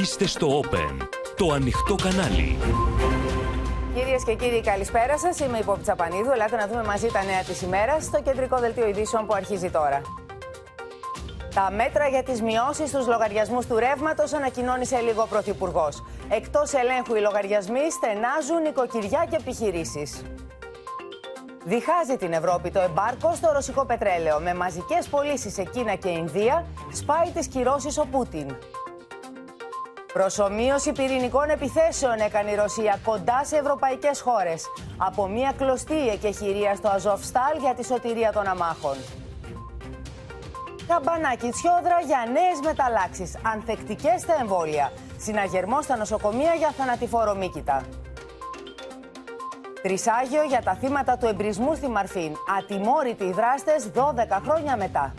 Είστε 0.00 0.26
στο 0.26 0.60
Open, 0.60 1.06
το 1.36 1.52
ανοιχτό 1.52 1.94
κανάλι. 1.94 2.58
Κυρίες 3.94 4.24
και 4.24 4.34
κύριοι, 4.34 4.60
καλησπέρα 4.60 5.18
σας. 5.18 5.38
Είμαι 5.40 5.58
η 5.58 5.62
Πόπη 5.62 5.82
Τσαπανίδου. 5.82 6.30
Ελάτε 6.30 6.56
να 6.56 6.66
δούμε 6.68 6.84
μαζί 6.84 7.06
τα 7.06 7.24
νέα 7.24 7.42
της 7.42 7.62
ημέρας 7.62 8.04
στο 8.04 8.22
κεντρικό 8.22 8.58
δελτίο 8.58 8.88
ειδήσεων 8.88 9.26
που 9.26 9.34
αρχίζει 9.34 9.70
τώρα. 9.70 10.00
Τα 11.54 11.70
μέτρα 11.70 12.08
για 12.08 12.22
τις 12.22 12.42
μειώσεις 12.42 12.88
στους 12.88 13.06
λογαριασμούς 13.06 13.66
του 13.66 13.78
ρεύματος 13.78 14.32
ανακοινώνει 14.32 14.86
σε 14.86 14.98
λίγο 15.00 15.22
ο 15.22 15.26
Πρωθυπουργός. 15.26 16.02
Εκτός 16.28 16.72
ελέγχου 16.72 17.14
οι 17.14 17.20
λογαριασμοί 17.20 17.90
στενάζουν 17.90 18.62
νοικοκυριά 18.62 19.26
και 19.30 19.36
επιχειρήσεις. 19.36 20.22
Διχάζει 21.64 22.16
την 22.18 22.32
Ευρώπη 22.32 22.70
το 22.70 22.80
εμπάρκο 22.80 23.34
στο 23.34 23.52
ρωσικό 23.52 23.84
πετρέλαιο. 23.84 24.40
Με 24.40 24.54
μαζικές 24.54 25.06
πωλήσεις 25.08 25.52
σε 25.52 25.62
Κίνα 25.62 25.94
και 25.94 26.08
Ινδία, 26.08 26.66
σπάει 26.92 27.30
τις 27.34 27.46
κυρώσεις 27.46 27.98
ο 27.98 28.06
Πούτιν. 28.10 28.56
Προσωμείωση 30.18 30.92
πυρηνικών 30.92 31.48
επιθέσεων 31.50 32.18
έκανε 32.18 32.50
η 32.50 32.54
Ρωσία 32.54 32.98
κοντά 33.04 33.44
σε 33.44 33.56
ευρωπαϊκές 33.56 34.20
χώρες. 34.20 34.64
Από 34.96 35.26
μια 35.28 35.52
κλωστή 35.58 36.08
εκεχηρία 36.08 36.74
στο 36.74 36.88
Αζοφστάλ 36.88 37.58
για 37.60 37.74
τη 37.74 37.84
σωτηρία 37.84 38.32
των 38.32 38.46
αμάχων. 38.46 38.96
Καμπανάκι 40.88 41.50
τσιόδρα 41.50 42.00
για 42.06 42.24
νέες 42.32 42.58
μεταλλάξεις, 42.64 43.38
ανθεκτικές 43.42 44.20
στα 44.20 44.34
εμβόλια. 44.40 44.92
Συναγερμό 45.16 45.82
στα 45.82 45.96
νοσοκομεία 45.96 46.54
για 46.54 46.70
θανατηφόρο 46.76 47.34
μήκητα. 47.34 47.82
Τρισάγιο 49.82 50.42
για 50.42 50.62
τα 50.62 50.74
θύματα 50.74 51.16
του 51.16 51.26
εμπρισμού 51.26 51.74
στη 51.74 51.88
Μαρφίν. 51.88 52.32
Ατιμόρυτοι 52.58 53.24
οι 53.24 53.32
δράστες 53.32 53.90
12 53.94 54.40
χρόνια 54.44 54.76
μετά. 54.76 55.14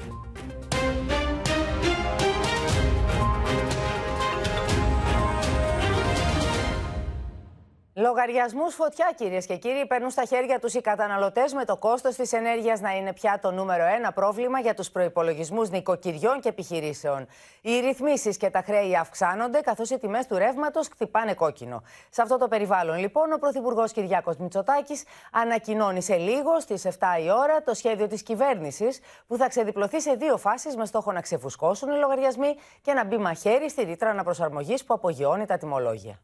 Λογαριασμούς 7.98 8.76
φωτιά, 8.76 9.14
κυρίες 9.16 9.46
και 9.46 9.56
κύριοι, 9.56 9.86
παίρνουν 9.86 10.10
στα 10.10 10.26
χέρια 10.26 10.60
τους 10.60 10.74
οι 10.74 10.82
καταναλωτές 10.82 11.54
με 11.54 11.66
το 11.66 11.78
κόστος 11.78 12.16
της 12.16 12.34
ενέργειας 12.34 12.80
να 12.80 12.92
είναι 12.96 13.14
πια 13.14 13.40
το 13.42 13.52
νούμερο 13.52 13.84
ένα 13.84 14.12
πρόβλημα 14.12 14.60
για 14.60 14.74
τους 14.74 14.92
προπολογισμού 14.92 15.62
νοικοκυριών 15.62 16.40
και 16.40 16.50
επιχειρήσεων. 16.50 17.28
Οι 17.62 17.80
ρυθμίσεις 17.80 18.38
και 18.38 18.50
τα 18.50 18.62
χρέη 18.62 18.96
αυξάνονται, 18.98 19.60
καθώς 19.60 19.90
οι 19.90 19.98
τιμές 19.98 20.28
του 20.28 20.38
ρεύματος 20.38 20.88
χτυπάνε 20.88 21.34
κόκκινο. 21.34 21.84
Σε 22.10 22.22
αυτό 22.22 22.38
το 22.38 22.48
περιβάλλον, 22.48 22.98
λοιπόν, 22.98 23.32
ο 23.32 23.38
Πρωθυπουργός 23.38 23.92
Κυριάκος 23.92 24.38
Μητσοτάκης 24.38 25.04
ανακοινώνει 25.32 26.02
σε 26.02 26.16
λίγο 26.16 26.60
στις 26.60 26.86
7 26.86 27.20
η 27.24 27.32
ώρα 27.32 27.64
το 27.64 27.74
σχέδιο 27.74 28.08
της 28.08 28.24
κυβέρνησης 28.24 29.00
που 29.28 29.38
θα 29.38 29.48
ξεδιπλωθεί 29.48 30.02
σε 30.02 30.14
δύο 30.14 30.38
φάσεις 30.38 30.76
με 30.76 30.86
στόχο 30.86 31.12
να 31.12 31.22
ξεφουσκώσουν 31.22 31.90
οι 31.90 31.98
λογαριασμοί 31.98 32.56
και 32.82 32.94
να 32.94 33.06
μπει 33.06 33.18
μαχαίρι 33.18 33.70
στη 33.70 33.84
ρήτρα 33.84 34.10
αναπροσαρμογής 34.10 34.84
που 34.84 34.94
απογειώνει 34.94 35.46
τα 35.46 35.58
τιμολόγια. 35.58 36.20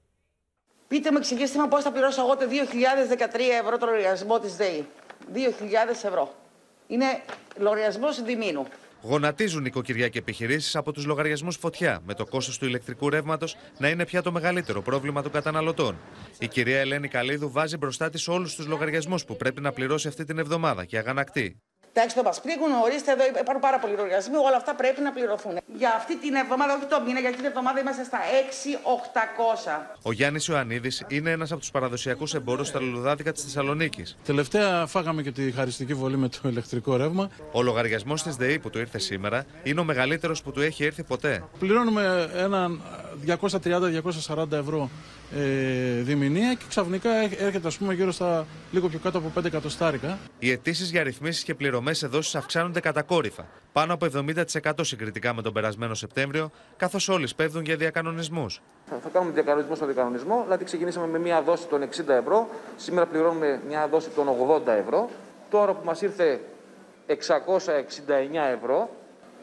Πείτε 0.92 1.12
μου, 1.12 1.18
εξηγήστε 1.18 1.60
μου 1.60 1.68
πώς 1.68 1.84
θα 1.84 1.92
πληρώσω 1.92 2.22
εγώ 2.22 2.38
το 2.38 2.46
2013 2.46 3.40
ευρώ 3.64 3.78
το 3.78 3.86
λογαριασμό 3.86 4.40
της 4.40 4.56
ΔΕΗ. 4.56 4.86
2.000 5.34 5.40
ευρώ. 5.90 6.36
Είναι 6.88 7.06
λογαριασμός 7.58 8.24
διμήνου. 8.24 8.68
Γονατίζουν 9.02 9.66
οικοκυριά 9.66 10.08
και 10.08 10.20
επιχειρήσεις 10.20 10.76
από 10.76 10.92
τους 10.92 11.06
λογαριασμούς 11.06 11.56
φωτιά, 11.56 12.02
με 12.06 12.14
το 12.14 12.26
κόστος 12.26 12.58
του 12.58 12.66
ηλεκτρικού 12.66 13.10
ρεύματος 13.10 13.56
να 13.78 13.90
είναι 13.90 14.06
πια 14.06 14.22
το 14.22 14.32
μεγαλύτερο 14.32 14.82
πρόβλημα 14.82 15.22
των 15.22 15.32
καταναλωτών. 15.32 15.98
Η 16.40 16.48
κυρία 16.48 16.80
Ελένη 16.80 17.08
Καλίδου 17.08 17.52
βάζει 17.52 17.78
μπροστά 17.78 18.10
της 18.10 18.28
όλους 18.28 18.56
τους 18.56 18.68
λογαριασμούς 18.68 19.26
που 19.26 19.36
πρέπει 19.36 19.62
να 19.62 19.72
πληρώσει 19.72 20.08
αυτή 20.08 20.24
την 20.24 20.38
εβδομάδα 20.38 20.86
και 20.86 20.98
αγανακτεί. 20.98 21.62
Τα 21.94 22.02
έξοδα 22.02 22.24
μας 22.24 22.42
πλήγουν, 22.42 22.72
ορίστε 22.84 23.12
εδώ 23.12 23.24
υπάρχουν 23.28 23.60
πάρα 23.60 23.80
πολλοί 23.80 23.94
λογαριασμοί, 23.94 24.36
όλα 24.36 24.56
αυτά 24.56 24.76
πρέπει 24.76 25.02
να 25.02 25.12
πληρωθούν. 25.12 25.58
Για 25.76 25.94
αυτή 25.96 26.18
την 26.18 26.34
εβδομάδα, 26.34 26.74
όχι 26.74 26.86
το 26.86 27.02
μήνα, 27.06 27.20
για 27.20 27.30
αυτή 27.30 27.42
την 27.42 27.50
εβδομάδα 27.50 27.80
είμαστε 27.80 28.04
στα 28.04 28.18
6.800. 28.18 29.98
Ο 30.02 30.12
Γιάννης 30.12 30.48
Ιωαννίδης 30.48 31.04
είναι 31.08 31.32
ένας 31.32 31.52
από 31.52 31.60
τους 31.60 31.72
παραδοσιακούς 31.72 32.34
εμπόρους 32.34 32.68
στα 32.68 32.80
λουλουδάδικα 32.80 33.32
της 33.32 33.44
Θεσσαλονίκης. 33.44 34.18
Τελευταία 34.26 34.86
φάγαμε 34.86 35.22
και 35.22 35.32
τη 35.32 35.52
χαριστική 35.52 35.94
βολή 35.94 36.18
με 36.18 36.30
το 36.30 36.50
ηλεκτρικό 36.50 36.96
ρεύμα. 36.96 37.30
Ο 37.52 37.62
λογαριασμός 37.62 38.24
της 38.24 38.36
ΔΕΗ 38.36 38.60
που 38.60 38.70
του 38.70 38.80
ήρθε 38.80 39.00
σήμερα 39.00 39.46
είναι 39.64 39.80
ο 39.80 39.84
μεγαλύτερος 39.84 40.42
που 40.42 40.52
του 40.52 40.62
έχει 40.62 40.86
έρθει 40.86 41.04
ποτέ. 41.04 41.44
Πληρώνουμε 41.60 42.30
έναν 42.36 42.82
230-240 43.26 44.52
ευρώ 44.52 44.90
ε, 45.36 46.02
διμηνία 46.02 46.54
και 46.54 46.64
ξαφνικά 46.70 47.10
έρχεται 47.40 47.68
ας 47.68 47.78
πούμε 47.78 47.94
γύρω 47.94 48.12
στα 48.12 48.46
λίγο 48.72 48.88
πιο 48.88 49.00
κάτω 49.00 49.18
από 49.18 49.32
5 49.40 49.46
εκατοστάρικα. 49.46 50.18
Οι 50.40 50.52
αιτήσεις 50.52 50.92
για 50.92 51.04
ρυθμίσεις 51.04 51.44
και 51.44 51.56
πληρωμές 51.56 51.98
σε 51.98 52.08
δόσει 52.08 52.38
αυξάνονται 52.38 52.80
κατακόρυφα, 52.80 53.46
πάνω 53.72 53.94
από 53.94 54.06
70% 54.06 54.72
συγκριτικά 54.82 55.34
με 55.34 55.42
τον 55.42 55.54
περασμένο 55.54 55.94
Σεπτέμβριο, 55.94 56.52
καθώς 56.78 57.10
όλοι 57.10 57.28
σπέβδουν 57.28 57.64
για 57.64 57.76
διακανονισμούς. 57.76 58.62
Θα 59.04 59.10
κάνουμε 59.14 59.34
διακανονισμό 59.34 59.76
στο 59.76 59.86
διακανονισμό, 59.86 60.42
δηλαδή 60.44 60.64
ξεκινήσαμε 60.64 61.08
με 61.08 61.20
μια 61.20 61.42
δόση 61.42 61.68
των 61.68 61.82
60 61.82 62.08
ευρώ, 62.08 62.50
σήμερα 62.78 63.06
πληρώνουμε 63.06 63.62
μια 63.68 63.88
δόση 63.88 64.10
των 64.10 64.28
80 64.28 64.68
ευρώ. 64.68 65.10
Τώρα 65.50 65.74
που 65.74 65.86
μας 65.86 66.02
ήρθε 66.02 66.40
669 67.08 67.14
ευρώ, 68.56 68.90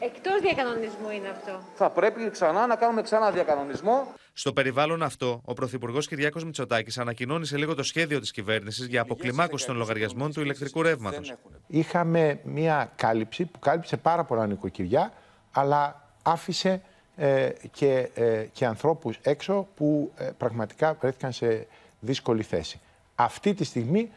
Εκτός 0.01 0.41
διακανονισμού 0.41 1.11
είναι 1.11 1.29
αυτό. 1.29 1.61
Θα 1.75 1.91
πρέπει 1.91 2.31
ξανά 2.31 2.67
να 2.67 2.77
κάνουμε 2.77 3.03
ξανά 3.03 3.31
διακανονισμό. 3.31 4.13
Στο 4.39 4.53
περιβάλλον 4.53 5.03
αυτό, 5.03 5.41
ο 5.45 5.55
Πρωθυπουργός 5.55 6.09
Κυριάκος 6.09 6.45
Μητσοτάκης 6.45 6.99
ανακοινώνει 6.99 7.47
σε 7.47 7.57
λίγο 7.57 7.75
το 7.75 7.83
σχέδιο 7.83 8.21
της 8.21 8.31
κυβέρνησης 8.31 8.87
για 8.87 9.01
αποκλιμάκωση 9.01 9.67
των 9.67 9.77
λογαριασμών 9.77 10.33
του 10.33 10.41
ηλεκτρικού 10.41 10.83
ρεύματος. 10.83 11.35
Είχαμε 11.67 12.41
μια 12.45 12.93
κάλυψη 12.97 13.45
που 13.45 13.59
κάλυψε 13.59 13.97
πάρα 13.97 14.25
πολλά 14.25 14.47
νοικοκυριά, 14.47 15.13
αλλά 15.53 16.11
άφησε 16.23 16.83
ε, 17.17 17.51
και, 17.71 18.11
ε, 18.15 18.47
και 18.53 18.67
ανθρώπους 18.67 19.19
έξω 19.23 19.69
που 19.75 20.13
ε, 20.17 20.31
πραγματικά 20.39 20.95
βρέθηκαν 21.01 21.33
σε 21.33 21.67
δύσκολη 22.01 22.43
θέση. 22.43 22.81
Αυτή 23.15 23.55
τη 23.55 23.65
στιγμή 23.65 24.11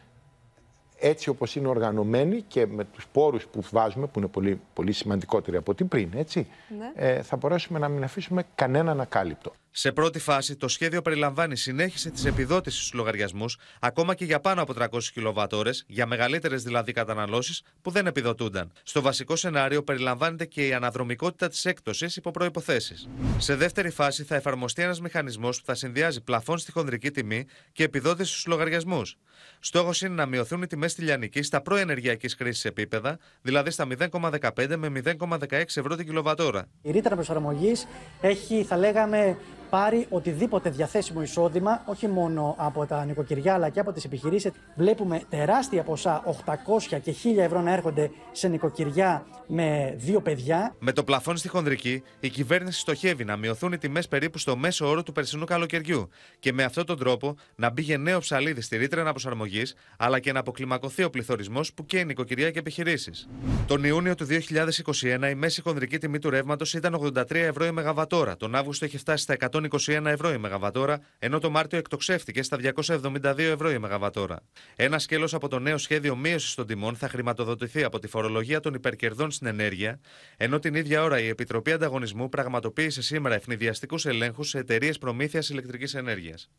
έτσι 0.98 1.28
όπως 1.28 1.56
είναι 1.56 1.68
οργανωμένη 1.68 2.42
και 2.42 2.66
με 2.66 2.84
τους 2.84 3.06
πόρους 3.12 3.46
που 3.46 3.62
βάζουμε, 3.70 4.06
που 4.06 4.18
είναι 4.18 4.28
πολύ, 4.28 4.60
πολύ 4.74 4.92
σημαντικότεροι 4.92 5.56
από 5.56 5.74
την 5.74 5.88
πριν, 5.88 6.10
έτσι, 6.14 6.46
ναι. 6.78 6.92
ε, 6.94 7.22
θα 7.22 7.36
μπορέσουμε 7.36 7.78
να 7.78 7.88
μην 7.88 8.04
αφήσουμε 8.04 8.44
κανέναν 8.54 9.00
ακάλυπτο. 9.00 9.52
Σε 9.74 9.92
πρώτη 9.92 10.18
φάση, 10.18 10.56
το 10.56 10.68
σχέδιο 10.68 11.02
περιλαμβάνει 11.02 11.56
συνέχιση 11.56 12.10
της 12.10 12.24
επιδότησης 12.24 12.78
στους 12.78 12.92
λογαριασμούς, 12.92 13.56
ακόμα 13.80 14.14
και 14.14 14.24
για 14.24 14.40
πάνω 14.40 14.62
από 14.62 14.72
300 14.72 15.12
κιλοβατόρες, 15.12 15.84
για 15.86 16.06
μεγαλύτερες 16.06 16.62
δηλαδή 16.62 16.92
καταναλώσεις 16.92 17.62
που 17.82 17.90
δεν 17.90 18.06
επιδοτούνταν. 18.06 18.72
Στο 18.82 19.00
βασικό 19.00 19.36
σενάριο 19.36 19.82
περιλαμβάνεται 19.82 20.44
και 20.44 20.66
η 20.66 20.72
αναδρομικότητα 20.72 21.48
της 21.48 21.64
έκπτωσης 21.64 22.16
υπό 22.16 22.30
προποθέσει. 22.30 22.94
Σε 23.38 23.56
δεύτερη 23.56 23.90
φάση, 23.90 24.24
θα 24.24 24.34
εφαρμοστεί 24.34 24.82
ένας 24.82 25.00
μηχανισμός 25.00 25.58
που 25.58 25.66
θα 25.66 25.74
συνδυάζει 25.74 26.20
πλαφόν 26.20 26.58
στη 26.58 26.72
χονδρική 26.72 27.10
τιμή 27.10 27.46
και 27.72 27.84
επιδότηση 27.84 28.30
στους 28.30 28.46
λογαριασμούς. 28.46 29.16
Στόχος 29.58 30.00
είναι 30.02 30.14
να 30.14 30.26
μειωθούν 30.26 30.62
οι 30.62 30.66
τιμές 30.66 30.92
στη 30.92 31.02
λιανική 31.02 31.42
στα 31.42 31.60
προενεργειακής 31.60 32.34
χρήσης 32.34 32.64
επίπεδα, 32.64 33.18
δηλαδή 33.42 33.70
στα 33.70 33.86
0,15 33.98 34.76
με 34.76 35.02
0,16 35.04 35.38
ευρώ 35.50 35.96
την 35.96 36.06
κιλοβατόρα. 36.06 36.68
Η 36.82 36.90
ρήτρα 36.90 37.14
προσαρμογής 37.14 37.86
έχει, 38.20 38.64
θα 38.64 38.76
λέγαμε, 38.76 39.36
πάρει 39.72 40.06
οτιδήποτε 40.10 40.70
διαθέσιμο 40.70 41.22
εισόδημα, 41.22 41.82
όχι 41.86 42.08
μόνο 42.08 42.54
από 42.58 42.86
τα 42.86 43.04
νοικοκυριά 43.04 43.54
αλλά 43.54 43.68
και 43.68 43.80
από 43.80 43.92
τις 43.92 44.04
επιχειρήσεις. 44.04 44.50
Βλέπουμε 44.76 45.22
τεράστια 45.28 45.82
ποσά, 45.82 46.22
800 46.44 47.00
και 47.02 47.14
1000 47.36 47.38
ευρώ 47.38 47.60
να 47.60 47.72
έρχονται 47.72 48.10
σε 48.32 48.48
νοικοκυριά 48.48 49.26
με 49.46 49.94
δύο 49.96 50.20
παιδιά. 50.20 50.74
Με 50.78 50.92
το 50.92 51.04
πλαφόν 51.04 51.36
στη 51.36 51.48
χονδρική, 51.48 52.02
η 52.20 52.28
κυβέρνηση 52.28 52.80
στοχεύει 52.80 53.24
να 53.24 53.36
μειωθούν 53.36 53.72
οι 53.72 53.78
τιμές 53.78 54.08
περίπου 54.08 54.38
στο 54.38 54.56
μέσο 54.56 54.88
όρο 54.88 55.02
του 55.02 55.12
περσινού 55.12 55.44
καλοκαιριού 55.44 56.08
και 56.38 56.52
με 56.52 56.62
αυτόν 56.62 56.86
τον 56.86 56.98
τρόπο 56.98 57.36
να 57.54 57.70
μπει 57.70 57.96
νέο 57.98 58.18
ψαλίδι 58.18 58.60
στη 58.60 58.76
ρήτρα 58.76 59.00
αναπροσαρμογής, 59.00 59.74
αλλά 59.96 60.18
και 60.18 60.32
να 60.32 60.40
αποκλιμακωθεί 60.40 61.04
ο 61.04 61.10
πληθωρισμός 61.10 61.72
που 61.72 61.86
καίει 61.86 62.04
νοικοκυριά 62.04 62.50
και 62.50 62.58
επιχειρήσεις. 62.58 63.28
Τον 63.66 63.84
Ιούνιο 63.84 64.14
του 64.14 64.26
2021 64.26 65.30
η 65.30 65.34
μέση 65.34 65.62
χονδρική 65.62 65.98
τιμή 65.98 66.18
του 66.18 66.30
ρεύματος 66.30 66.74
ήταν 66.74 67.12
83 67.14 67.34
ευρώ 67.34 67.64
η 67.64 67.70
Μεγαβατόρα. 67.70 68.36
Τον 68.36 68.54
Αύγουστο 68.54 68.84
έχει 68.84 68.98
φτάσει 68.98 69.22
στα 69.22 69.32
121 69.70 70.04
ευρώ 70.04 70.32
η 70.32 70.38
Μεγαβατόρα, 70.38 71.00
ενώ 71.18 71.38
το 71.38 71.50
Μάρτιο 71.50 71.78
εκτοξεύτηκε 71.78 72.42
στα 72.42 72.58
272 72.76 73.38
ευρώ 73.38 73.70
η 73.70 73.78
Μεγαβατόρα. 73.78 74.42
Ένα 74.76 74.98
σκέλος 74.98 75.34
από 75.34 75.48
το 75.48 75.58
νέο 75.58 75.78
σχέδιο 75.78 76.16
μείωσης 76.16 76.54
των 76.54 76.66
τιμών 76.66 76.96
θα 76.96 77.08
χρηματοδοτηθεί 77.08 77.84
από 77.84 77.98
τη 77.98 78.08
φορολογία 78.08 78.60
των 78.60 78.74
υπερκερδών 78.74 79.30
στην 79.30 79.46
ενέργεια, 79.46 80.00
ενώ 80.36 80.58
την 80.58 80.74
ίδια 80.74 81.02
ώρα 81.02 81.20
η 81.20 81.28
Επιτροπή 81.28 81.72
Ανταγωνισμού 81.72 82.28
πραγματοποίησε 82.28 83.02
σήμερα 83.02 83.34
ευνηδιαστικούς 83.34 84.06
ελέγχους 84.06 84.48
σε 84.48 84.58
εταιρείες 84.58 84.98
προμήθειας 84.98 85.48
ηλεκτρικής 85.48 85.94
ενέργειας. 85.94 86.50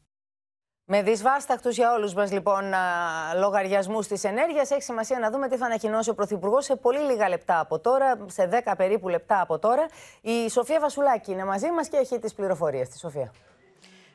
Με 0.85 1.01
δυσβάστακτους 1.01 1.75
για 1.75 1.93
όλους 1.93 2.13
μας 2.13 2.31
λοιπόν 2.31 2.73
λογαριασμούς 3.39 4.07
της 4.07 4.23
ενέργειας, 4.23 4.71
έχει 4.71 4.81
σημασία 4.81 5.19
να 5.19 5.31
δούμε 5.31 5.47
τι 5.47 5.57
θα 5.57 5.65
ανακοινώσει 5.65 6.09
ο 6.09 6.13
Πρωθυπουργός 6.13 6.65
σε 6.65 6.75
πολύ 6.75 6.99
λίγα 6.99 7.29
λεπτά 7.29 7.59
από 7.59 7.79
τώρα, 7.79 8.17
σε 8.25 8.49
10 8.65 8.73
περίπου 8.77 9.09
λεπτά 9.09 9.41
από 9.41 9.59
τώρα. 9.59 9.85
Η 10.21 10.49
Σοφία 10.49 10.79
Βασουλάκη 10.79 11.31
είναι 11.31 11.45
μαζί 11.45 11.71
μας 11.71 11.87
και 11.87 11.97
έχει 11.97 12.19
τις 12.19 12.33
πληροφορίες. 12.33 12.89
Της 12.89 12.99
Σοφία. 12.99 13.31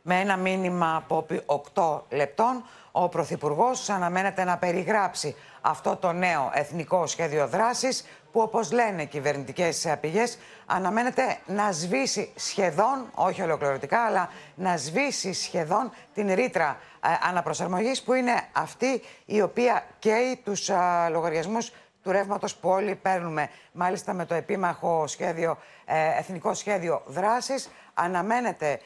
Με 0.02 0.20
ένα 0.20 0.36
μήνυμα 0.36 0.96
από 0.96 1.26
8 1.74 2.00
λεπτών, 2.10 2.64
ο 2.92 3.08
Πρωθυπουργός 3.08 3.88
αναμένεται 3.88 4.44
να 4.44 4.58
περιγράψει 4.58 5.36
αυτό 5.60 5.96
το 5.96 6.12
νέο 6.12 6.50
εθνικό 6.54 7.06
σχέδιο 7.06 7.46
δράσης 7.46 8.04
που 8.32 8.40
όπως 8.40 8.72
λένε 8.72 9.04
κυβερνητικές 9.04 9.84
ε, 9.84 9.98
πηγές 10.00 10.38
αναμένεται 10.66 11.38
να 11.46 11.72
σβήσει 11.72 12.32
σχεδόν, 12.34 13.10
όχι 13.14 13.42
ολοκληρωτικά, 13.42 14.04
αλλά 14.04 14.30
να 14.54 14.76
σβήσει 14.76 15.32
σχεδόν 15.32 15.92
την 16.14 16.34
ρήτρα 16.34 16.78
ε, 17.04 17.08
αναπροσαρμογής 17.28 18.02
που 18.02 18.12
είναι 18.12 18.42
αυτή 18.52 19.02
η 19.24 19.40
οποία 19.40 19.84
καίει 19.98 20.40
τους 20.44 20.68
ε, 20.68 20.74
λογαριασμούς 21.10 21.72
του 22.02 22.10
ρεύματος 22.10 22.54
που 22.56 22.68
όλοι 22.68 22.94
παίρνουμε. 22.94 23.50
Μάλιστα 23.72 24.12
με 24.12 24.24
το 24.24 24.34
επίμαχο 24.34 25.06
σχέδιο, 25.06 25.58
ε, 25.84 26.18
εθνικό 26.18 26.54
σχέδιο 26.54 27.02
δράσης 27.06 27.70
αναμένεται 27.94 28.80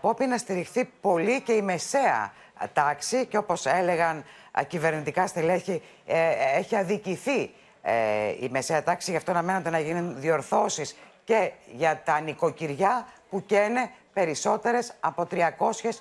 Πόπη 0.00 0.26
να 0.26 0.38
στηριχθεί 0.38 0.84
πολύ 1.00 1.40
και 1.40 1.52
η 1.52 1.62
μεσαία 1.62 2.32
τάξη 2.72 3.26
και 3.26 3.36
όπως 3.36 3.66
έλεγαν 3.66 4.24
κυβερνητικά 4.66 5.26
στελέχη 5.26 5.82
έχει 6.56 6.76
αδικηθεί 6.76 7.50
η 8.40 8.48
μεσαία 8.48 8.82
τάξη 8.82 9.10
γι' 9.10 9.16
αυτό 9.16 9.30
αναμένονται 9.30 9.70
να 9.70 9.78
γίνουν 9.78 10.20
διορθώσεις 10.20 10.96
και 11.24 11.52
για 11.72 12.02
τα 12.04 12.20
νοικοκυριά 12.20 13.06
που 13.30 13.42
καίνε 13.46 13.90
περισσότερες 14.12 14.92
από 15.00 15.26
300 15.30 15.40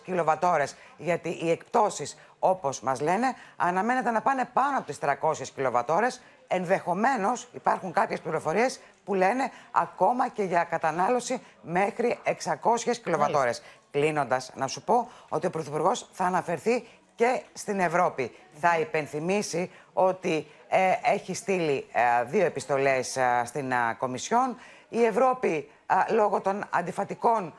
κιλοβατόρες. 0.03 0.75
Γιατί 0.97 1.29
οι 1.29 1.49
εκπτώσεις, 1.49 2.17
όπως 2.39 2.81
μας 2.81 3.01
λένε, 3.01 3.33
αναμένεται 3.55 4.11
να 4.11 4.21
πάνε 4.21 4.49
πάνω 4.53 4.77
από 4.77 4.87
τις 4.87 4.99
300 4.99 5.51
κιλοβατόρες. 5.55 6.21
Ενδεχομένως 6.47 7.47
υπάρχουν 7.53 7.91
κάποιες 7.91 8.19
πληροφορίες 8.19 8.79
που 9.03 9.13
λένε 9.13 9.51
ακόμα 9.71 10.27
και 10.27 10.43
για 10.43 10.63
κατανάλωση 10.63 11.41
μέχρι 11.61 12.19
600 12.23 12.97
κιλοβατόρες. 13.03 13.61
Κλείνοντας, 13.91 14.51
να 14.55 14.67
σου 14.67 14.83
πω 14.83 15.09
ότι 15.29 15.45
ο 15.45 15.49
Πρωθυπουργός 15.49 16.09
θα 16.11 16.25
αναφερθεί 16.25 16.87
και 17.15 17.41
στην 17.53 17.79
Ευρώπη. 17.79 18.35
Θα 18.53 18.79
υπενθυμίσει 18.79 19.71
ότι 19.93 20.35
ε, 20.35 20.60
έχει 21.03 21.33
στείλει 21.33 21.87
ε, 21.91 22.23
δύο 22.23 22.45
επιστολές 22.45 23.17
ε, 23.17 23.41
στην 23.45 23.73
Κομισιόν. 23.97 24.57
Η 24.89 25.03
Ευρώπη 25.03 25.69
λόγω 26.09 26.41
των 26.41 26.63
αντιφατικών 26.69 27.53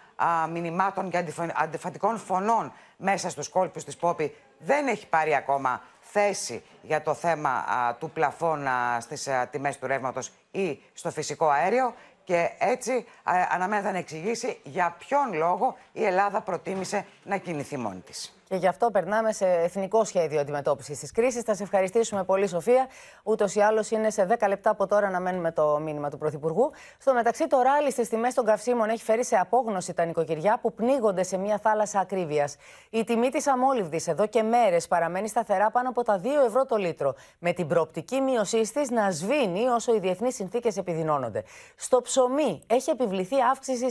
μηνυμάτων 0.53 1.11
και 1.11 1.25
αντιφατικών 1.55 2.19
φωνών 2.19 2.73
μέσα 2.97 3.31
στους 3.31 3.49
κόλπους 3.49 3.85
της 3.85 3.97
Πόπη 3.97 4.37
δεν 4.59 4.87
έχει 4.87 5.07
πάρει 5.09 5.35
ακόμα 5.35 5.83
θέση 6.01 6.63
για 6.83 7.03
το 7.03 7.15
θέμα 7.15 7.65
του 7.99 8.11
πλαφών 8.11 8.67
στις 8.99 9.29
τιμές 9.51 9.79
του 9.79 9.87
ρεύματος 9.87 10.31
ή 10.51 10.83
στο 10.93 11.11
φυσικό 11.11 11.49
αέριο 11.49 11.95
και 12.25 12.51
έτσι 12.59 13.07
αναμένεται 13.49 13.91
να 13.91 13.99
εξηγήσει 13.99 14.61
για 14.63 14.97
ποιον 14.99 15.35
λόγο 15.35 15.77
η 15.93 16.05
Ελλάδα 16.05 16.41
προτίμησε 16.41 17.07
να 17.25 17.37
κινηθεί 17.37 17.77
μόνη 17.77 18.01
της. 18.01 18.42
Και 18.53 18.59
γι' 18.59 18.67
αυτό 18.67 18.91
περνάμε 18.91 19.33
σε 19.33 19.47
εθνικό 19.47 20.05
σχέδιο 20.05 20.41
αντιμετώπισης 20.41 20.99
της 20.99 21.13
κρίσης. 21.13 21.43
Θα 21.43 21.55
σε 21.55 21.63
ευχαριστήσουμε 21.63 22.25
πολύ, 22.25 22.47
Σοφία. 22.49 22.87
Ούτως 23.23 23.55
ή 23.55 23.61
άλλως 23.61 23.91
είναι 23.91 24.11
σε 24.11 24.25
10 24.25 24.49
λεπτά 24.49 24.71
από 24.71 24.87
τώρα 24.87 25.11
να 25.11 25.21
μένουμε 25.21 25.53
το 25.53 25.79
μήνυμα 25.83 26.11
του 26.11 26.19
Πρωθυπουργού. 26.19 26.71
Στο 26.99 27.15
μεταξύ, 27.15 27.47
το 27.47 27.63
ράλι 27.63 27.91
στις 27.91 28.09
τιμές 28.09 28.35
των 28.35 28.45
καυσίμων 28.45 28.89
έχει 28.89 29.03
φέρει 29.03 29.25
σε 29.25 29.37
απόγνωση 29.37 29.95
τα 29.95 30.05
νοικοκυριά 30.05 30.59
που 30.63 30.73
πνίγονται 30.73 31.23
σε 31.23 31.37
μια 31.37 31.59
θάλασσα 31.59 32.01
ακρίβειας. 32.01 32.57
Η 32.91 33.05
τιμή 33.05 33.29
της 33.29 33.47
αμόλυβδης 33.47 34.09
εδώ 34.09 34.27
και 34.27 34.43
μέρες 34.43 34.89
παραμένει 34.89 35.29
σταθερά 35.29 35.71
πάνω 35.71 35.89
από 35.89 36.03
τα 36.03 36.21
2 36.23 36.27
ευρώ 36.47 36.65
το 36.65 36.77
λίτρο. 36.77 37.15
Με 37.39 37.53
την 37.53 37.67
προοπτική 37.67 38.21
μείωσή 38.21 38.61
της 38.73 38.91
να 38.91 39.11
σβήνει 39.11 39.67
όσο 39.67 39.95
οι 39.95 39.99
διεθνείς 39.99 40.35
συνθήκες 40.35 40.77
επιδεινώνονται. 40.77 41.43
Στο 41.77 42.01
ψωμί 42.01 42.63
έχει 42.67 42.91
επιβληθεί 42.91 43.37
αύξηση 43.51 43.87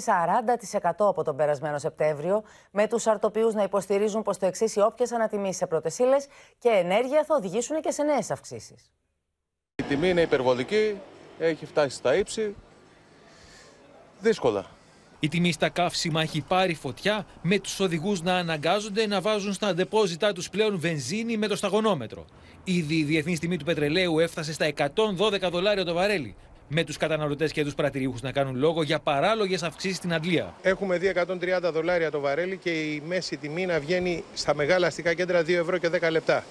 40% 0.79 0.91
από 0.97 1.23
τον 1.23 1.35
περασμένο 1.35 1.77
Σεπτέμβριο, 1.77 2.43
με 2.71 2.87
τους 2.87 3.07
αρτοποιούς 3.07 3.53
να 3.53 3.63
υποστηρίζουν 3.63 4.21
πως 4.21 4.37
το 4.37 4.49
εξή 4.51 4.79
οι 4.79 4.81
όποιες 4.81 5.11
ανατιμήσεις 5.11 5.57
σε 5.57 5.67
πρώτες 5.67 5.97
και 6.59 6.69
ενέργεια 6.69 7.23
θα 7.23 7.35
οδηγήσουν 7.35 7.81
και 7.81 7.91
σε 7.91 8.03
νέες 8.03 8.31
αυξήσεις. 8.31 8.91
Η 9.75 9.83
τιμή 9.83 10.09
είναι 10.09 10.21
υπερβολική, 10.21 10.99
έχει 11.39 11.65
φτάσει 11.65 11.95
στα 11.95 12.15
ύψη. 12.15 12.55
Δύσκολα. 14.19 14.65
Η 15.19 15.27
τιμή 15.27 15.51
στα 15.51 15.69
καύσιμα 15.69 16.21
έχει 16.21 16.41
πάρει 16.41 16.73
φωτιά 16.73 17.25
με 17.41 17.59
τους 17.59 17.79
οδηγούς 17.79 18.21
να 18.21 18.35
αναγκάζονται 18.35 19.07
να 19.07 19.21
βάζουν 19.21 19.53
στα 19.53 19.67
αντεπόζητά 19.67 20.33
τους 20.33 20.49
πλέον 20.49 20.79
βενζίνη 20.79 21.37
με 21.37 21.47
το 21.47 21.55
σταγονόμετρο. 21.55 22.25
Ήδη 22.63 22.95
η 22.95 23.03
διεθνής 23.03 23.39
τιμή 23.39 23.57
του 23.57 23.65
πετρελαίου 23.65 24.19
έφτασε 24.19 24.53
στα 24.53 24.65
112 24.65 25.49
δολάρια 25.51 25.85
το 25.85 25.93
βαρέλι, 25.93 26.35
με 26.73 26.83
τους 26.83 26.97
καταναλωτές 26.97 27.51
και 27.51 27.63
τους 27.63 27.75
πρατηριούχου 27.75 28.17
να 28.21 28.31
κάνουν 28.31 28.55
λόγο 28.55 28.83
για 28.83 28.99
παράλογες 28.99 29.63
αυξήσεις 29.63 29.97
στην 29.97 30.13
Αντλία. 30.13 30.53
Έχουμε 30.61 30.97
δει 30.97 31.13
130 31.15 31.71
δολάρια 31.73 32.11
το 32.11 32.19
βαρέλι 32.19 32.57
και 32.57 32.69
η 32.69 33.01
μέση 33.05 33.37
τιμή 33.37 33.65
να 33.65 33.79
βγαίνει 33.79 34.23
στα 34.33 34.55
μεγάλα 34.55 34.87
αστικά 34.87 35.13
κέντρα 35.13 35.41
2 35.41 35.49
ευρώ 35.49 35.77
και 35.77 35.89
10 36.01 36.11
λεπτά. 36.11 36.43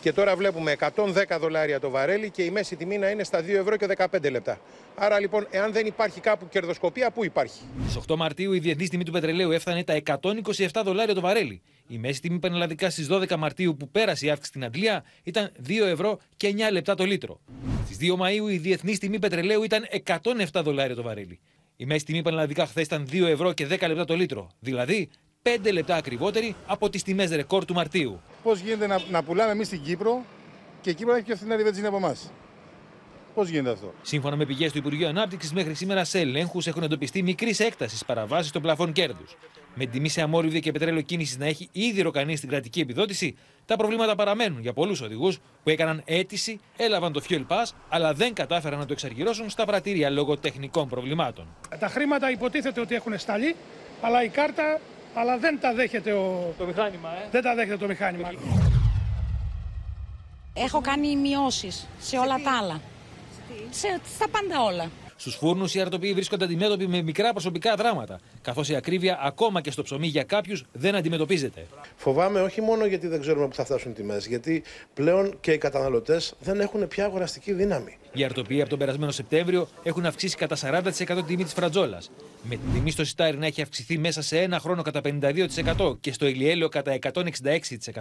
Και 0.00 0.12
τώρα 0.12 0.36
βλέπουμε 0.36 0.76
110 0.78 1.36
δολάρια 1.40 1.80
το 1.80 1.90
βαρέλι 1.90 2.30
και 2.30 2.42
η 2.42 2.50
μέση 2.50 2.76
τιμή 2.76 2.98
να 2.98 3.08
είναι 3.08 3.24
στα 3.24 3.40
2 3.40 3.48
ευρώ 3.48 3.76
και 3.76 3.86
15 3.96 4.30
λεπτά. 4.30 4.58
Άρα 4.94 5.20
λοιπόν, 5.20 5.46
εάν 5.50 5.72
δεν 5.72 5.86
υπάρχει 5.86 6.20
κάπου 6.20 6.48
κερδοσκοπία, 6.48 7.10
πού 7.10 7.24
υπάρχει; 7.24 7.60
Στις 7.88 8.02
8 8.08 8.16
Μαρτίου 8.16 8.52
η 8.52 8.58
διεθνής 8.58 8.88
τιμή 8.88 9.04
του 9.04 9.12
πετρελαίου 9.12 9.50
έφτανε 9.50 9.84
τα 9.84 10.02
127 10.72 10.82
δολάρια 10.84 11.14
το 11.14 11.20
βαρέλι. 11.20 11.62
Η 11.88 11.98
μέση 11.98 12.20
τιμή 12.20 12.38
πανελλαδικά 12.38 12.90
στις 12.90 13.08
12 13.10 13.36
Μαρτίου 13.36 13.76
που 13.76 13.88
πέρασε 13.88 14.26
η 14.26 14.30
αύξηση 14.30 14.48
στην 14.48 14.64
Αντλία 14.64 15.04
ήταν 15.22 15.52
2 15.68 15.70
ευρώ 15.84 16.18
και 16.36 16.54
9 16.56 16.72
λεπτά 16.72 16.94
το 16.94 17.04
λίτρο. 17.04 17.40
Στις 17.84 17.96
2 18.12 18.16
Μαου 18.16 18.48
η 18.48 18.56
διεθνής 18.56 18.98
τιμή 18.98 19.18
πετρελαίου 19.18 19.62
ήταν 19.62 19.86
107 20.52 20.62
δολάρια 20.62 20.94
το 20.94 21.02
βαρέλι. 21.02 21.40
Η 21.76 21.86
μέση 21.86 22.04
τιμή 22.04 22.22
πανελλαδικά 22.22 22.66
χθες 22.66 22.84
ήταν 22.84 23.08
2 23.12 23.22
ευρώ 23.26 23.52
και 23.52 23.66
10 23.66 23.68
λεπτά 23.68 24.04
το 24.04 24.14
λίτρο. 24.14 24.50
Δηλαδή 24.58 25.08
5 25.42 25.72
λεπτά 25.72 25.96
ακριβότερη 25.96 26.54
από 26.66 26.90
τις 26.90 27.02
τιμές 27.02 27.30
ρεκόρ 27.30 27.64
του 27.64 27.74
Μαρτίου. 27.74 28.20
Πώς 28.42 28.60
γίνεται 28.60 28.86
να, 28.86 29.00
να 29.10 29.22
πουλάμε 29.22 29.52
εμείς 29.52 29.66
στην 29.66 29.82
Κύπρο 29.82 30.24
και 30.80 30.90
η 30.90 30.94
Κύπρο 30.94 31.14
έχει 31.14 31.24
πιο 31.24 31.36
φθηνά 31.36 31.56
βενζίνη 31.56 31.86
από 31.86 31.96
εμάς; 31.96 32.30
Πώς 33.34 33.48
γίνεται 33.48 33.70
αυτό; 33.70 33.94
Σύμφωνα 34.02 34.36
με 34.36 34.46
πηγές 34.46 34.72
του 34.72 34.78
Υπουργείου 34.78 35.06
Ανάπτυξης, 35.06 35.52
μέχρι 35.52 35.74
σήμερα 35.74 36.04
σε 36.04 36.18
ελέγχους 36.20 36.66
έχουν 36.66 36.82
εντοπιστεί 36.82 37.22
μικρής 37.22 37.60
έκτασης 37.60 38.04
παραβάσεις 38.04 38.52
των 38.52 38.62
πλαφών 38.62 38.92
κέρδους. 38.92 39.36
Με 39.78 39.86
τιμή 39.86 40.08
σε 40.08 40.22
αμόρυβδη 40.22 40.60
και 40.60 40.72
πετρέλαιο 40.72 41.00
κίνησης 41.00 41.38
να 41.38 41.46
έχει 41.46 41.68
ήδη 41.72 42.02
ροκανεί 42.02 42.36
στην 42.36 42.48
κρατική 42.48 42.80
επιδότηση, 42.80 43.36
τα 43.66 43.76
προβλήματα 43.76 44.14
παραμένουν 44.14 44.60
για 44.60 44.72
πολλούς 44.72 45.00
οδηγούς 45.00 45.38
που 45.62 45.70
έκαναν 45.70 46.02
αίτηση, 46.04 46.60
έλαβαν 46.76 47.12
το 47.12 47.22
fuel 47.28 47.46
pass, 47.48 47.70
αλλά 47.88 48.12
δεν 48.12 48.34
κατάφεραν 48.34 48.78
να 48.78 48.86
το 48.86 48.92
εξαργυρώσουν 48.92 49.50
στα 49.50 49.64
πρατήρια 49.64 50.10
λόγω 50.10 50.36
τεχνικών 50.36 50.88
προβλημάτων. 50.88 51.46
Τα 51.78 51.88
χρήματα 51.88 52.30
υποτίθεται 52.30 52.80
ότι 52.80 52.94
έχουν 52.94 53.18
σταλεί, 53.18 53.56
αλλά 54.00 54.24
η 54.24 54.28
κάρτα 54.28 54.80
αλλά 55.14 55.38
δεν 55.38 55.60
τα 55.60 55.74
δέχεται 55.74 56.12
ο... 56.12 56.54
το 56.58 56.64
μηχάνημα. 56.64 57.10
Ε; 57.10 57.28
Δεν 57.30 57.42
τα 57.42 57.54
δέχεται 57.54 57.76
το 57.76 57.86
μηχάνημα. 57.86 58.32
Έχω 60.54 60.80
κάνει 60.80 61.16
μειώσεις 61.16 61.86
σε 62.00 62.16
όλα 62.16 62.36
τα 62.44 62.58
άλλα. 62.62 62.80
Σε, 63.70 64.00
στα 64.14 64.28
πάντα 64.28 64.62
όλα. 64.62 64.90
Στους 65.16 65.34
φούρνους, 65.34 65.74
οι 65.74 65.80
αρτοποιοί 65.80 66.12
βρίσκονται 66.12 66.44
αντιμέτωποι 66.44 66.86
με 66.86 67.02
μικρά 67.02 67.32
προσωπικά 67.32 67.74
δράματα, 67.74 68.20
καθώς 68.42 68.68
η 68.68 68.74
ακρίβεια 68.74 69.18
ακόμα 69.22 69.60
και 69.60 69.70
στο 69.70 69.82
ψωμί 69.82 70.06
για 70.06 70.22
κάποιους 70.22 70.64
δεν 70.72 70.94
αντιμετωπίζεται. 70.94 71.66
Φοβάμαι 71.96 72.40
όχι 72.40 72.60
μόνο 72.60 72.86
γιατί 72.86 73.06
δεν 73.06 73.20
ξέρουμε 73.20 73.48
που 73.48 73.54
θα 73.54 73.64
φτάσουν 73.64 73.90
οι 73.90 73.94
τιμές, 73.94 74.26
γιατί 74.26 74.62
πλέον 74.94 75.36
και 75.40 75.52
οι 75.52 75.58
καταναλωτές 75.58 76.34
δεν 76.40 76.60
έχουν 76.60 76.88
πια 76.88 77.04
αγοραστική 77.04 77.52
δύναμη. 77.52 77.98
Οι 78.12 78.24
αρτοποιοί 78.24 78.60
από 78.60 78.70
τον 78.70 78.78
περασμένο 78.78 79.12
Σεπτέμβριο 79.12 79.68
έχουν 79.82 80.06
αυξήσει 80.06 80.36
κατά 80.36 80.56
40% 80.56 80.92
τη 81.16 81.22
τιμή 81.22 81.44
της 81.44 81.52
φρατζόλα. 81.52 82.02
Με 82.42 82.56
την 82.56 82.72
τιμή 82.72 82.90
στο 82.90 83.04
σιτάρι 83.04 83.36
να 83.36 83.46
έχει 83.46 83.62
αυξηθεί 83.62 83.98
μέσα 83.98 84.22
σε 84.22 84.40
ένα 84.40 84.58
χρόνο 84.58 84.82
κατά 84.82 85.00
52% 85.04 85.96
και 86.00 86.12
στο 86.12 86.26
ηλιέλαιο 86.26 86.68
κατά 86.68 86.98
166% 87.02 87.20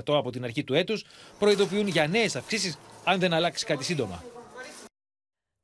από 0.05 0.31
την 0.31 0.43
αρχή 0.43 0.63
του 0.63 0.73
έτους, 0.73 1.03
προειδοποιούν 1.39 1.87
για 1.87 2.07
νέες 2.07 2.35
αυξήσεις 2.35 2.77
αν 3.03 3.19
δεν 3.19 3.33
αλλάξει 3.33 3.65
κάτι 3.65 3.83
σύντομα. 3.83 4.23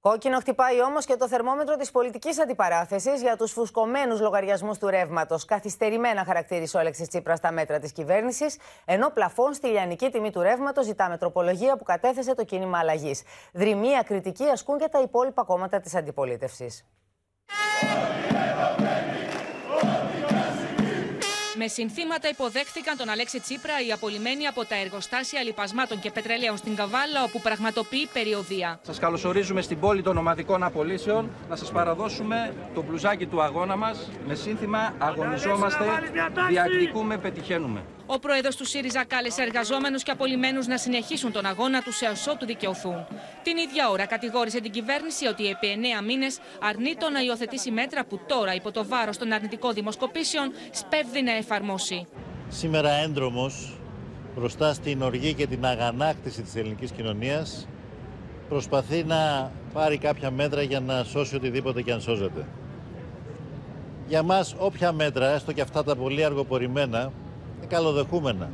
Κόκκινο 0.02 0.40
χτυπάει 0.40 0.82
όμως 0.82 1.06
και 1.06 1.16
το 1.16 1.28
θερμόμετρο 1.28 1.76
της 1.76 1.92
πολιτικής 1.92 2.40
αντιπαράθεσης 2.40 3.22
για 3.22 3.38
τους 3.38 3.52
φουσκωμένους 3.52 4.20
λογαριασμούς 4.20 4.78
του 4.78 4.90
ρεύματος. 4.90 5.46
Καθυστερημένα 5.46 6.24
χαρακτήρισε 6.26 6.78
ο 6.78 6.80
Αλέξης 6.80 7.08
Τσίπρας 7.08 7.38
στα 7.38 7.52
μέτρα 7.52 7.80
της 7.80 7.92
κυβέρνησης, 7.92 8.58
ενώ 8.86 9.10
πλαφών 9.10 9.54
στη 9.54 9.68
λιανική 9.68 10.10
τιμή 10.10 10.32
του 10.32 10.42
ρεύματος 10.42 10.86
ζητά 10.86 11.10
μετροπολογία 11.10 11.78
που 11.78 11.84
κατέθεσε 11.84 12.36
το 12.36 12.44
κίνημα 12.44 12.78
αλλαγής. 12.80 13.24
Δρυμία 13.54 14.04
κριτική 14.04 14.44
ασκούν 14.44 14.78
και 14.78 14.88
τα 14.92 15.00
υπόλοιπα 15.00 15.44
κόμματα 15.44 15.80
της 15.80 15.96
αντιπολίτευσης. 15.96 16.86
Με 21.64 21.68
συνθήματα 21.68 22.30
υποδέχθηκαν 22.30 22.98
τον 22.98 23.10
Αλέξη 23.10 23.40
Τσίπρα 23.40 23.74
οι 23.88 23.92
απολυμμένοι 23.92 24.48
από 24.48 24.66
τα 24.66 24.76
εργοστάσια 24.76 25.44
λιπασμάτων 25.44 26.00
και 26.00 26.12
πετρελαίων 26.12 26.58
στην 26.58 26.76
Καβάλα, 26.76 27.24
όπου 27.24 27.42
πραγματοποιεί 27.42 28.08
περιοδία. 28.14 28.80
Σας 28.82 29.00
καλωσορίζουμε 29.00 29.62
στην 29.62 29.80
πόλη 29.80 30.02
των 30.02 30.18
ομαδικών 30.18 30.64
απολύσεων 30.64 31.30
να 31.50 31.56
σας 31.56 31.72
παραδώσουμε 31.72 32.54
το 32.74 32.84
μπλουζάκι 32.84 33.26
του 33.26 33.42
αγώνα 33.42 33.76
μας 33.76 34.10
με 34.28 34.36
σύνθημα 34.36 34.94
Αγωνιζόμαστε, 34.98 35.86
διεκδικούμε, 36.50 37.18
πετυχαίνουμε. 37.18 37.84
Ο 38.14 38.20
πρόεδρος 38.20 38.56
του 38.56 38.66
ΣΥΡΙΖΑ 38.66 39.04
κάλεσε 39.04 39.42
εργαζόμενους 39.42 40.04
και 40.04 40.12
απολυμμένους 40.12 40.68
να 40.68 40.78
συνεχίσουν 40.78 41.32
τον 41.32 41.46
αγώνα 41.46 41.82
τους 41.82 42.02
έως 42.02 42.28
ότου 42.28 42.46
δικαιωθούν. 42.46 43.06
Την 43.44 43.58
ίδια 43.58 43.90
ώρα 43.90 44.06
κατηγόρησε 44.06 44.60
την 44.62 44.72
κυβέρνηση 44.72 45.26
ότι 45.26 45.48
επί 45.48 45.68
εννέα 45.68 46.02
μήνες 46.02 46.40
αρνείται 46.62 47.10
να 47.10 47.20
υιοθετήσει 47.22 47.72
μέτρα 47.72 48.06
που 48.06 48.20
τώρα, 48.28 48.54
υπό 48.54 48.72
το 48.72 48.86
βάρος 48.86 49.18
των 49.18 49.32
αρνητικών 49.32 49.74
δημοσκοπήσεων, 49.74 50.52
σπέβδει 50.72 51.22
να 51.22 51.32
εφαρμόσει. 51.32 52.08
Σήμερα 52.50 52.92
έντρομος 52.92 53.78
μπροστά 54.36 54.74
στην 54.74 55.02
οργή 55.02 55.34
και 55.34 55.48
την 55.48 55.66
αγανάκτηση 55.66 56.42
της 56.42 56.56
ελληνικής 56.56 56.92
κοινωνίας 56.92 57.68
προσπαθεί 58.50 59.04
να 59.04 59.52
πάρει 59.74 59.98
κάποια 59.98 60.32
μέτρα 60.32 60.62
για 60.62 60.80
να 60.80 61.04
σώσει 61.04 61.36
οτιδήποτε 61.36 61.82
και 61.82 61.92
αν 61.92 62.02
σώζεται. 62.02 62.46
Για 64.08 64.24
μας 64.24 64.56
όποια 64.58 64.92
μέτρα, 64.92 65.30
έστω 65.30 65.52
και 65.52 65.62
αυτά 65.62 65.84
τα 65.84 65.96
πολύ 65.96 66.24
αργοπορημένα, 66.24 67.00
είναι 67.00 67.12
καλοδεχούμενα. 67.68 68.50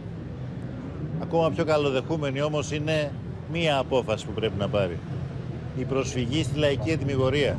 Ακόμα 1.21 1.51
πιο 1.51 1.65
καλοδεχούμενη 1.65 2.41
όμως 2.41 2.71
είναι 2.71 3.11
μία 3.51 3.77
απόφαση 3.77 4.25
που 4.25 4.31
πρέπει 4.31 4.57
να 4.57 4.67
πάρει. 4.67 4.99
Η 5.77 5.83
προσφυγή 5.83 6.43
στη 6.43 6.59
λαϊκή 6.59 6.89
ετοιμιγορία. 6.89 7.57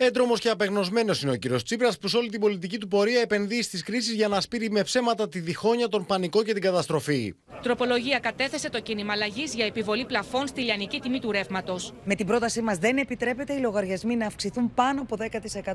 Έντρομος 0.00 0.40
και 0.40 0.48
απεγνωσμένος 0.48 1.22
είναι 1.22 1.30
ο 1.32 1.34
κύριος 1.34 1.64
Τσίπρας 1.64 1.98
που 1.98 2.08
σε 2.08 2.16
όλη 2.16 2.28
την 2.28 2.40
πολιτική 2.40 2.78
του 2.78 2.88
πορεία 2.88 3.20
επενδύει 3.20 3.62
στις 3.62 3.82
κρίσεις 3.82 4.14
για 4.14 4.28
να 4.28 4.40
σπείρει 4.40 4.70
με 4.70 4.82
ψέματα 4.82 5.28
τη 5.28 5.40
διχόνοια, 5.40 5.88
τον 5.88 6.06
πανικό 6.06 6.42
και 6.42 6.52
την 6.52 6.62
καταστροφή. 6.62 7.34
Τροπολογία 7.62 8.18
κατέθεσε 8.18 8.70
το 8.70 8.80
κίνημα 8.80 9.12
αλλαγής 9.12 9.54
για 9.54 9.66
επιβολή 9.66 10.04
πλαφών 10.04 10.46
στη 10.46 10.60
λιανική 10.60 11.00
τιμή 11.00 11.20
του 11.20 11.30
ρεύματος. 11.30 11.92
Με 12.04 12.14
την 12.14 12.26
πρότασή 12.26 12.62
μας 12.62 12.78
δεν 12.78 12.96
επιτρέπεται 12.96 13.52
οι 13.52 13.58
λογαριασμοί 13.58 14.16
να 14.16 14.26
αυξηθούν 14.26 14.74
πάνω 14.74 15.00
από 15.00 15.16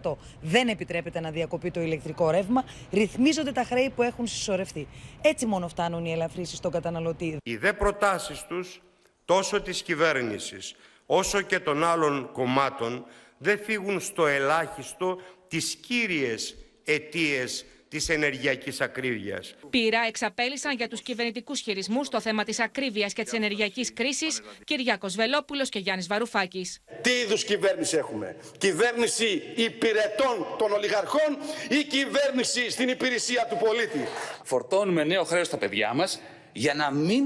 10%. 0.02 0.18
Δεν 0.42 0.68
επιτρέπεται 0.68 1.20
να 1.20 1.32
διακοπεί 1.32 1.72
το 1.72 1.82
ηλεκτρικό 1.82 2.30
ρεύμα. 2.30 2.64
Ρυθμίζονται 2.92 3.52
τα 3.52 3.64
χρέη 3.64 3.92
που 3.96 4.02
έχουν 4.02 4.28
συσσωρευτεί. 4.28 4.88
Έτσι 5.22 5.46
μόνο 5.46 5.68
φτάνουν 5.68 6.06
οι 6.06 6.12
ελαφρύσεις 6.12 6.58
στον 6.58 6.72
καταναλωτή. 6.72 7.38
Οι 7.44 7.56
δε 7.56 7.74
προτάσεις 7.74 8.46
τους 8.48 8.82
τόσο 9.26 9.62
της 9.62 9.82
κυβέρνησης 9.82 10.76
όσο 11.06 11.42
και 11.42 11.60
των 11.60 11.84
άλλων 11.84 12.30
κομμάτων 12.32 13.06
δεν 13.44 13.60
φύγουν 13.60 14.00
στο 14.00 14.28
ελάχιστο 14.28 15.22
τις 15.48 15.76
κύριες 15.88 16.56
αιτίες 16.84 17.66
της 17.88 18.10
ενεργειακής 18.10 18.82
ακρίβειας. 18.82 19.56
Πήρα 19.70 20.00
εξαπέλυσαν 20.08 20.76
για 20.76 20.88
τους 20.88 21.02
κυβερνητικούς 21.02 21.60
χειρισμούς 21.60 22.10
το 22.10 22.22
θέμα 22.22 22.44
της 22.44 22.60
ακρίβειας 22.60 23.14
και 23.14 23.24
της 23.24 23.34
ενεργειακής 23.34 23.94
κρίσης 23.94 24.42
Κυριάκος 24.64 25.16
Βελόπουλος 25.16 25.70
και 25.70 25.80
Γιάννης 25.80 26.08
Βαρουφάκης. 26.08 26.80
Τι 27.02 27.10
είδους 27.10 27.44
κυβέρνηση 27.44 27.98
έχουμε, 27.98 28.36
κυβέρνηση 28.58 29.42
υπηρετών 29.56 30.56
των 30.58 30.72
ολιγαρχών 30.72 31.38
ή 31.70 31.84
κυβέρνηση 31.84 32.70
στην 32.70 32.90
υπηρεσία 32.90 33.48
του 33.50 33.58
πολίτη; 33.58 34.08
Φορτώνουμε 34.44 35.04
νέο 35.04 35.24
χρέος 35.24 35.48
στα 35.48 35.58
παιδιά 35.58 35.94
μας 35.94 36.22
για 36.54 36.74
να 36.74 36.92
μην 36.92 37.24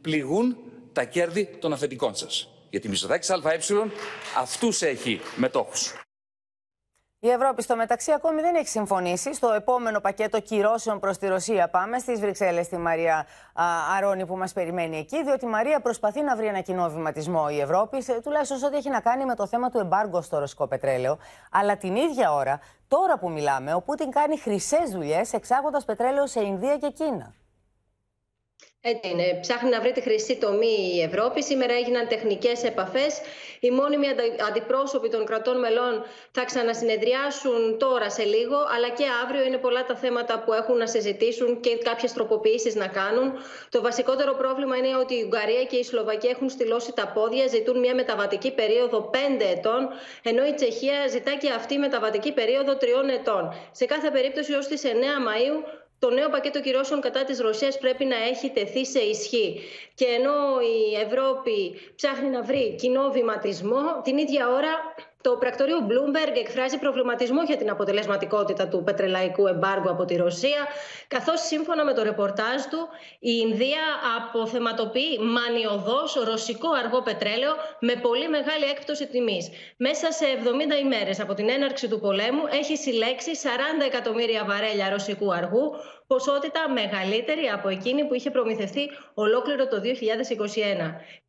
πληγούν 0.00 0.56
τα 0.92 1.04
κέρδη 1.04 1.56
των 1.60 1.72
αφεντικών 1.72 2.14
σας. 2.14 2.57
Γιατί 2.70 2.86
η 2.86 2.90
Μισοδάκης 2.90 3.30
ΑΕ 3.30 3.58
αυτούς 4.38 4.82
έχει 4.82 5.20
μετόχους. 5.36 5.94
Η 7.20 7.30
Ευρώπη 7.30 7.62
στο 7.62 7.76
μεταξύ 7.76 8.12
ακόμη 8.12 8.40
δεν 8.40 8.54
έχει 8.54 8.68
συμφωνήσει. 8.68 9.34
Στο 9.34 9.52
επόμενο 9.52 10.00
πακέτο 10.00 10.40
κυρώσεων 10.40 11.00
προς 11.00 11.18
τη 11.18 11.26
Ρωσία 11.26 11.68
πάμε 11.68 11.98
στις 11.98 12.20
Βρυξέλλες 12.20 12.66
στη 12.66 12.76
Μαρία 12.76 13.26
Αρώνη 13.96 14.26
που 14.26 14.36
μας 14.36 14.52
περιμένει 14.52 14.98
εκεί, 14.98 15.24
διότι 15.24 15.44
η 15.44 15.48
Μαρία 15.48 15.80
προσπαθεί 15.80 16.22
να 16.22 16.36
βρει 16.36 16.46
ένα 16.46 16.60
κοινό 16.60 16.90
βηματισμό 16.90 17.46
η 17.50 17.60
Ευρώπη, 17.60 18.04
τουλάχιστον 18.22 18.64
ό,τι 18.64 18.76
έχει 18.76 18.90
να 18.90 19.00
κάνει 19.00 19.24
με 19.24 19.34
το 19.34 19.46
θέμα 19.46 19.70
του 19.70 19.78
εμπάργκο 19.78 20.22
στο 20.22 20.38
ρωσικό 20.38 20.66
πετρέλαιο. 20.66 21.18
Αλλά 21.50 21.76
την 21.76 21.96
ίδια 21.96 22.32
ώρα, 22.32 22.60
τώρα 22.88 23.18
που 23.18 23.30
μιλάμε, 23.30 23.74
ο 23.74 23.80
Πούτιν 23.80 24.10
κάνει 24.10 24.38
χρυσές 24.38 24.90
δουλειές 24.90 25.32
εξάγοντας 25.32 25.84
πετρέλαιο 25.84 26.26
σε 26.26 26.40
Ινδία 26.40 26.76
και 26.76 26.90
Κίνα. 26.90 27.34
Έτσι 28.80 29.10
είναι. 29.10 29.38
Ψάχνει 29.40 29.70
να 29.70 29.80
βρει 29.80 29.92
τη 29.92 30.00
χρυσή 30.00 30.36
τομή 30.36 30.92
η 30.94 31.02
Ευρώπη. 31.02 31.42
Σήμερα 31.42 31.74
έγιναν 31.74 32.08
τεχνικές 32.08 32.64
επαφές. 32.64 33.20
Οι 33.60 33.70
μόνιμοι 33.70 34.06
αντιπρόσωποι 34.48 35.08
των 35.08 35.24
κρατών 35.24 35.58
μελών 35.58 36.04
θα 36.30 36.44
ξανασυνεδριάσουν 36.44 37.78
τώρα 37.78 38.10
σε 38.10 38.22
λίγο, 38.22 38.56
αλλά 38.74 38.88
και 38.88 39.04
αύριο 39.24 39.44
είναι 39.44 39.56
πολλά 39.56 39.84
τα 39.84 39.96
θέματα 39.96 40.42
που 40.42 40.52
έχουν 40.52 40.76
να 40.76 40.86
συζητήσουν 40.86 41.60
και 41.60 41.78
κάποιες 41.78 42.12
τροποποιήσεις 42.12 42.74
να 42.74 42.86
κάνουν. 42.86 43.32
Το 43.68 43.82
βασικότερο 43.82 44.34
πρόβλημα 44.34 44.76
είναι 44.76 44.96
ότι 44.96 45.14
η 45.14 45.22
Ουγγαρία 45.22 45.64
και 45.64 45.76
η 45.76 45.84
Σλοβακία 45.84 46.30
έχουν 46.30 46.48
στυλώσει 46.48 46.92
τα 46.92 47.06
πόδια, 47.14 47.46
ζητούν 47.46 47.78
μια 47.78 47.94
μεταβατική 47.94 48.52
περίοδο 48.54 49.10
5 49.12 49.44
ετών, 49.56 49.88
ενώ 50.22 50.46
η 50.46 50.54
Τσεχία 50.54 51.06
ζητά 51.08 51.34
και 51.34 51.50
αυτή 51.50 51.78
μεταβατική 51.78 52.32
περίοδο 52.32 52.76
3 52.80 53.08
ετών. 53.08 53.54
Σε 53.70 53.84
κάθε 53.84 54.10
περίπτωση, 54.10 54.52
ως 54.54 54.66
τις 54.66 54.84
9 54.84 54.88
Μαου 55.22 55.86
το 55.98 56.10
νέο 56.10 56.28
πακέτο 56.28 56.60
κυρώσεων 56.60 57.00
κατά 57.00 57.24
της 57.24 57.40
Ρωσίας 57.40 57.78
πρέπει 57.78 58.04
να 58.04 58.16
έχει 58.16 58.50
τεθεί 58.50 58.86
σε 58.86 58.98
ισχύ. 58.98 59.60
Και 59.94 60.04
ενώ 60.04 60.60
η 60.60 60.94
Ευρώπη 61.00 61.80
ψάχνει 61.96 62.28
να 62.28 62.42
βρει 62.42 62.74
κοινό 62.74 63.10
βηματισμό, 63.10 64.00
την 64.04 64.18
ίδια 64.18 64.48
ώρα 64.48 64.94
το 65.28 65.36
πρακτορείο 65.36 65.78
Bloomberg 65.88 66.36
εκφράζει 66.36 66.78
προβληματισμό 66.78 67.42
για 67.42 67.56
την 67.56 67.70
αποτελεσματικότητα 67.70 68.68
του 68.68 68.82
πετρελαϊκού 68.82 69.46
εμπάργου 69.46 69.90
από 69.90 70.04
τη 70.04 70.16
Ρωσία, 70.16 70.66
καθώς 71.08 71.40
σύμφωνα 71.40 71.84
με 71.84 71.92
το 71.92 72.02
ρεπορτάζ 72.02 72.60
του, 72.70 72.88
η 73.18 73.32
Ινδία 73.46 73.84
αποθεματοποιεί 74.18 75.18
μανιωδώς 75.36 76.14
ρωσικό 76.14 76.68
αργό 76.84 77.02
πετρέλαιο 77.02 77.52
με 77.80 77.94
πολύ 78.02 78.28
μεγάλη 78.28 78.64
έκπτωση 78.64 79.06
τιμής. 79.06 79.48
Μέσα 79.76 80.12
σε 80.12 80.24
70 80.78 80.84
ημέρες 80.84 81.20
από 81.20 81.34
την 81.34 81.48
έναρξη 81.48 81.88
του 81.88 82.00
πολέμου 82.00 82.42
έχει 82.50 82.76
συλλέξει 82.76 83.30
40 83.42 83.46
εκατομμύρια 83.86 84.44
βαρέλια 84.44 84.90
ρωσικού 84.90 85.32
αργού, 85.34 85.74
ποσότητα 86.08 86.60
μεγαλύτερη 86.80 87.46
από 87.46 87.68
εκείνη 87.68 88.04
που 88.04 88.14
είχε 88.14 88.30
προμηθευτεί 88.30 88.90
ολόκληρο 89.14 89.66
το 89.66 89.76
2021. 89.80 89.84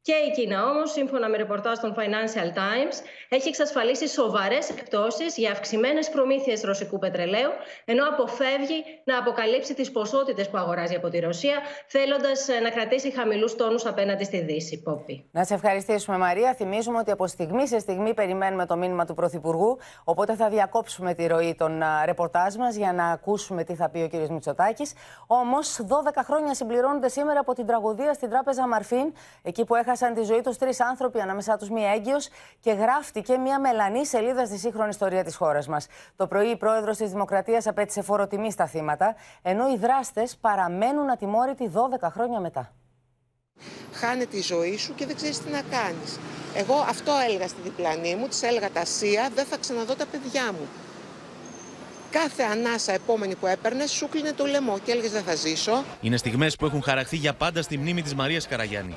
Και 0.02 0.14
η 0.14 0.32
Κίνα 0.32 0.66
όμως, 0.66 0.92
σύμφωνα 0.92 1.30
με 1.30 1.38
ρεπορτάζ 1.38 1.78
των 1.80 1.96
Financial 1.98 2.50
Times, 2.62 2.96
έχει 3.30 3.48
εξασφαλίσει 3.48 4.08
σοβαρές 4.08 4.70
εκπτώσεις 4.70 5.38
για 5.38 5.52
αυξημένες 5.52 6.10
προμήθειες 6.10 6.62
ρωσικού 6.62 7.00
πετρελαίου, 7.00 7.52
ενώ 7.86 8.04
αποφεύγει 8.08 8.84
να 9.04 9.18
αποκαλύψει 9.18 9.74
τις 9.74 9.92
ποσότητες 9.92 10.50
που 10.50 10.58
αγοράζει 10.58 10.96
από 10.96 11.10
τη 11.10 11.20
Ρωσία, 11.20 11.58
θέλοντας 11.88 12.48
να 12.64 12.70
κρατήσει 12.70 13.12
χαμηλούς 13.12 13.56
τόνους 13.56 13.86
απέναντι 13.86 14.24
στη 14.24 14.42
Δύση. 14.42 14.82
Πόπη. 14.82 15.30
Να 15.32 15.44
σε 15.44 15.54
ευχαριστήσουμε, 15.54 16.18
Μαρία. 16.18 16.54
Θυμίζουμε 16.54 16.98
ότι 16.98 17.12
από 17.12 17.28
στιγμή 17.28 17.68
σε 17.68 17.80
στιγμή 17.80 18.14
περιμένουμε 18.14 18.66
το 18.66 18.76
μήνυμα 18.78 19.06
του 19.06 19.14
Πρωθυπουργού. 19.14 19.78
Οπότε 20.04 20.36
θα 20.36 20.50
διακόψουμε 20.50 21.14
τη 21.14 21.28
ροή 21.28 21.56
των 21.58 21.82
ρεπορτάζ 22.06 22.56
μας 22.56 22.76
για 22.76 22.94
να 22.94 23.06
ακούσουμε 23.06 23.64
τι 23.64 23.76
θα 23.76 23.90
πει 23.90 24.00
ο 24.00 24.08
κ. 24.08 24.30
Μητσοτάκης. 24.30 24.69
Όμως, 25.28 25.80
12 25.88 26.24
χρόνια 26.24 26.54
συμπληρώνονται 26.54 27.10
σήμερα 27.10 27.40
από 27.40 27.54
την 27.54 27.66
τραγωδία 27.66 28.14
στην 28.14 28.30
τράπεζα 28.30 28.68
Μαρφίν, 28.68 29.14
εκεί 29.42 29.66
που 29.66 29.76
έχασαν 29.76 30.14
τη 30.14 30.24
ζωή 30.24 30.42
τους 30.42 30.58
τρεις 30.58 30.82
άνθρωποι, 30.82 31.22
ανάμεσά 31.22 31.58
τους 31.58 31.70
μία 31.70 31.92
έγκυος, 31.92 32.30
και 32.60 32.72
γράφτηκε 32.72 33.38
μία 33.38 33.60
μελανή 33.60 34.06
σελίδα 34.06 34.46
στη 34.46 34.58
σύγχρονη 34.58 34.90
ιστορία 34.90 35.24
της 35.24 35.36
χώρας 35.36 35.68
μας. 35.68 35.88
Το 36.16 36.28
πρωί, 36.28 36.48
η 36.48 36.58
πρόεδρος 36.58 36.98
της 36.98 37.12
Δημοκρατίας 37.12 37.68
απέτησε 37.68 38.02
φοροτιμή 38.02 38.52
στα 38.52 38.66
θύματα, 38.66 39.16
ενώ 39.42 39.70
οι 39.70 39.78
δράστες 39.78 40.38
παραμένουν 40.38 41.10
ατιμόρυτοι 41.10 41.72
12 41.74 42.10
χρόνια 42.10 42.40
μετά. 42.40 42.74
Χάνει 43.94 44.26
τη 44.26 44.42
ζωή 44.42 44.78
σου 44.78 44.96
και 44.96 45.06
δεν 45.06 45.16
ξέρεις 45.16 45.44
τι 45.44 45.52
να 45.52 45.62
κάνεις. 45.62 46.20
Εγώ 46.56 46.86
αυτό 46.90 47.12
έλεγα 47.28 47.48
στη 47.48 47.62
διπλανή 47.62 48.16
μου, 48.16 48.28
της 48.28 48.44
έλεγα 48.44 48.70
τα 48.70 48.80
ασία, 48.82 49.30
δεν 49.36 49.46
θα 49.46 49.58
ξαναδώ 49.58 49.96
τα 49.96 50.06
παιδιά 50.06 50.52
μου 50.52 50.68
κάθε 52.12 52.44
ανάσα 52.44 52.94
επόμενη 52.94 53.36
που 53.36 53.48
έπαιρνες 53.48 53.92
σου 53.92 54.08
κλείνε 54.10 54.32
το 54.32 54.46
λαιμό 54.46 54.80
και 54.86 54.92
έλεγες 54.92 55.12
Δεν 55.12 55.24
θα 55.24 55.36
ζήσω. 55.36 55.84
Είναι 56.02 56.18
στιγμές 56.18 56.56
που 56.56 56.66
έχουν 56.66 56.82
χαραχθεί 56.82 57.18
για 57.18 57.34
πάντα 57.34 57.62
στη 57.62 57.78
μνήμη 57.78 58.02
της 58.02 58.16
Μαρίας 58.16 58.48
Καραγιάννη. 58.48 58.96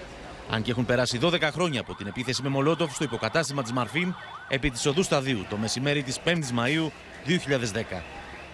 Αν 0.50 0.62
και 0.62 0.70
έχουν 0.70 0.86
περάσει 0.86 1.18
12 1.22 1.40
χρόνια 1.52 1.80
από 1.80 1.94
την 1.94 2.06
επίθεση 2.06 2.42
με 2.42 2.48
Μολότοφ 2.48 2.94
στο 2.94 3.04
υποκατάστημα 3.04 3.62
της 3.62 3.72
Μαρφίν 3.72 4.14
επί 4.48 4.70
της 4.70 4.86
οδού 4.86 5.02
Σταδίου 5.02 5.46
το 5.50 5.56
μεσημέρι 5.56 6.02
της 6.02 6.18
5η 6.24 6.50
Μαου 6.52 6.92
2010. 7.26 8.02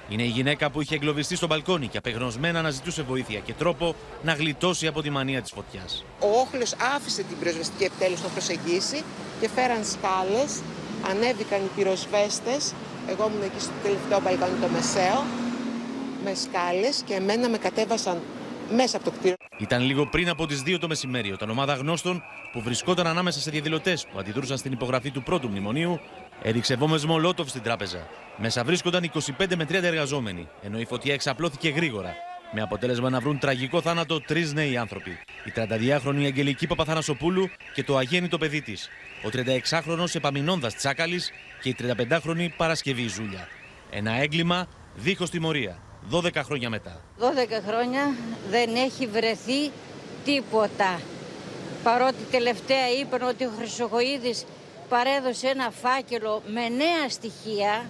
Είναι 0.08 0.22
η 0.22 0.26
γυναίκα 0.26 0.70
που 0.70 0.80
είχε 0.80 0.94
εγκλωβιστεί 0.94 1.36
στο 1.36 1.46
μπαλκόνι 1.46 1.86
και 1.88 1.98
απεγνωσμένα 1.98 2.62
να 2.62 2.70
ζητούσε 2.70 3.02
βοήθεια 3.02 3.38
και 3.38 3.52
τρόπο 3.52 3.94
να 4.22 4.32
γλιτώσει 4.32 4.86
από 4.86 5.02
τη 5.02 5.10
μανία 5.10 5.42
της 5.42 5.50
φωτιάς. 5.50 6.04
Ο 6.20 6.40
Όχλιος 6.40 6.74
άφησε 6.96 7.22
την 7.22 7.38
πυροσβεστική 7.38 7.84
επιτέλεση 7.84 8.22
να 8.22 8.28
προσεγγίσει 8.28 9.02
και 9.40 9.48
φέραν 9.48 9.84
σκάλες, 9.84 10.60
ανέβηκαν 11.10 11.60
οι 11.64 11.70
πυροσβέστες 11.76 12.74
εγώ 13.10 13.30
ήμουν 13.30 13.42
εκεί 13.42 13.60
στο 13.60 13.72
τελευταίο 13.82 14.20
μπαλκόνι 14.20 14.58
το 14.60 14.68
μεσαίο 14.68 15.24
με 16.24 16.34
σκάλες 16.34 17.02
και 17.06 17.14
εμένα 17.14 17.48
με 17.48 17.58
κατέβασαν 17.58 18.20
μέσα 18.74 18.96
από 18.96 19.04
το 19.04 19.10
κτίριο. 19.10 19.36
Ήταν 19.58 19.82
λίγο 19.82 20.06
πριν 20.06 20.28
από 20.28 20.46
τις 20.46 20.62
2 20.66 20.78
το 20.80 20.88
μεσημέρι, 20.88 21.32
όταν 21.32 21.50
ομάδα 21.50 21.74
γνώστων 21.74 22.22
που 22.52 22.60
βρισκόταν 22.62 23.06
ανάμεσα 23.06 23.40
σε 23.40 23.50
διαδηλωτές 23.50 24.06
που 24.12 24.18
αντιδρούσαν 24.18 24.58
στην 24.58 24.72
υπογραφή 24.72 25.10
του 25.10 25.22
πρώτου 25.22 25.48
μνημονίου, 25.48 26.00
έριξε 26.42 26.74
βόμμε 26.74 27.00
Μολότοφ 27.06 27.48
στην 27.48 27.62
τράπεζα. 27.62 28.06
Μέσα 28.36 28.64
βρίσκονταν 28.64 29.10
25 29.38 29.54
με 29.56 29.66
30 29.68 29.82
εργαζόμενοι, 29.82 30.48
ενώ 30.62 30.78
η 30.78 30.84
φωτιά 30.84 31.14
εξαπλώθηκε 31.14 31.68
γρήγορα. 31.68 32.27
Με 32.52 32.60
αποτέλεσμα 32.62 33.10
να 33.10 33.20
βρουν 33.20 33.38
τραγικό 33.38 33.80
θάνατο 33.80 34.20
τρεις 34.20 34.52
νέοι 34.52 34.76
άνθρωποι. 34.76 35.10
Η 35.44 35.52
32χρονη 35.56 36.24
Αγγελική 36.24 36.66
Παπαθανασοπούλου 36.66 37.50
και 37.74 37.84
το 37.84 37.96
αγέννητο 37.96 38.38
παιδί 38.38 38.62
της, 38.62 38.88
ο 39.24 39.28
36χρονο 39.32 40.14
Επαμινώνδα 40.14 40.68
Τσάκαλης 40.68 41.30
και 41.62 41.68
η 41.68 41.76
35χρονη 41.78 42.48
Παρασκευή 42.56 43.08
Ζούλια. 43.08 43.48
Ένα 43.90 44.12
έγκλημα 44.12 44.68
δίχως 44.94 45.30
τιμωρία. 45.30 45.78
12 46.10 46.34
χρόνια 46.34 46.70
μετά. 46.70 47.00
12 47.18 47.22
χρόνια 47.68 48.14
δεν 48.50 48.74
έχει 48.74 49.06
βρεθεί 49.06 49.70
τίποτα. 50.24 51.00
Παρότι 51.82 52.22
τελευταία 52.30 52.90
είπαν 53.00 53.22
ότι 53.22 53.44
ο 53.44 53.50
Χρυσοχοίδης 53.58 54.44
παρέδωσε 54.88 55.48
ένα 55.48 55.70
φάκελο 55.70 56.42
με 56.46 56.68
νέα 56.68 57.08
στοιχεία, 57.08 57.86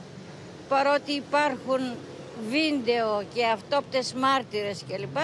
παρότι 0.69 1.13
υπάρχουν 1.13 1.81
βίντεο 2.51 3.25
και 3.35 3.47
αυτόπτες 3.47 4.15
μάρτυρες 4.15 4.85
κλπ. 4.89 5.17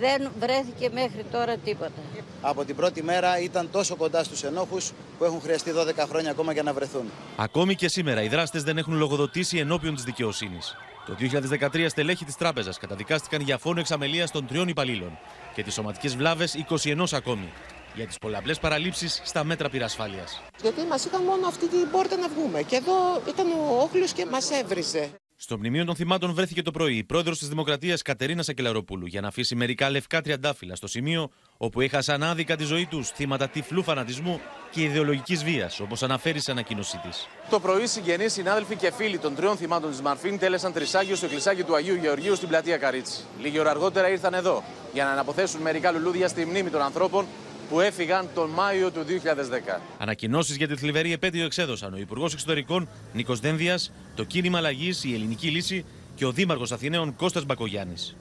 δεν 0.00 0.30
βρέθηκε 0.40 0.90
μέχρι 0.92 1.24
τώρα 1.32 1.56
τίποτα. 1.56 2.00
Από 2.40 2.64
την 2.64 2.76
πρώτη 2.76 3.02
μέρα 3.02 3.40
ήταν 3.40 3.68
τόσο 3.72 3.96
κοντά 3.96 4.24
στους 4.24 4.42
ενόχους 4.42 4.92
που 5.18 5.24
έχουν 5.24 5.40
χρειαστεί 5.40 5.72
12 5.76 6.04
χρόνια 6.08 6.30
ακόμα 6.30 6.52
για 6.52 6.62
να 6.62 6.72
βρεθούν. 6.72 7.10
Ακόμη 7.36 7.74
και 7.74 7.88
σήμερα 7.88 8.22
οι 8.22 8.28
δράστες 8.28 8.62
δεν 8.62 8.78
έχουν 8.78 8.94
λογοδοτήσει 8.94 9.58
ενώπιον 9.58 9.94
της 9.94 10.04
δικαιοσύνης. 10.04 10.76
Το 11.06 11.14
2013 11.14 11.88
στελέχη 11.88 12.24
της 12.24 12.36
τράπεζας 12.36 12.78
καταδικάστηκαν 12.78 13.40
για 13.40 13.58
φόνο 13.58 13.80
εξαμελίας 13.80 14.30
των 14.30 14.46
τριών 14.46 14.68
υπαλλήλων 14.68 15.18
και 15.54 15.62
τις 15.62 15.74
σωματικές 15.74 16.16
βλάβες 16.16 16.54
21 16.54 17.12
ακόμη 17.12 17.52
για 17.94 18.06
τις 18.06 18.18
πολλαπλές 18.18 18.58
παραλήψεις 18.58 19.20
στα 19.24 19.44
μέτρα 19.44 19.68
πυρασφάλειας. 19.68 20.42
Γιατί 20.62 20.82
μας 20.88 21.04
είχαν 21.04 21.22
μόνο 21.22 21.46
αυτή 21.46 21.68
την 21.68 21.90
πόρτα 21.90 22.16
να 22.16 22.28
βγούμε 22.28 22.62
και 22.62 22.76
εδώ 22.76 23.22
ήταν 23.28 23.46
ο 23.50 23.82
όχλος 23.82 24.12
και 24.12 24.26
μας 24.26 24.50
έβριζε. 24.50 25.10
Στο 25.38 25.58
μνημείο 25.58 25.84
των 25.84 25.94
θυμάτων 25.94 26.34
βρέθηκε 26.34 26.62
το 26.62 26.70
πρωί 26.70 26.96
η 26.96 27.04
πρόεδρος 27.04 27.38
της 27.38 27.48
Δημοκρατίας 27.48 28.02
Κατερίνα 28.02 28.42
Σακελαροπούλου 28.42 29.06
για 29.06 29.20
να 29.20 29.28
αφήσει 29.28 29.54
μερικά 29.54 29.90
λευκά 29.90 30.20
τριαντάφυλλα 30.20 30.76
στο 30.76 30.86
σημείο 30.86 31.30
όπου 31.56 31.80
έχασαν 31.80 32.22
άδικα 32.22 32.56
τη 32.56 32.64
ζωή 32.64 32.86
τους 32.86 33.08
θύματα 33.08 33.48
τυφλού 33.48 33.82
φανατισμού 33.82 34.40
και 34.70 34.82
ιδεολογικής 34.82 35.44
βίας, 35.44 35.80
όπως 35.80 36.02
αναφέρει 36.02 36.40
σε 36.40 36.50
ανακοίνωσή 36.50 36.98
της. 36.98 37.28
Το 37.50 37.60
πρωί, 37.60 37.86
συγγενείς, 37.86 38.32
συνάδελφοι 38.32 38.76
και 38.76 38.92
φίλοι 38.92 39.18
των 39.18 39.34
τριών 39.34 39.56
θυμάτων 39.56 39.90
της 39.90 40.00
Μαρφίν 40.00 40.38
τέλεσαν 40.38 40.72
τρισάγιο 40.72 41.16
στο 41.16 41.26
εκκλησάκι 41.26 41.62
του 41.62 41.74
Αγίου 41.74 41.94
Γεωργίου 41.94 42.36
στην 42.36 42.48
πλατεία 42.48 42.76
Καρίτσι. 42.76 43.24
Λίγη 43.40 43.58
ώρα 43.58 43.70
αργότερα 43.70 44.08
ήρθαν 44.08 44.34
εδώ 44.34 44.62
για 44.92 45.04
να 45.04 45.10
αναποθέσουν 45.10 45.60
μερικά 45.60 45.90
λουλούδια 45.90 46.28
στη 46.28 46.44
μνήμη 46.44 46.70
των 46.70 46.80
ανθρώπων 46.82 47.26
που 47.68 47.80
έφυγαν 47.80 48.28
τον 48.34 48.50
Μάιο 48.50 48.90
του 48.90 49.04
2010. 49.04 49.80
Ανακοινώσεις 49.98 50.56
για 50.56 50.68
τη 50.68 50.76
θλιβερή 50.76 51.12
επέτειο 51.12 51.44
εξέδωσαν 51.44 51.94
ο 51.94 51.96
Υπουργός 51.96 52.32
Εξωτερικών 52.32 52.88
Νίκος 53.12 53.40
Δένδιας, 53.40 53.92
το 54.14 54.24
κίνημα 54.24 54.58
αλλαγής, 54.58 55.04
η 55.04 55.14
Ελληνική 55.14 55.48
Λύση 55.48 55.84
και 56.14 56.24
ο 56.26 56.32
Δήμαρχος 56.32 56.72
Αθηναίων 56.72 57.16
Κώστας 57.16 57.44
Μπακογιάννης. 57.44 58.16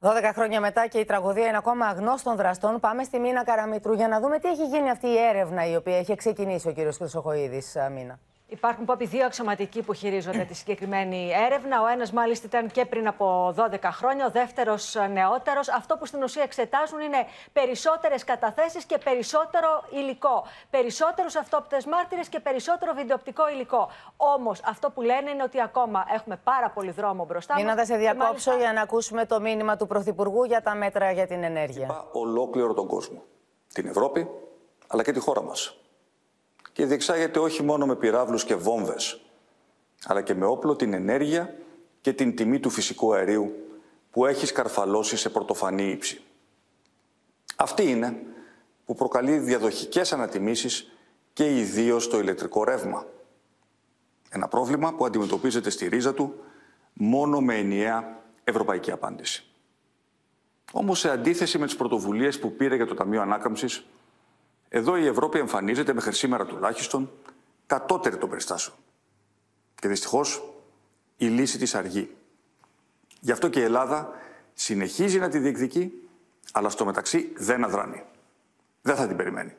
12 0.00 0.32
χρόνια 0.34 0.60
μετά 0.60 0.86
και 0.86 0.98
η 0.98 1.04
τραγωδία 1.04 1.46
είναι 1.46 1.56
ακόμα 1.56 1.86
αγνώστων 1.86 2.36
δραστών. 2.36 2.80
Πάμε 2.80 3.04
στη 3.04 3.18
Μίνα 3.18 3.44
Καραμήτρου 3.44 3.92
για 3.92 4.08
να 4.08 4.20
δούμε 4.20 4.38
τι 4.38 4.48
έχει 4.48 4.66
γίνει 4.66 4.90
αυτή 4.90 5.06
η 5.06 5.16
έρευνα 5.16 5.70
η 5.70 5.76
οποία 5.76 5.98
έχει 5.98 6.14
ξεκινήσει 6.14 6.68
ο 6.68 6.72
κύριος 6.72 6.96
Χρυσοχοίδης. 6.96 7.76
Μίνα. 7.94 8.18
Υπάρχουν 8.50 8.84
Πόπι 8.84 9.06
δύο 9.06 9.24
αξιωματικοί 9.24 9.82
που 9.82 9.92
χειρίζονται 9.92 10.44
τη 10.44 10.54
συγκεκριμένη 10.54 11.30
έρευνα. 11.46 11.82
Ο 11.82 11.86
ένας 11.86 12.12
μάλιστα 12.12 12.46
ήταν 12.46 12.70
και 12.70 12.84
πριν 12.84 13.06
από 13.06 13.54
12 13.56 13.78
χρόνια, 13.82 14.26
ο 14.26 14.30
δεύτερος 14.30 14.96
νεότερος. 15.12 15.68
Αυτό 15.68 15.96
που 15.96 16.06
στην 16.06 16.22
ουσία 16.22 16.42
εξετάζουν 16.42 17.00
είναι 17.00 17.26
περισσότερες 17.52 18.24
καταθέσεις 18.24 18.84
και 18.84 18.98
περισσότερο 18.98 19.84
υλικό. 19.90 20.44
Περισσότερους 20.70 21.36
αυτόπτες 21.36 21.86
μάρτυρες 21.86 22.28
και 22.28 22.40
περισσότερο 22.40 22.92
βιντεοπτικό 22.94 23.48
υλικό. 23.48 23.90
Όμως 24.16 24.60
αυτό 24.64 24.90
που 24.90 25.02
λένε 25.02 25.30
είναι 25.30 25.42
ότι 25.42 25.60
ακόμα 25.60 26.04
έχουμε 26.14 26.40
πάρα 26.44 26.70
πολύ 26.70 26.90
δρόμο 26.90 27.24
μπροστά 27.24 27.54
μας. 27.54 27.62
Μήνα, 27.62 27.76
θα 27.76 27.84
σε 27.84 27.96
διακόψω 27.96 28.26
μάλιστα... 28.26 28.56
για 28.56 28.72
να 28.72 28.80
ακούσουμε 28.80 29.26
το 29.26 29.40
μήνυμα 29.40 29.76
του 29.76 29.86
Πρωθυπουργού 29.86 30.44
για 30.44 30.62
τα 30.62 30.74
μέτρα 30.74 31.10
για 31.10 31.26
την 31.26 31.42
ενέργεια. 31.42 31.84
Είπα 31.84 32.08
ολόκληρο 32.12 32.74
τον 32.74 32.86
κόσμο. 32.86 33.22
Την 33.72 33.86
Ευρώπη, 33.86 34.28
αλλά 34.86 35.02
και 35.02 35.12
τη 35.12 35.20
χώρα 35.20 35.42
μας 35.42 35.74
και 36.72 36.86
διεξάγεται 36.86 37.38
όχι 37.38 37.62
μόνο 37.62 37.86
με 37.86 37.96
πυράβλους 37.96 38.44
και 38.44 38.54
βόμβες, 38.54 39.20
αλλά 40.04 40.22
και 40.22 40.34
με 40.34 40.46
όπλο 40.46 40.76
την 40.76 40.92
ενέργεια 40.92 41.54
και 42.00 42.12
την 42.12 42.36
τιμή 42.36 42.60
του 42.60 42.70
φυσικού 42.70 43.14
αερίου 43.14 43.54
που 44.10 44.26
έχει 44.26 44.46
σκαρφαλώσει 44.46 45.16
σε 45.16 45.30
πρωτοφανή 45.30 45.90
ύψη. 45.90 46.20
Αυτή 47.56 47.90
είναι 47.90 48.22
που 48.84 48.94
προκαλεί 48.94 49.38
διαδοχικές 49.38 50.12
ανατιμήσεις 50.12 50.92
και 51.32 51.58
ιδίως 51.58 52.08
το 52.08 52.18
ηλεκτρικό 52.18 52.64
ρεύμα. 52.64 53.06
Ένα 54.30 54.48
πρόβλημα 54.48 54.94
που 54.94 55.04
αντιμετωπίζεται 55.04 55.70
στη 55.70 55.88
ρίζα 55.88 56.14
του 56.14 56.34
μόνο 56.92 57.40
με 57.40 57.58
ενιαία 57.58 58.18
ευρωπαϊκή 58.44 58.90
απάντηση. 58.90 59.44
Όμως 60.72 60.98
σε 60.98 61.10
αντίθεση 61.10 61.58
με 61.58 61.66
τις 61.66 61.76
πρωτοβουλίες 61.76 62.38
που 62.38 62.52
πήρε 62.52 62.76
για 62.76 62.86
το 62.86 62.94
Ταμείο 62.94 63.20
Ανάκαμψης, 63.22 63.86
εδώ 64.72 64.96
η 64.96 65.06
Ευρώπη 65.06 65.38
εμφανίζεται 65.38 65.92
μέχρι 65.92 66.14
σήμερα 66.14 66.46
τουλάχιστον 66.46 67.10
κατώτερη 67.66 68.16
των 68.16 68.28
περιστάσεων. 68.28 68.76
Και 69.74 69.88
δυστυχώς 69.88 70.42
η 71.16 71.26
λύση 71.26 71.58
της 71.58 71.74
αργεί. 71.74 72.16
Γι' 73.20 73.32
αυτό 73.32 73.48
και 73.48 73.60
η 73.60 73.62
Ελλάδα 73.62 74.10
συνεχίζει 74.54 75.18
να 75.18 75.28
τη 75.28 75.38
διεκδικεί, 75.38 76.08
αλλά 76.52 76.68
στο 76.68 76.84
μεταξύ 76.84 77.32
δεν 77.36 77.64
αδράνει. 77.64 78.02
Δεν 78.82 78.96
θα 78.96 79.06
την 79.06 79.16
περιμένει. 79.16 79.56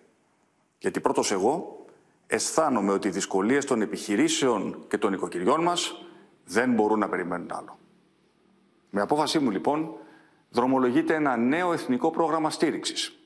Γιατί 0.80 1.00
πρώτος 1.00 1.32
εγώ 1.32 1.86
αισθάνομαι 2.28 2.92
ότι 2.92 3.08
οι 3.08 3.12
δυσκολίες 3.12 3.66
των 3.66 3.82
επιχειρήσεων 3.82 4.86
και 4.88 4.98
των 4.98 5.14
οικοκυριών 5.14 5.64
μας 5.64 6.06
δεν 6.46 6.74
μπορούν 6.74 7.00
να 7.00 7.10
περιμένουν 7.10 7.52
άλλο. 7.52 7.80
Με 8.90 9.02
απόφασή 9.02 9.40
μου 9.40 9.52
λοιπόν 9.52 9.98
δρομολογείται 10.50 11.16
ένα 11.16 11.38
νέο 11.38 11.74
εθνικό 11.74 12.12
πρόγραμμα 12.12 12.50
στήριξης 12.50 13.21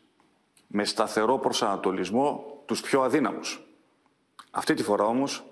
με 0.76 0.86
σταθερό 0.86 1.38
προσανατολισμό 1.38 2.62
τους 2.66 2.82
πιο 2.82 3.02
αδύναμους. 3.02 3.68
Αυτή 4.52 4.74
τη 4.74 4.84
φορά 4.84 5.06
όμως 5.06 5.46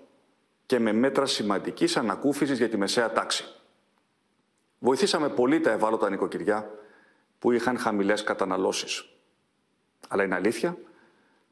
και 0.65 0.79
με 0.79 0.91
μέτρα 0.91 1.25
σημαντικής 1.25 1.97
ανακούφισης 1.97 2.57
για 2.57 2.69
τη 2.69 2.77
μεσαία 2.77 3.11
τάξη. 3.11 3.43
Βοηθήσαμε 4.79 5.29
πολύ 5.29 5.59
τα 5.59 5.71
ευάλωτα 5.71 6.09
νοικοκυριά 6.09 6.69
που 7.39 7.51
είχαν 7.51 7.77
χαμηλές 7.77 8.23
καταναλώσεις. 8.23 9.05
Αλλά 10.07 10.23
είναι 10.23 10.35
αλήθεια 10.35 10.77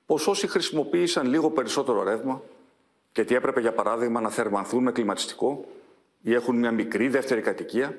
πως 0.06 0.28
όσοι 0.28 0.48
χρησιμοποίησαν 0.48 1.28
λίγο 1.28 1.50
περισσότερο 1.50 2.04
ρεύμα 2.04 2.42
και 3.12 3.24
τι 3.24 3.36
έπρεπε 3.36 3.60
για 3.60 3.74
παράδειγμα 3.74 4.22
να 4.22 4.30
θερμανθούν 4.30 4.84
με 4.84 4.92
κλιματιστικό 4.92 5.66
ή 6.22 6.34
έχουν 6.34 6.56
μια 6.56 6.72
μικρή 6.72 7.08
δεύτερη 7.08 7.42
κατοικία, 7.42 7.98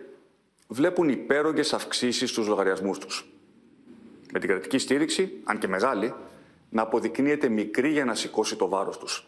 βλέπουν 0.68 1.08
υπέρογγες 1.08 1.72
αυξήσεις 1.72 2.30
στους 2.30 2.46
λογαριασμούς 2.46 2.98
τους 2.98 3.32
με 4.33 4.38
την 4.38 4.49
κρατική 4.49 4.79
στήριξη, 4.79 5.40
αν 5.45 5.59
και 5.59 5.68
μεγάλη, 5.68 6.14
να 6.71 6.83
αποδεικνύεται 6.83 7.49
μικρή 7.49 7.90
για 7.90 8.05
να 8.05 8.14
σηκώσει 8.14 8.57
το 8.57 8.68
βάρος 8.68 8.99
τους. 8.99 9.27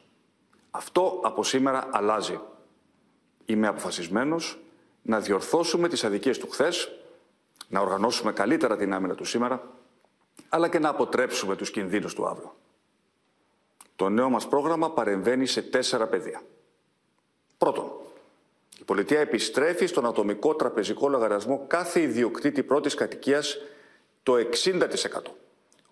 Αυτό 0.71 1.21
από 1.25 1.45
σήμερα 1.45 1.89
αλλάζει. 1.91 2.41
Είμαι 3.45 3.67
αποφασισμένος 3.67 4.59
να 5.03 5.21
διορθώσουμε 5.21 5.89
τις 5.89 6.05
αδικίες 6.05 6.39
του 6.39 6.49
χθες, 6.51 6.93
να 7.69 7.81
οργανώσουμε 7.81 8.33
καλύτερα 8.33 8.77
την 8.77 8.93
άμυνα 8.93 9.15
του 9.15 9.25
σήμερα, 9.25 9.63
αλλά 10.49 10.69
και 10.69 10.79
να 10.79 10.89
αποτρέψουμε 10.89 11.57
τους 11.57 11.71
κινδύνους 11.71 12.15
του 12.15 12.27
αύριο. 12.27 12.57
Το 13.97 14.09
νέο 14.09 14.31
μας 14.31 14.49
πρόγραμμα 14.49 14.91
παρεμβαίνει 14.91 15.47
σε 15.47 15.63
τέσσερα 15.63 16.07
πεδία. 16.07 16.43
Πρώτον, 17.59 17.91
η 18.81 18.85
πολιτεία 18.85 19.21
επιστρέφει 19.21 19.87
στον 19.87 20.07
ατομικό 20.07 20.55
τραπεζικό 20.55 21.09
λογαριασμό 21.09 21.65
κάθε 21.67 22.01
ιδιοκτήτη 22.01 22.63
πρώτης 22.63 22.95
κατοικίας 22.95 23.59
το 24.25 24.35
60% 24.65 24.81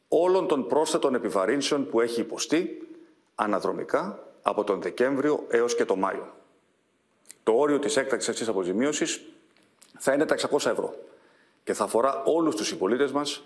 όλων 0.08 0.46
των 0.46 0.66
πρόσθετων 0.66 1.14
επιβαρύνσεων 1.14 1.88
που 1.88 2.00
έχει 2.00 2.20
υποστεί 2.20 2.88
αναδρομικά 3.34 4.26
από 4.42 4.64
τον 4.64 4.80
Δεκέμβριο 4.80 5.46
έως 5.48 5.74
και 5.74 5.84
τον 5.84 5.98
Μάιο. 5.98 6.34
Το 7.42 7.52
όριο 7.52 7.78
της 7.78 7.96
έκτακτης 7.96 8.28
αξίας 8.28 8.48
αποζημίωσης 8.48 9.22
θα 9.98 10.12
είναι 10.12 10.24
τα 10.24 10.34
600 10.34 10.70
ευρώ 10.70 10.94
και 11.64 11.72
θα 11.72 11.84
αφορά 11.84 12.22
όλους 12.24 12.56
τους 12.56 12.66
συμπολίτες 12.66 13.12
μας 13.12 13.44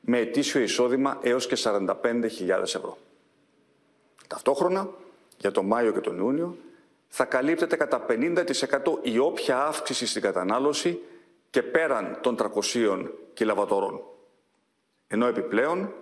με 0.00 0.18
ετήσιο 0.18 0.60
εισόδημα 0.60 1.18
έως 1.22 1.46
και 1.46 1.56
45.000 1.62 2.62
ευρώ. 2.62 2.98
Ταυτόχρονα, 4.26 4.88
για 5.38 5.50
τον 5.50 5.66
Μάιο 5.66 5.92
και 5.92 6.00
τον 6.00 6.18
Ιούνιο, 6.18 6.56
θα 7.08 7.24
καλύπτεται 7.24 7.76
κατά 7.76 8.06
50% 8.08 8.44
η 9.02 9.18
όποια 9.18 9.64
αύξηση 9.64 10.06
στην 10.06 10.22
κατανάλωση 10.22 11.00
και 11.50 11.62
πέραν 11.62 12.18
των 12.20 12.36
300 12.36 13.10
κιλαβατορών. 13.34 14.00
Ενώ 15.06 15.26
επιπλέον 15.26 15.92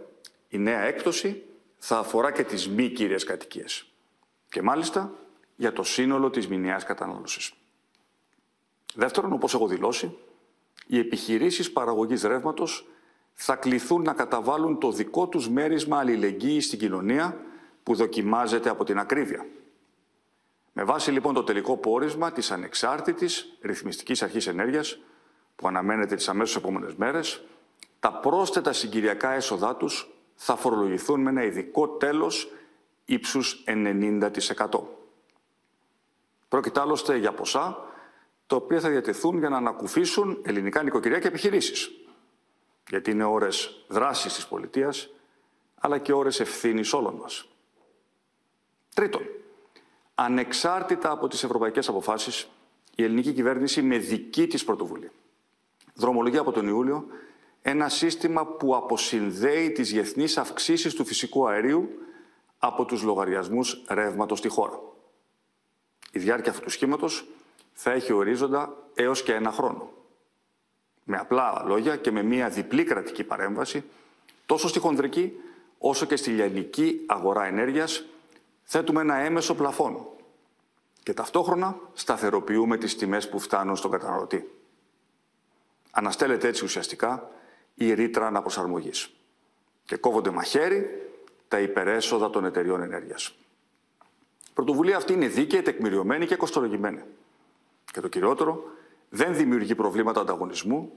η 0.49 0.59
νέα 0.59 0.81
έκπτωση 0.81 1.43
θα 1.79 1.99
αφορά 1.99 2.33
και 2.33 2.45
τις 2.45 2.69
μη 2.69 2.89
κύριες 2.89 3.25
κατοικίες. 3.25 3.93
Και 4.49 4.63
μάλιστα 4.63 5.13
για 5.57 5.73
το 5.73 5.83
σύνολο 5.83 6.31
της 6.31 6.49
μηνιαίας 6.49 6.85
κατανάλωσης. 6.85 7.53
Δεύτερον, 8.95 9.33
όπως 9.33 9.55
έχω 9.55 9.67
δηλώσει, 9.67 10.19
οι 10.87 10.99
επιχειρήσεις 10.99 11.73
παραγωγής 11.73 12.23
ρεύματος 12.23 12.87
θα 13.33 13.57
κληθούν 13.57 14.03
να 14.03 14.13
καταβάλουν 14.13 14.79
το 14.79 14.93
δικό 14.93 15.29
τους 15.29 15.49
μέρισμα 15.49 15.99
αλληλεγγύης 15.99 16.67
στην 16.67 16.79
κοινωνία 16.79 17.41
που 17.83 17.95
δοκιμάζεται 17.95 18.69
από 18.69 18.85
την 18.85 18.99
ακρίβεια. 18.99 19.47
Με 20.73 20.85
βάση 20.85 21.11
λοιπόν 21.11 21.35
το 21.35 21.45
τελικό 21.45 21.77
πόρισμα 21.77 22.33
της 22.33 22.51
ανεξάρτητης 22.51 23.59
ρυθμιστικής 23.61 24.23
αρχής 24.23 24.47
ενέργειας, 24.47 24.99
που 25.57 25.69
αναμένεται 25.69 26.15
τις 26.15 26.29
αμέσως 26.29 26.57
επόμενες 26.57 26.95
μέρες, 26.95 27.45
τα 28.05 28.13
πρόσθετα 28.13 28.73
συγκυριακά 28.73 29.31
έσοδά 29.31 29.77
τους 29.77 30.09
θα 30.35 30.57
φορολογηθούν 30.57 31.21
με 31.21 31.31
ένα 31.31 31.45
ειδικό 31.45 31.89
τέλος 31.89 32.51
ύψους 33.05 33.65
90%. 33.67 34.31
Πρόκειται 36.49 36.81
άλλωστε 36.81 37.17
για 37.17 37.33
ποσά 37.33 37.89
τα 38.47 38.57
οποία 38.57 38.81
θα 38.81 38.89
διατεθούν 38.89 39.39
για 39.39 39.49
να 39.49 39.57
ανακουφίσουν 39.57 40.39
ελληνικά 40.43 40.83
νοικοκυριά 40.83 41.19
και 41.19 41.29
επιχειρήσεις. 41.29 41.91
Γιατί 42.89 43.11
είναι 43.11 43.25
ώρες 43.25 43.85
δράσης 43.89 44.35
της 44.35 44.47
πολιτείας, 44.47 45.11
αλλά 45.75 45.99
και 45.99 46.13
ώρες 46.13 46.41
ευθύνης 46.41 46.93
όλων 46.93 47.15
μας. 47.15 47.49
Τρίτον, 48.95 49.23
ανεξάρτητα 50.15 51.11
από 51.11 51.29
τις 51.29 51.45
ευρωπαϊκές 51.45 51.89
αποφάσεις, 51.89 52.49
η 52.97 53.03
ελληνική 53.03 53.33
κυβέρνηση 53.33 53.83
με 53.83 53.99
δική 53.99 54.47
της 54.47 54.65
πρωτοβουλία 54.65 55.11
δρομολογεί 55.95 56.39
από 56.39 56.53
τον 56.53 56.69
Ιούλιο 56.69 57.07
ένα 57.67 57.89
σύστημα 57.89 58.47
που 58.47 58.77
αποσυνδέει 58.77 59.73
τις 59.73 59.91
διεθνείς 59.91 60.39
αυξήσεις 60.39 60.95
του 60.95 61.05
φυσικού 61.05 61.49
αερίου 61.49 61.89
από 62.59 62.85
τους 62.85 63.03
λογαριασμούς 63.03 63.85
ρεύματος 63.89 64.39
στη 64.39 64.49
χώρα. 64.49 64.81
Η 66.13 66.19
διάρκεια 66.19 66.51
αυτού 66.51 66.65
του 66.65 66.71
σχήματος 66.71 67.27
θα 67.73 67.93
έχει 67.93 68.13
ορίζοντα 68.13 68.77
έως 68.95 69.23
και 69.23 69.35
ένα 69.35 69.51
χρόνο. 69.53 69.93
Με 71.05 71.17
απλά 71.17 71.63
λόγια 71.67 71.97
και 71.97 72.11
με 72.11 72.23
μια 72.23 72.49
διπλή 72.49 72.85
κρατική 72.85 73.25
παρέμβαση, 73.25 73.85
τόσο 74.47 74.69
στη 74.69 74.79
χονδρική 74.79 75.33
όσο 75.79 76.07
και 76.07 76.17
στη 76.17 76.31
λιανική 76.31 77.01
αγορά 77.07 77.45
ενέργειας, 77.45 78.05
θέτουμε 78.63 79.01
ένα 79.01 79.15
έμεσο 79.15 79.55
πλαφόν 79.55 80.07
και 81.03 81.15
ταυτόχρονα 81.15 81.79
σταθεροποιούμε 81.93 82.77
τις 82.77 82.97
τιμές 82.97 83.29
που 83.29 83.39
φτάνουν 83.39 83.77
στον 83.77 83.91
καταναλωτή. 83.91 84.51
Αναστέλλεται 85.91 86.49
έτσι 86.49 86.65
ουσιαστικά 86.65 87.29
η 87.75 87.95
ρήτρα 87.95 88.27
αναπροσαρμογής 88.27 89.11
και 89.85 89.97
κόβονται 89.97 90.31
μαχαίρι 90.31 91.09
τα 91.49 91.61
υπερέσοδα 91.61 92.31
των 92.31 92.45
εταιριών 92.45 92.83
ενέργειας. 92.83 93.27
Η 94.49 94.51
πρωτοβουλία 94.55 94.97
αυτή 94.97 95.13
είναι 95.13 95.27
δίκαιη, 95.27 95.63
τεκμηριωμένη 95.63 96.27
και 96.27 96.37
κοστολογημένη. 96.37 97.03
Και 97.93 98.01
το 98.01 98.09
κυριότερο, 98.09 98.65
δεν 99.09 99.35
δημιουργεί 99.35 99.75
προβλήματα 99.75 100.21
ανταγωνισμού 100.21 100.93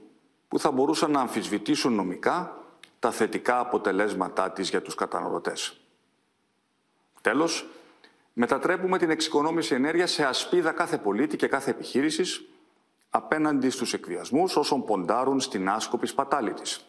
που 0.48 0.58
θα 0.58 0.70
μπορούσαν 0.70 1.10
να 1.10 1.20
αμφισβητήσουν 1.20 1.92
νομικά 1.92 2.62
τα 2.98 3.10
θετικά 3.10 3.58
αποτελέσματά 3.58 4.50
της 4.50 4.70
για 4.70 4.82
τους 4.82 4.94
καταναλωτές. 4.94 5.80
Τέλος, 7.20 7.68
μετατρέπουμε 8.32 8.98
την 8.98 9.10
εξοικονόμηση 9.10 9.74
ενέργειας 9.74 10.10
σε 10.10 10.24
ασπίδα 10.24 10.72
κάθε 10.72 10.98
πολίτη 10.98 11.36
και 11.36 11.46
κάθε 11.46 11.70
επιχείρησης 11.70 12.44
απέναντι 13.10 13.70
στους 13.70 13.92
εκβιασμούς 13.92 14.56
όσων 14.56 14.84
ποντάρουν 14.84 15.40
στην 15.40 15.68
άσκοπη 15.68 16.06
σπατάλη 16.06 16.52
της. 16.52 16.86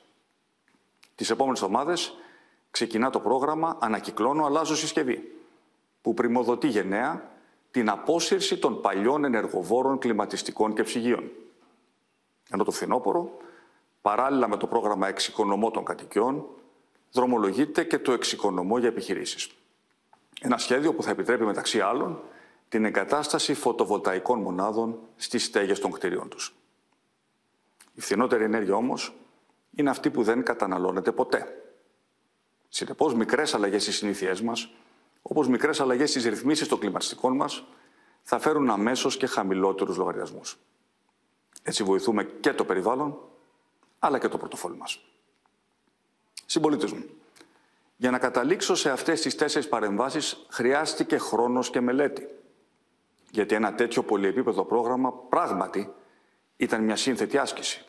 Τις 1.16 1.30
επόμενες 1.30 1.62
εβδομάδες 1.62 2.14
ξεκινά 2.72 3.10
το 3.10 3.20
πρόγραμμα 3.20 3.78
«Ανακυκλώνω, 3.82 4.46
αλλάζω 4.46 4.76
συσκευή», 4.76 5.36
που 6.02 6.14
πρημοδοτεί 6.14 6.68
γενναία 6.68 7.32
την 7.72 7.90
απόσυρση 7.90 8.58
των 8.58 8.82
παλιών 8.82 9.24
ενεργοβόρων 9.24 9.98
κλιματιστικών 9.98 10.74
και 10.74 10.84
ψυγείων. 10.84 11.32
Ενώ 12.50 12.64
το 12.64 12.72
φθινόπωρο, 12.72 13.38
παράλληλα 14.02 14.48
με 14.48 14.58
το 14.58 14.68
πρόγραμμα 14.68 15.08
εξοικονομώ 15.08 15.72
των 15.72 15.84
κατοικιών, 15.84 16.46
δρομολογείται 17.12 17.84
και 17.84 18.00
το 18.00 18.12
εξοικονομώ 18.12 18.78
για 18.78 18.88
επιχειρήσεις. 18.88 19.50
Ένα 20.42 20.58
σχέδιο 20.58 20.94
που 20.94 21.04
θα 21.04 21.10
επιτρέπει 21.10 21.44
μεταξύ 21.44 21.80
άλλων 21.80 22.22
την 22.70 22.86
εγκατάσταση 22.86 23.54
φωτοβολταϊκών 23.54 24.40
μονάδων 24.40 25.00
στις 25.16 25.44
στέγες 25.44 25.80
των 25.80 25.92
κτηρίων 25.92 26.30
τους. 26.30 26.56
Η 27.94 28.02
φθηνότερη 28.02 28.44
ενέργεια 28.44 28.76
όμως 28.76 29.14
είναι 29.76 29.90
αυτή 29.90 30.10
που 30.10 30.24
δεν 30.24 30.44
καταναλώνεται 30.44 31.12
ποτέ. 31.12 31.64
Συνεπώς, 32.70 33.14
μικρές 33.14 33.54
αλλαγές 33.54 33.82
στις 33.82 33.96
συνήθειές 33.96 34.42
μας, 34.42 34.72
όπως 35.22 35.48
μικρές 35.48 35.80
αλλαγές 35.80 36.10
στις 36.10 36.26
ρυθμίσεις 36.26 36.68
των 36.68 36.80
κλιματιστικών 36.80 37.36
μας, 37.36 37.64
θα 38.24 38.40
φέρουν 38.40 38.70
αμέσως 38.70 39.18
και 39.18 39.26
χαμηλότερους 39.26 39.98
λογαριασμούς. 39.98 40.58
Έτσι 41.64 41.84
βοηθούμε 41.84 42.24
και 42.24 42.54
το 42.54 42.66
περιβάλλον, 42.66 43.20
αλλά 44.00 44.20
και 44.20 44.28
το 44.28 44.38
πορτοφόλι 44.38 44.78
μας. 44.78 45.00
Συμπολίτες 46.46 46.92
μου, 46.92 47.06
για 47.98 48.12
να 48.12 48.20
καταλήξω 48.20 48.76
σε 48.76 48.90
αυτές 48.90 49.22
τις 49.22 49.36
τέσσερις 49.36 49.68
παρεμβάσεις 49.68 50.46
χρειάστηκε 50.50 51.18
χρόνος 51.18 51.70
και 51.70 51.82
μελέτη. 51.82 52.28
Γιατί 53.32 53.56
ένα 53.56 53.74
τέτοιο 53.74 54.04
πολυεπίπεδο 54.04 54.66
πρόγραμμα 54.66 55.14
πράγματι 55.14 55.94
ήταν 56.58 56.84
μια 56.84 56.96
σύνθετη 56.96 57.38
άσκηση. 57.38 57.86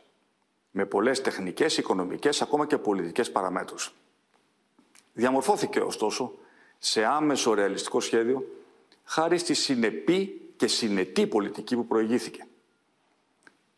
Με 0.71 0.87
πολλές 0.87 1.21
τεχνικές, 1.21 1.77
οικονομικές, 1.77 2.43
ακόμα 2.43 2.67
και 2.67 2.79
πολιτικές 2.79 3.31
παραμέτρους. 3.33 3.95
Διαμορφώθηκε 5.13 5.81
ωστόσο 5.81 6.35
σε 6.79 7.05
άμεσο 7.05 7.55
ρεαλιστικό 7.55 8.01
σχέδιο 8.01 8.47
χάρη 9.05 9.39
στη 9.39 9.55
συνεπή 9.55 10.41
και 10.57 10.67
συνετή 10.67 11.27
πολιτική 11.27 11.77
που 11.77 11.87
προηγήθηκε. 11.87 12.47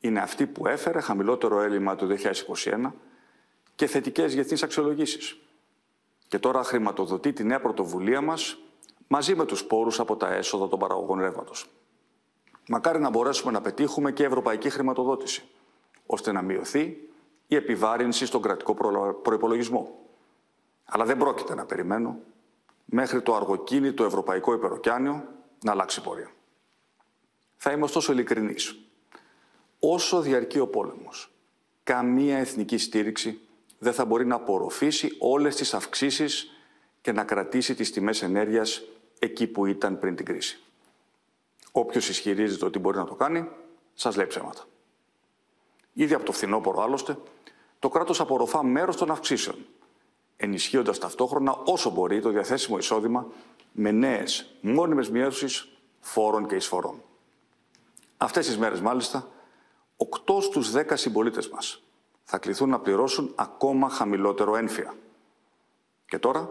Είναι 0.01 0.21
αυτή 0.21 0.47
που 0.47 0.67
έφερε 0.67 1.01
χαμηλότερο 1.01 1.61
έλλειμμα 1.61 1.97
το 1.97 2.17
2021 2.55 2.93
και 3.75 3.87
θετικές 3.87 4.35
διεθνείς 4.35 4.63
αξιολογήσεις. 4.63 5.39
Και 6.29 6.39
τώρα 6.39 6.63
χρηματοδοτεί 6.63 7.33
τη 7.33 7.45
νέα 7.45 7.61
πρωτοβουλία 7.61 8.21
μας 8.21 8.59
μαζί 9.13 9.35
με 9.35 9.45
τους 9.45 9.65
πόρους 9.65 10.01
από 10.01 10.17
τα 10.17 10.33
έσοδα 10.33 10.69
των 10.69 10.79
παραγωγών 10.79 11.21
ρεύματος. 11.21 11.67
Μακάρι 12.69 13.01
να 13.01 13.11
μπορέσουμε 13.11 13.53
να 13.53 13.61
πετύχουμε 13.61 14.13
και 14.13 14.25
ευρωπαϊκή 14.25 14.71
χρηματοδότηση, 14.71 15.43
ώστε 16.07 16.33
να 16.33 16.43
μειωθεί 16.43 17.09
η 17.47 17.55
επιβάρυνση 17.55 18.27
στον 18.27 18.43
κρατικό 18.43 18.75
προϋπολογισμό. 19.23 19.99
Αλλά 20.85 21.05
δεν 21.05 21.17
πρόκειται 21.17 21.55
να 21.55 21.65
περιμένω 21.65 22.19
μέχρι 22.85 23.23
το 23.23 23.35
αργοκίνητο 23.35 24.05
ευρωπαϊκό 24.05 24.53
υπεροκιάνιο 24.53 25.25
να 25.63 25.71
αλλάξει 25.71 26.03
πορεία. 26.03 26.31
Θα 27.57 27.73
είμαι 27.73 27.85
ωστόσο 27.85 28.13
ειλικρινής. 28.13 28.79
Όσο 29.79 30.21
διαρκεί 30.21 30.59
ο 30.59 30.67
πόλεμος, 30.67 31.33
καμία 31.83 32.39
εθνική 32.39 32.79
στήριξη 32.79 33.41
δεν 33.79 33.93
θα 33.93 34.05
μπορεί 34.05 34.27
να 34.27 34.35
απορροφήσει 34.35 35.17
όλες 35.19 35.57
τις 35.57 35.75
αυξήσεις 35.75 36.47
και 37.01 37.13
να 37.13 37.25
κρατήσει 37.25 37.75
τις 37.75 37.93
τιμές 37.93 38.23
ενέργειας 38.23 38.83
εκεί 39.23 39.47
που 39.47 39.67
ήταν 39.67 39.99
πριν 39.99 40.17
την 40.17 40.25
κρίση. 40.25 40.61
Όποιος 41.73 42.09
ισχυρίζεται 42.09 42.65
ότι 42.65 42.79
μπορεί 42.79 42.97
να 42.97 43.05
το 43.05 43.15
κάνει, 43.15 43.49
σας 43.95 44.17
λέει 44.17 44.27
ψέματα. 44.27 44.63
Ήδη 45.93 46.15
από 46.15 46.25
το 46.25 46.33
φθινόπωρο 46.33 46.83
άλλωστε, 46.83 47.19
το 47.79 47.89
κράτος 47.89 48.21
απορροφά 48.21 48.65
μέρος 48.65 48.97
των 48.97 49.11
αυξήσεων 49.11 49.57
ενισχύοντας 50.37 50.99
ταυτόχρονα 50.99 51.53
όσο 51.65 51.91
μπορεί 51.91 52.21
το 52.21 52.31
διαθέσιμο 52.31 52.79
εισόδημα 52.79 53.27
με 53.73 53.91
νέες 53.91 54.55
μόνιμες 54.61 55.11
μειώσεις 55.11 55.69
φόρων 56.01 56.47
και 56.47 56.55
εισφορών. 56.55 57.03
Αυτές 58.17 58.47
τις 58.47 58.59
μέρες 58.59 58.81
μάλιστα, 58.81 59.29
8 59.97 60.41
στους 60.41 60.71
10 60.71 60.97
συμπολίτες 60.97 61.49
μας 61.49 61.83
θα 62.25 62.39
κληθούν 62.39 62.69
να 62.69 62.81
πληρώσουν 62.81 63.33
ακόμα 63.35 63.89
χαμηλότερο 63.89 64.57
ένφια. 64.57 64.95
Και 66.07 66.19
τώρα, 66.19 66.51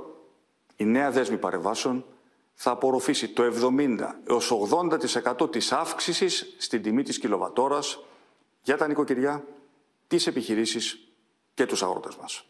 η 0.75 0.85
νέα 0.85 1.11
δέσμη 1.11 1.37
παρεμβάσεων 1.37 2.05
θα 2.63 2.71
απορροφήσει 2.71 3.29
το 3.29 3.43
70 3.43 4.15
έως 4.27 4.51
80% 4.51 5.51
της 5.51 5.71
αύξησης 5.71 6.55
στην 6.57 6.81
τιμή 6.81 7.03
της 7.03 7.19
κιλοβατόρας 7.19 7.99
για 8.61 8.77
τα 8.77 8.87
νοικοκυριά, 8.87 9.43
τις 10.07 10.27
επιχειρήσεις 10.27 11.07
και 11.53 11.65
τους 11.65 11.83
αγρότες 11.83 12.15
μας 12.15 12.45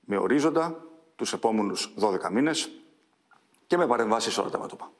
με 0.00 0.16
ορίζοντα 0.16 0.84
τους 1.16 1.32
επόμενους 1.32 1.94
12 1.98 2.30
μήνες 2.30 2.70
και 3.66 3.76
με 3.76 3.86
παρεμβάσεις 3.86 4.34
σε 4.34 4.40
όλα 4.40 4.50
τα 4.50 4.58
μέτωπα. 4.58 4.92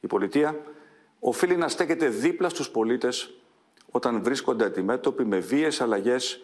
Η 0.00 0.06
πολιτεία 0.06 0.60
οφείλει 1.18 1.56
να 1.56 1.68
στέκεται 1.68 2.08
δίπλα 2.08 2.48
στους 2.48 2.70
πολίτες 2.70 3.34
όταν 3.90 4.22
βρίσκονται 4.22 4.64
αντιμέτωποι 4.64 5.24
με 5.24 5.38
βίες 5.38 5.80
αλλαγές 5.80 6.42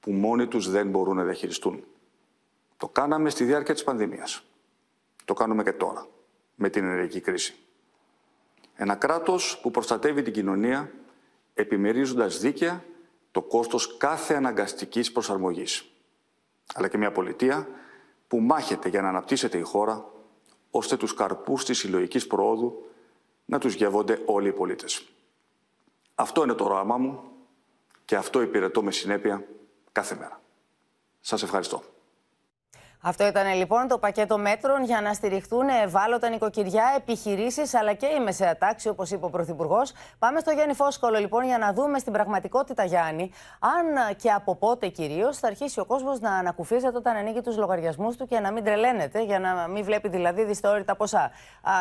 που 0.00 0.10
μόνοι 0.10 0.46
τους 0.46 0.70
δεν 0.70 0.90
μπορούν 0.90 1.16
να 1.16 1.24
διαχειριστούν. 1.24 1.84
Το 2.76 2.88
κάναμε 2.88 3.30
στη 3.30 3.44
διάρκεια 3.44 3.74
της 3.74 3.84
πανδημίας. 3.84 4.42
Το 5.28 5.34
κάνουμε 5.34 5.62
και 5.62 5.72
τώρα, 5.72 6.06
με 6.54 6.70
την 6.70 6.84
ενεργειακή 6.84 7.20
κρίση. 7.20 7.54
Ένα 8.74 8.94
κράτος 8.94 9.58
που 9.62 9.70
προστατεύει 9.70 10.22
την 10.22 10.32
κοινωνία 10.32 10.92
επιμερίζοντας 11.54 12.38
δίκαια 12.38 12.84
το 13.30 13.42
κόστος 13.42 13.96
κάθε 13.96 14.34
αναγκαστικής 14.34 15.12
προσαρμογής 15.12 15.90
αλλά 16.74 16.88
και 16.88 16.98
μια 16.98 17.12
πολιτεία 17.12 17.68
που 18.28 18.38
μάχεται 18.38 18.88
για 18.88 19.02
να 19.02 19.08
αναπτύσσεται 19.08 19.58
η 19.58 19.62
χώρα, 19.62 20.10
ώστε 20.70 20.96
τους 20.96 21.14
καρπούς 21.14 21.64
της 21.64 21.78
συλλογικής 21.78 22.26
προόδου 22.26 22.86
να 23.44 23.58
τους 23.58 23.74
γεύονται 23.74 24.22
όλοι 24.26 24.48
οι 24.48 24.52
πολίτες. 24.52 25.08
Αυτό 26.14 26.42
είναι 26.42 26.54
το 26.54 26.64
όραμά 26.64 26.96
μου 26.96 27.22
και 28.04 28.16
αυτό 28.16 28.40
υπηρετώ 28.40 28.82
με 28.82 28.90
συνέπεια 28.90 29.46
κάθε 29.92 30.14
μέρα. 30.14 30.40
Σας 31.20 31.42
ευχαριστώ. 31.42 31.82
Αυτό 33.02 33.26
ήταν 33.26 33.54
λοιπόν 33.54 33.88
το 33.88 33.98
πακέτο 33.98 34.38
μέτρων 34.38 34.84
για 34.84 35.00
να 35.00 35.12
στηριχθούν 35.12 35.68
ευάλωτα 35.84 36.28
νοικοκυριά, 36.28 36.84
επιχειρήσεις 36.96 37.74
αλλά 37.74 37.92
και 37.92 38.06
η 38.06 38.20
μεσαία 38.20 38.58
τάξη, 38.58 38.88
όπως 38.88 39.10
είπε 39.10 39.24
ο 39.24 39.30
Πρωθυπουργός. 39.30 39.92
Πάμε 40.18 40.40
στο 40.40 40.50
Γιάννη 40.50 40.74
Φόσκολο 40.74 41.18
λοιπόν 41.18 41.44
για 41.44 41.58
να 41.58 41.72
δούμε 41.72 41.98
στην 41.98 42.12
πραγματικότητα, 42.12 42.84
Γιάννη, 42.84 43.30
αν 43.58 44.16
και 44.16 44.30
από 44.30 44.56
πότε 44.56 44.88
κυρίως 44.88 45.38
θα 45.38 45.46
αρχίσει 45.46 45.80
ο 45.80 45.84
κόσμος 45.84 46.20
να 46.20 46.30
ανακουφίζεται 46.30 46.96
όταν 46.96 47.16
ανοίγει 47.16 47.40
τους 47.40 47.56
λογαριασμούς 47.56 48.16
του 48.16 48.26
και 48.26 48.38
να 48.38 48.52
μην 48.52 48.64
τρελαίνεται, 48.64 49.24
για 49.24 49.38
να 49.38 49.68
μην 49.68 49.84
βλέπει 49.84 50.08
δηλαδή 50.08 50.44
δυστόρυτα 50.44 50.96
ποσά. 50.96 51.30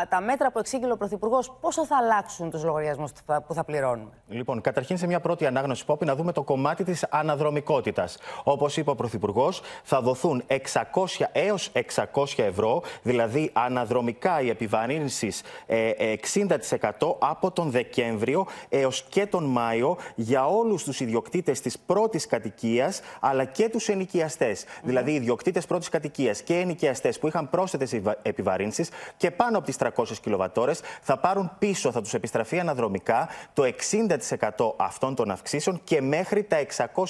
τα 0.10 0.22
μέτρα 0.22 0.52
που 0.52 0.60
εξήγηλε 0.60 0.92
ο 0.92 0.98
Πρωθυπουργός, 0.98 1.58
πόσο 1.62 1.86
θα 1.86 1.98
αλλάξουν 1.98 2.50
τους 2.50 2.64
λογαριασμούς 2.64 3.12
που 3.48 3.54
θα 3.54 3.64
πληρώνουμε. 3.64 4.12
Λοιπόν, 4.28 4.62
καταρχήν 4.62 4.98
σε 4.98 5.08
μια 5.08 5.20
πρώτη 5.20 5.46
ανάγνωση, 5.46 5.86
Πόπη, 5.86 6.06
να 6.06 6.16
δούμε 6.16 6.32
το 6.32 6.44
κομμάτι 6.44 6.84
της 6.84 7.06
αναδρομικότητας. 7.10 8.18
Όπως 8.44 8.78
είπε 8.78 8.90
ο 8.90 8.96
Πρωθυπουργός, 8.96 9.62
θα 9.84 10.02
δοθούν 10.02 10.44
600 10.48 11.07
έως 11.32 11.72
600 12.14 12.26
ευρώ, 12.36 12.82
δηλαδή 13.02 13.50
αναδρομικά 13.54 14.42
οι 14.42 14.50
επιβαρύνσεις 14.50 15.42
ε, 15.66 15.92
60% 16.34 17.16
από 17.20 17.52
τον 17.52 17.70
Δεκέμβριο 17.70 18.48
έως 18.70 19.04
και 19.10 19.26
τον 19.26 19.44
Μάιο 19.44 19.98
για 20.16 20.48
όλους 20.48 20.84
τους 20.84 21.00
ιδιοκτήτες 21.00 21.62
της 21.62 21.80
πρώτης 21.80 22.28
κατοικίας 22.28 23.02
αλλά 23.20 23.44
και 23.44 23.70
τους 23.70 23.90
ενοικιαστές. 23.90 24.66
Δηλαδή 24.84 25.12
οι 25.12 25.16
ιδιοκτήτες 25.16 25.66
πρώτης 25.66 25.90
κατοικίας 25.90 26.42
και 26.42 26.60
ενοικιαστές 26.60 27.20
που 27.20 27.28
είχαν 27.28 27.50
πρόσθετες 27.50 28.02
επιβαρύνσεις 28.22 28.90
και 29.18 29.32
πάνω 29.32 29.58
από 29.58 29.66
τις 29.66 29.76
300 29.80 30.18
κιλοβατόρες 30.22 30.82
θα 31.02 31.18
πάρουν 31.18 31.52
πίσω, 31.60 31.92
θα 31.92 32.02
τους 32.02 32.14
επιστραφεί 32.14 32.60
αναδρομικά 32.60 33.30
το 33.54 33.64
60% 33.64 34.74
αυτών 34.78 35.16
των 35.16 35.32
αυξήσεων 35.32 35.82
και 35.84 36.02
μέχρι 36.02 36.44
τα 36.44 36.58
600 36.58 36.64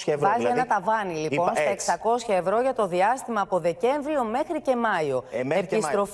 ευρώ. 0.06 0.18
Βάζει 0.20 0.38
δηλαδή, 0.38 0.60
ένα 0.60 0.66
ταβάνι 0.66 1.16
λοιπόν 1.20 1.52
στα 1.78 1.96
600 2.28 2.34
ευρώ 2.34 2.62
για 2.62 2.74
το 2.74 2.88
διάστημα 2.88 3.42
από 3.42 3.60
Δεκέμβριο 3.60 3.87
μέχρι 4.23 4.62
και 4.62 4.76
Μάιο. 4.76 5.23
Ε, 5.32 5.43
μέχρι 5.43 5.67
και 5.67 5.80
Μάιο. 5.82 6.08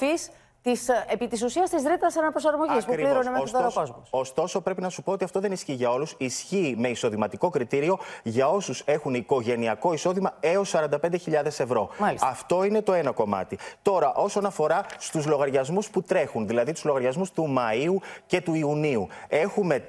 Επιστροφής 0.65 0.85
της, 0.85 0.89
ε, 0.89 1.13
επί 1.13 1.27
της 1.27 1.43
ουσίας 1.43 1.69
της 1.69 1.83
ρήτρας 1.83 2.17
αναπροσαρμογής 2.17 2.85
που 2.85 2.93
πλήρωνε 2.93 3.29
μέχρι 3.29 3.51
τώρα 3.51 3.67
ο 3.67 3.71
κόσμος. 3.73 4.07
Ωστόσο, 4.09 4.61
πρέπει 4.61 4.81
να 4.81 4.89
σου 4.89 5.03
πω 5.03 5.11
ότι 5.11 5.23
αυτό 5.23 5.39
δεν 5.39 5.51
ισχύει 5.51 5.73
για 5.73 5.89
όλους. 5.91 6.15
Ισχύει 6.17 6.75
με 6.77 6.87
εισοδηματικό 6.87 7.49
κριτήριο 7.49 7.97
για 8.23 8.49
όσους 8.49 8.81
έχουν 8.85 9.13
οικογενειακό 9.13 9.93
εισόδημα 9.93 10.33
έως 10.39 10.69
45.000 10.69 11.59
ευρώ. 11.59 11.89
Μάλιστα. 11.97 12.27
Αυτό 12.27 12.63
είναι 12.63 12.81
το 12.81 12.93
ένα 12.93 13.11
κομμάτι. 13.11 13.57
Τώρα, 13.81 14.13
όσον 14.13 14.45
αφορά 14.45 14.85
στους 14.97 15.25
λογαριασμούς 15.25 15.89
που 15.89 16.01
τρέχουν, 16.01 16.47
δηλαδή 16.47 16.71
τους 16.71 16.83
λογαριασμούς 16.83 17.31
του 17.31 17.55
Μαΐου 17.57 17.95
και 18.25 18.41
του 18.41 18.53
Ιουνίου, 18.53 19.07
έχουμε 19.27 19.87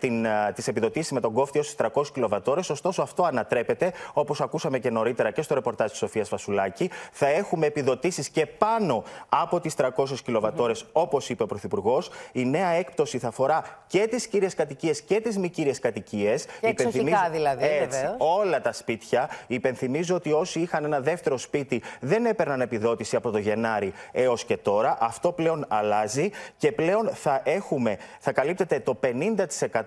τις 0.55 0.69
επιδοτήσεις 0.69 1.13
με 1.13 1.21
τον 1.21 1.33
κόφτη 1.33 1.59
ως 1.59 1.75
300 1.75 2.13
κιλοβατόρες. 2.13 2.71
Ωστόσο, 2.71 3.03
αυτό 3.03 3.23
ανατρέπεται, 3.23 3.93
όπως 4.13 4.41
ακούσαμε 4.41 4.79
και 4.79 4.91
νωρίτερα 4.91 5.31
και 5.31 5.43
στο 5.43 5.55
ρεπορτάζ 5.55 5.91
της 5.91 5.99
Σοφίας 5.99 6.29
Φασουλάκη. 6.29 6.91
Θα 7.13 7.27
έχουμε 7.27 7.67
επιδοτήσεις 7.67 8.29
και 8.29 8.47
πάνω 8.47 9.03
από 9.29 9.61
τις 9.61 9.75
300 9.75 10.23
κιλοβατόρες 10.23 10.64
ώρε, 10.65 10.73
όπως 10.93 11.29
είπε 11.29 11.43
ο 11.43 11.47
Πρωθυπουργός. 11.47 12.11
Η 12.33 12.45
νέα 12.45 12.69
έκπτωση 12.69 13.19
θα 13.19 13.29
αφορά 13.29 13.63
και 13.87 14.07
τις 14.11 14.27
κύριες 14.27 14.55
κατοικίες 14.55 15.03
και 15.03 15.21
τις 15.21 15.39
μη 15.39 15.49
κύριες 15.49 15.79
κατοικίες. 15.79 16.45
Και 16.45 16.67
εξοχικά 16.67 17.29
δηλαδή, 17.31 17.65
έτσι, 17.65 18.15
όλα 18.19 18.61
τα 18.61 18.73
σπίτια. 18.73 19.31
Υπενθυμίζω 19.47 20.15
ότι 20.15 20.33
όσοι 20.33 20.61
είχαν 20.61 20.85
ένα 20.85 21.01
δεύτερο 21.01 21.39
σπίτι 21.39 21.83
δεν 22.01 22.27
έπαιρναν 22.27 22.61
επιδότηση 22.61 23.17
από 23.17 23.31
το 23.31 23.39
Γενάρη 23.39 23.93
έως 24.13 24.45
και 24.45 24.57
τώρα. 24.57 24.97
Αυτό 25.01 25.33
πλέον 25.33 25.65
αλλάζει 25.69 26.31
και 26.57 26.73
πλέον 26.73 27.11
θα 27.15 27.41
έχουμε, 27.45 27.97
θα 28.19 28.33
καλύπτεται 28.33 28.81
το 28.81 28.99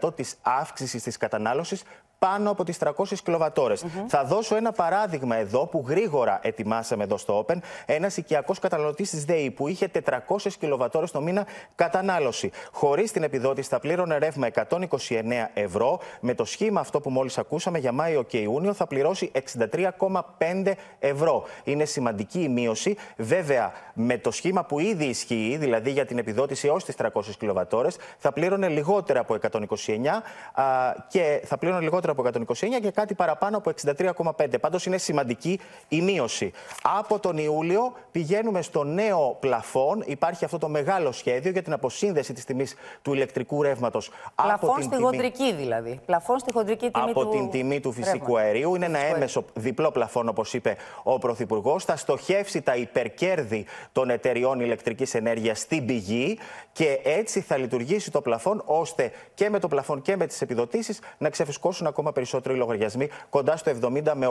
50% 0.03 0.15
της 0.15 0.37
αύξησης 0.41 1.03
της 1.03 1.17
κατανάλωσης 1.17 1.83
πάνω 2.19 2.51
από 2.51 2.63
τις 2.63 2.77
300 2.77 2.91
κιλοβατόρες. 3.23 3.85
Θα 4.07 4.23
δώσω 4.23 4.55
ένα 4.55 4.71
παράδειγμα 4.71 5.35
εδώ 5.35 5.65
που 5.65 5.83
γρήγορα 5.87 6.39
ετοιμάσαμε 6.43 7.03
εδώ 7.03 7.17
στο 7.17 7.45
Open. 7.45 7.57
Ένας 7.85 8.17
οικιακός 8.17 8.59
καταναλωτής 8.59 9.09
της 9.09 9.25
ΔΕΗ 9.25 9.51
που 9.51 9.67
είχε 9.67 9.87
400 9.87 10.53
κιλοβατόρες 10.59 11.11
το 11.11 11.21
μήνα 11.21 11.47
κατανάλωση. 11.75 12.51
Χωρίς 12.71 13.11
την 13.11 13.23
επιδότηση 13.23 13.69
θα 13.69 13.79
πλήρωνε 13.79 14.17
ρεύμα 14.17 14.47
129 14.47 15.49
ευρώ. 15.53 15.99
Με 16.19 16.33
το 16.33 16.45
σχήμα 16.45 16.79
αυτό 16.79 16.99
που 16.99 17.09
μόλις 17.09 17.37
ακούσαμε 17.37 17.77
για 17.77 17.91
Μάιο 17.91 18.23
και 18.23 18.37
Ιούνιο 18.37 18.73
θα 18.73 18.87
πληρώσει 18.87 19.31
63,5 19.33 20.73
ευρώ. 20.99 21.43
Είναι 21.63 21.85
σημαντική 21.85 22.41
η 22.41 22.49
μείωση. 22.49 22.95
Βέβαια 23.17 23.71
με 23.93 24.17
το 24.17 24.31
σχήμα 24.31 24.63
που 24.63 24.79
ήδη 24.79 25.05
ισχύει, 25.05 25.57
δηλαδή 25.59 25.91
για 25.91 26.05
την 26.05 26.17
επιδότηση 26.17 26.67
έως 26.67 26.85
τις 26.85 26.95
300 26.97 27.07
κιλοβατόρες, 27.37 27.97
θα 28.17 28.31
πλήρωνε 28.31 28.67
λιγότερα 28.67 29.19
από 29.19 29.37
129 29.41 30.23
α, 30.53 30.63
και 31.07 31.41
θα 31.45 31.57
πλήρωνε 31.57 31.81
λιγότερα 31.81 32.06
από 32.11 32.23
129 32.23 32.53
και 32.81 32.91
κάτι 32.91 33.13
παραπάνω 33.13 33.57
από 33.57 33.71
63,5. 33.97 34.59
Πάντως 34.61 34.85
είναι 34.85 34.97
σημαντική 34.97 35.59
η 35.87 36.01
μείωση. 36.01 36.51
Από 36.81 37.19
τον 37.19 37.37
Ιούλιο 37.37 37.93
πηγαίνουμε 38.11 38.61
στο 38.61 38.83
νέο 38.83 39.37
πλαφόν. 39.39 40.03
Υπάρχει 40.05 40.45
αυτό 40.45 40.57
το 40.57 40.69
μεγάλο 40.69 41.11
σχέδιο 41.11 41.51
για 41.51 41.61
την 41.61 41.73
αποσύνδεση 41.73 42.33
της 42.33 42.45
τιμής 42.45 42.75
του 43.01 43.13
ηλεκτρικού 43.13 43.61
ρεύματος. 43.61 44.11
Πλαφόν 44.35 44.69
από 44.69 44.81
στη 44.81 44.95
την 44.95 45.03
χοντρική 45.03 45.53
δηλαδή. 45.53 45.99
Πλαφόν 46.05 46.39
στη 46.39 46.53
χοντρική 46.53 46.91
τιμή 46.91 47.09
από 47.09 47.25
του 47.25 47.29
την 47.29 47.49
τιμή 47.49 47.79
του 47.79 47.91
φυσικού 47.91 48.17
ρεύματος. 48.17 48.41
αερίου. 48.41 48.75
Είναι 48.75 48.85
ένα 48.85 48.99
έμεσο 48.99 49.43
διπλό 49.53 49.91
πλαφόν, 49.91 50.29
όπως 50.29 50.53
είπε 50.53 50.77
ο 51.03 51.17
Πρωθυπουργός. 51.17 51.83
Θα 51.85 51.95
στοχεύσει 51.95 52.61
τα 52.61 52.75
υπερκέρδη 52.75 53.65
των 53.91 54.09
εταιριών 54.09 54.59
ηλεκτρικής 54.59 55.13
ενέργειας 55.13 55.59
στην 55.59 55.85
πηγή 55.85 56.37
και 56.71 56.99
έτσι 57.03 57.41
θα 57.41 57.57
λειτουργήσει 57.57 58.11
το 58.11 58.21
πλαφόν 58.21 58.61
ώστε 58.65 59.11
και 59.33 59.49
με 59.49 59.59
το 59.59 59.67
πλαφόν 59.67 60.01
και 60.01 60.15
με 60.15 60.27
τις 60.27 60.41
επιδοτήσεις 60.41 60.99
να 61.17 61.29
ξεφυσκώσουν 61.29 61.87
ακόμα 61.87 61.96
περισσότερο 62.03 62.55
οι 62.55 62.57
λογαριασμοί, 62.57 63.09
κοντά 63.29 63.57
στο 63.57 63.71
70 63.81 64.13
με 64.13 64.27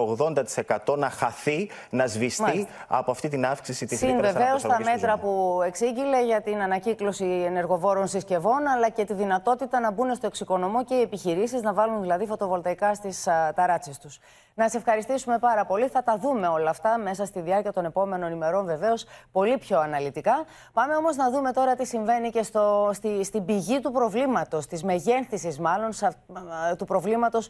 80% 0.87 0.96
να 0.98 1.11
χαθεί, 1.11 1.70
να 1.90 2.07
σβηστεί 2.07 2.42
Μάλιστα. 2.42 2.70
από 2.87 3.11
αυτή 3.11 3.29
την 3.29 3.46
αύξηση 3.46 3.87
της 3.87 3.98
Συν 3.98 4.09
ρήτρας 4.09 4.33
βεβαίως 4.33 4.62
τα 4.62 4.68
αναπροσαρμογής 4.68 5.00
του 5.00 5.07
μέτρα 5.07 5.18
που 5.18 5.62
εξήγηλε 5.62 6.24
για 6.24 6.40
την 6.40 6.62
ανακύκλωση 6.62 7.24
ενεργοβόρων 7.46 8.07
συσκευών, 8.07 8.66
αλλά 8.66 8.88
και 8.88 9.05
τη 9.05 9.14
δυνατότητα 9.14 9.81
να 9.81 9.90
μπουν 9.90 10.14
στο 10.14 10.26
εξοικονομό 10.26 10.85
και 10.85 10.94
οι 10.94 11.00
επιχειρήσεις 11.00 11.62
να 11.62 11.72
βάλουν 11.72 12.00
δηλαδή 12.00 12.26
φωτοβολταϊκά 12.26 12.94
στις 12.94 13.29
ταράτσε 13.55 13.90
τους. 14.00 14.18
Να 14.59 14.68
σε 14.68 14.76
ευχαριστήσουμε 14.76 15.38
πάρα 15.38 15.64
πολύ. 15.64 15.88
Θα 15.88 16.02
τα 16.02 16.18
δούμε 16.18 16.46
όλα 16.46 16.70
αυτά 16.70 16.98
μέσα 16.98 17.24
στη 17.24 17.40
διάρκεια 17.40 17.72
των 17.72 17.85
επόμενων 17.85 18.33
ημερών, 18.33 18.64
βεβαίως, 18.64 19.05
πολύ 19.33 19.59
πιο 19.59 19.81
αναλυτικά. 19.81 20.44
Πάμε 20.72 20.94
όμως 20.94 21.16
να 21.16 21.31
δούμε 21.31 21.52
τώρα 21.52 21.74
τι 21.74 21.87
συμβαίνει 21.87 22.31
και 22.31 22.42
στο, 22.42 22.90
στη, 22.92 23.24
στην 23.24 23.44
πηγή 23.44 23.81
του 23.81 23.92
προβλήματος, 23.92 24.66
της 24.66 24.83
μεγένθηση 24.83 25.57
μάλλον 25.61 25.92
σα, 25.92 26.07
α, 26.07 26.12
του 26.79 26.85
προβλήματος, 26.85 27.48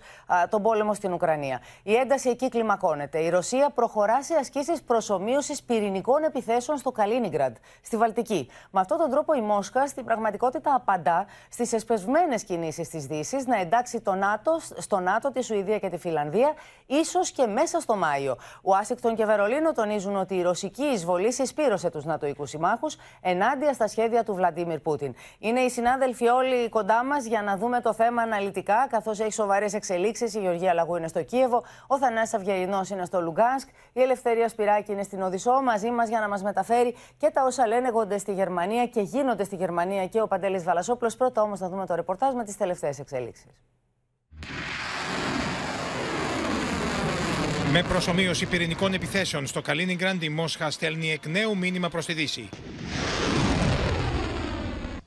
τον 0.49 0.63
πόλεμο 0.63 0.95
στην 0.95 1.13
Ουκρανία. 1.13 1.61
Η 1.83 1.95
ένταση 1.95 2.29
εκεί 2.29 2.49
κλιμακώνεται. 2.49 3.19
Η 3.19 3.29
Ρωσία 3.29 3.71
προχωρά 3.71 4.23
σε 4.23 4.35
ασκήσεις 4.35 4.83
προσωμείωσης 4.83 5.63
πυρηνικών 5.63 6.23
επιθέσεων 6.23 6.79
στο 6.79 6.93
Καλίνιγκραντ, 6.93 7.57
στη 7.83 7.97
Βαλτική. 7.97 8.49
Με 8.71 8.81
αυτόν 8.81 8.99
τον 8.99 9.11
τρόπο 9.11 9.35
η 9.35 9.41
Μόσχα 9.41 9.87
στην 9.87 10.05
πραγματικότητα 10.05 10.75
απαντά 10.75 11.27
στις 11.49 11.73
εσπεσμένες 11.73 12.45
κινήσεις 12.45 12.89
της 12.89 13.07
Δύσης 13.07 13.47
να 13.47 13.61
εντάξει 13.61 14.01
το 14.01 14.15
ΝΑΤΟ, 14.15 14.61
στο 14.77 14.99
ΝΑΤΟ, 14.99 15.33
τη 15.33 15.43
Σουηδία 15.43 15.79
και 15.79 15.89
τη 15.89 15.99
Φιλανδία, 15.99 16.55
ίσως 16.87 17.31
και 17.31 17.47
μέσα 17.47 17.81
στο 17.81 17.97
Μάιο. 17.97 18.37
Ουάσιγκτον 18.63 19.15
και 19.15 19.25
Βερολίνο 19.25 19.73
τονίζουν 19.73 20.17
ότι 20.17 20.35
η 20.35 20.43
ρωσική 20.43 20.85
εισβολή 20.85 21.33
συσπήρωσε 21.33 21.91
τους 21.91 22.05
νατοικού 22.05 22.47
συμμάχους 22.47 22.97
ενάντια 23.21 23.73
στα 23.73 23.89
σχέδια 23.89 24.25
του 24.25 24.35
Βλαντίμιρ 24.35 24.79
Πούτιν. 24.79 25.15
Είναι 25.39 25.61
οι 25.61 25.71
συνάδελφοι 25.71 26.29
όλοι 26.29 26.69
κοντά 26.69 27.05
μας 27.05 27.25
για 27.25 27.43
να 27.43 27.57
δούμε 27.57 27.81
το 27.81 27.93
θέμα 27.93 28.23
αναλυτικά, 28.23 28.87
καθώς 28.91 29.21
έχει 29.21 29.33
σοβαρές 29.33 29.75
εξελίξεις. 29.75 30.35
Η 30.35 30.41
Γεωργία 30.41 30.75
Λαγού 30.75 30.97
είναι 30.97 31.09
στο 31.09 31.23
Κίεβο, 31.23 31.63
ο 31.87 31.99
Θανάσης 31.99 32.35
Αυγερινός 32.35 32.91
είναι 32.91 33.05
στο 33.05 33.21
Λουγκάνσκ, 33.21 33.69
η 33.93 34.01
Ελευθερία 34.01 34.49
Σπυράκη 34.49 34.93
είναι 34.93 35.03
στην 35.03 35.23
Οδυσσό 35.23 35.63
μαζί 35.63 35.91
μας 35.91 36.09
για 36.09 36.21
να 36.21 36.29
μας 36.29 36.43
μεταφέρει 36.43 36.95
και 37.17 37.31
τα 37.31 37.45
όσα 37.45 37.67
λένε 37.67 37.91
στη 38.17 38.33
Γερμανία 38.33 38.87
και 38.87 39.01
γίνονται 39.01 39.45
στη 39.45 39.57
Γερμανία 39.57 40.07
και 40.07 40.21
ο 40.21 40.27
Παντελής 40.27 40.65
Βαλασόπουλος. 40.65 41.17
Πρώτα 41.17 41.43
όμως 41.43 41.61
να 41.61 41.69
δούμε 41.69 41.87
το 41.87 41.95
ρεπορτάζ 41.95 42.35
με 42.35 42.45
τις 42.45 42.57
τελευταίες 42.57 42.99
εξελίξεις. 42.99 43.51
Με 47.77 47.83
προσωμείωση 47.83 48.47
πυρηνικών 48.47 48.95
επιθέσεων 48.95 49.47
στο 49.47 49.61
Καλίνιγκραντ, 49.61 50.23
η 50.23 50.29
Μόσχα 50.29 50.71
στέλνει 50.71 51.13
εκ 51.13 51.27
νέου 51.27 51.57
μήνυμα 51.57 51.89
προς 51.89 52.07
τη 52.07 52.13
Δύση. 52.13 52.49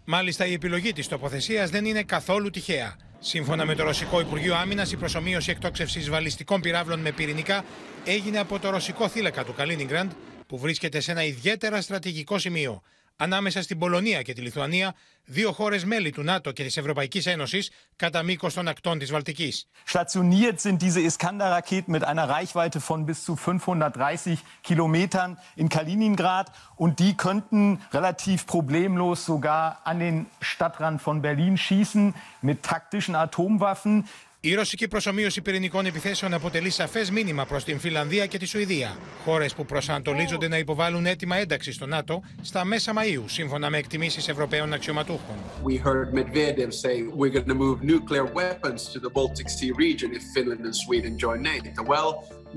Μάλιστα, 0.06 0.46
η 0.46 0.54
επιλογή 0.54 0.94
της 0.94 1.08
τοποθεσίας 1.08 1.70
δεν 1.70 1.86
είναι 1.86 2.04
καθόλου 2.04 2.50
τυχαία. 2.50 2.96
Σύμφωνα 3.20 3.66
με 3.66 3.76
το 3.76 3.84
Ρωσικό 3.84 4.20
Υπουργείο 4.20 4.56
Άμυνας, 4.56 4.92
η 4.92 4.98
προσωμείωση 4.98 5.52
εκτόξευσης 5.52 6.10
βαλιστικών 6.10 6.62
πυράβλων 6.62 7.00
με 7.00 7.12
πυρηνικά 7.12 7.66
έγινε 8.06 8.40
από 8.40 8.60
το 8.60 8.70
ρωσικό 8.70 9.08
θύλακα 9.08 9.44
του 9.44 9.54
Καλίνιγκραντ, 9.54 10.12
που 10.48 10.58
βρίσκεται 10.58 11.00
σε 11.00 11.12
ένα 11.12 11.24
ιδιαίτερα 11.24 11.82
στρατηγικό 11.82 12.38
σημείο, 12.38 12.82
ανάμεσα 13.19 13.63
στην 13.63 13.79
Πολωνία 13.79 14.23
και 14.23 14.33
τη 14.33 14.41
Λιθουανία, 14.41 14.95
δύο 15.25 15.53
χώρε 15.53 15.79
μέλη 15.85 16.11
του 16.11 16.23
ΝΑΤΟ 16.23 16.53
και 16.53 16.65
τη 16.65 16.81
Ευρωπαϊκή 16.81 17.29
Ένωση, 17.29 17.67
κατά 17.97 18.23
μήκο 18.23 18.51
των 18.51 18.69
ακτών 18.69 18.99
τη 18.99 19.05
Βαλτική. 19.05 19.53
Stationiert 19.87 20.61
sind 20.61 20.79
diese 20.83 21.01
Iskander-Raketen 21.01 21.93
mit 21.93 22.05
einer 22.05 22.29
Reichweite 22.29 22.81
von 22.81 23.07
bis 23.07 23.25
zu 23.25 23.37
530 23.37 24.39
Kilometern 24.63 25.39
in 25.57 25.69
Kaliningrad 25.69 26.51
und 26.77 26.99
die 26.99 27.15
könnten 27.17 27.81
relativ 27.93 28.47
problemlos 28.47 29.25
sogar 29.25 29.81
an 29.85 29.99
den 29.99 30.27
Stadtrand 30.41 31.01
von 31.01 31.23
Berlin 31.23 31.57
schießen 31.57 32.15
mit 32.43 32.63
taktischen 32.63 33.15
Atomwaffen. 33.15 34.09
Η 34.42 34.54
ρωσική 34.54 34.88
προσωμείωση 34.88 35.42
πυρηνικών 35.42 35.86
επιθέσεων 35.86 36.34
αποτελεί 36.34 36.70
σαφές 36.70 37.12
μήνυμα 37.12 37.46
προς 37.46 37.64
την 37.64 37.80
Φιλανδία 37.80 38.26
και 38.26 38.38
τη 38.38 38.46
Σουηδία. 38.46 38.98
Χώρες 39.24 39.54
που 39.54 39.66
προσανατολίζονται 39.66 40.48
να 40.48 40.58
υποβάλουν 40.58 41.06
έτοιμα 41.06 41.36
ένταξης 41.36 41.76
στο 41.76 41.86
ΝΑΤΟ 41.86 42.24
στα 42.42 42.66
μέσα 42.66 42.94
Μαΐου, 42.96 43.24
σύμφωνα 43.26 43.70
με 43.70 43.78
εκτιμήσεις 43.78 44.28
Ευρωπαίων 44.28 44.74
αξιωματούχων. 44.74 45.36
We 45.66 45.78
heard 45.78 46.14
Medvedev 46.14 46.74
say 46.74 47.04
we're 47.18 47.34
going 47.38 47.48
to 47.48 47.60
move 47.66 47.84
nuclear 47.84 48.26
weapons 48.26 48.82
to 48.94 49.00
the 49.00 49.10
Baltic 49.10 49.50
Sea 49.50 49.72
region 49.72 50.10
if 50.14 50.24
Finland 50.34 50.62
and 50.66 50.76
Sweden 50.86 51.18
join 51.18 51.40
NATO. 51.42 51.84
Well, 51.94 52.10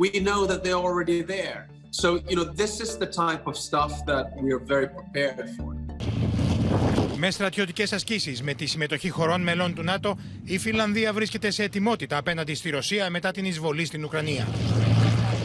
we 0.03 0.09
know 0.29 0.41
that 0.51 0.61
they're 0.65 0.85
already 0.89 1.21
there. 1.37 1.61
So, 2.03 2.09
you 2.31 2.37
know, 2.39 2.47
this 2.63 2.75
is 2.85 2.91
the 3.05 3.11
type 3.25 3.45
of 3.51 3.55
stuff 3.69 3.93
that 4.11 4.25
we 4.43 4.49
are 4.57 4.65
very 4.75 4.89
prepared 4.99 5.49
for. 5.57 5.71
Με 7.25 7.31
στρατιωτικές 7.31 7.93
ασκήσεις 7.93 8.43
με 8.43 8.55
τη 8.55 8.67
συμμετοχή 8.67 9.11
χωρών 9.11 9.43
μελών 9.43 9.75
του 9.75 9.83
ΝΑΤΟ, 9.83 10.19
η 10.45 10.59
Φιλανδία 10.59 11.13
βρίσκεται 11.13 11.51
σε 11.51 11.63
ετοιμότητα 11.63 12.17
απέναντι 12.17 12.55
στη 12.55 12.71
Ρωσία 12.71 13.11
μετά 13.11 13.31
την 13.31 13.45
εισβολή 13.45 13.85
στην 13.85 14.05
Ουκρανία. 14.05 14.49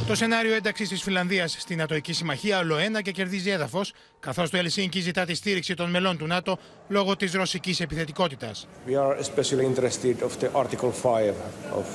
Το 0.07 0.15
σενάριο 0.15 0.55
ένταξης 0.55 0.89
της 0.89 1.01
Φιλανδίας 1.01 1.55
στην 1.59 1.77
Νατοική 1.77 2.13
Συμμαχία 2.13 2.59
όλο 2.59 2.77
ένα 2.77 3.01
και 3.01 3.11
κερδίζει 3.11 3.49
έδαφος, 3.49 3.93
καθώς 4.19 4.49
το 4.49 4.57
Ελσίνκι 4.57 4.99
ζητά 4.99 5.25
τη 5.25 5.33
στήριξη 5.33 5.73
των 5.73 5.89
μελών 5.89 6.17
του 6.17 6.27
ΝΑΤΟ 6.27 6.57
λόγω 6.87 7.15
της 7.15 7.33
ρωσικής 7.33 7.79
επιθετικότητας. 7.79 8.67
We 8.87 8.91
are 8.91 9.17
especially 9.19 9.65
interested 9.73 10.15
of 10.21 10.31
the 10.39 10.49
Article 10.61 10.91
5 10.91 11.33
of, 11.79 11.85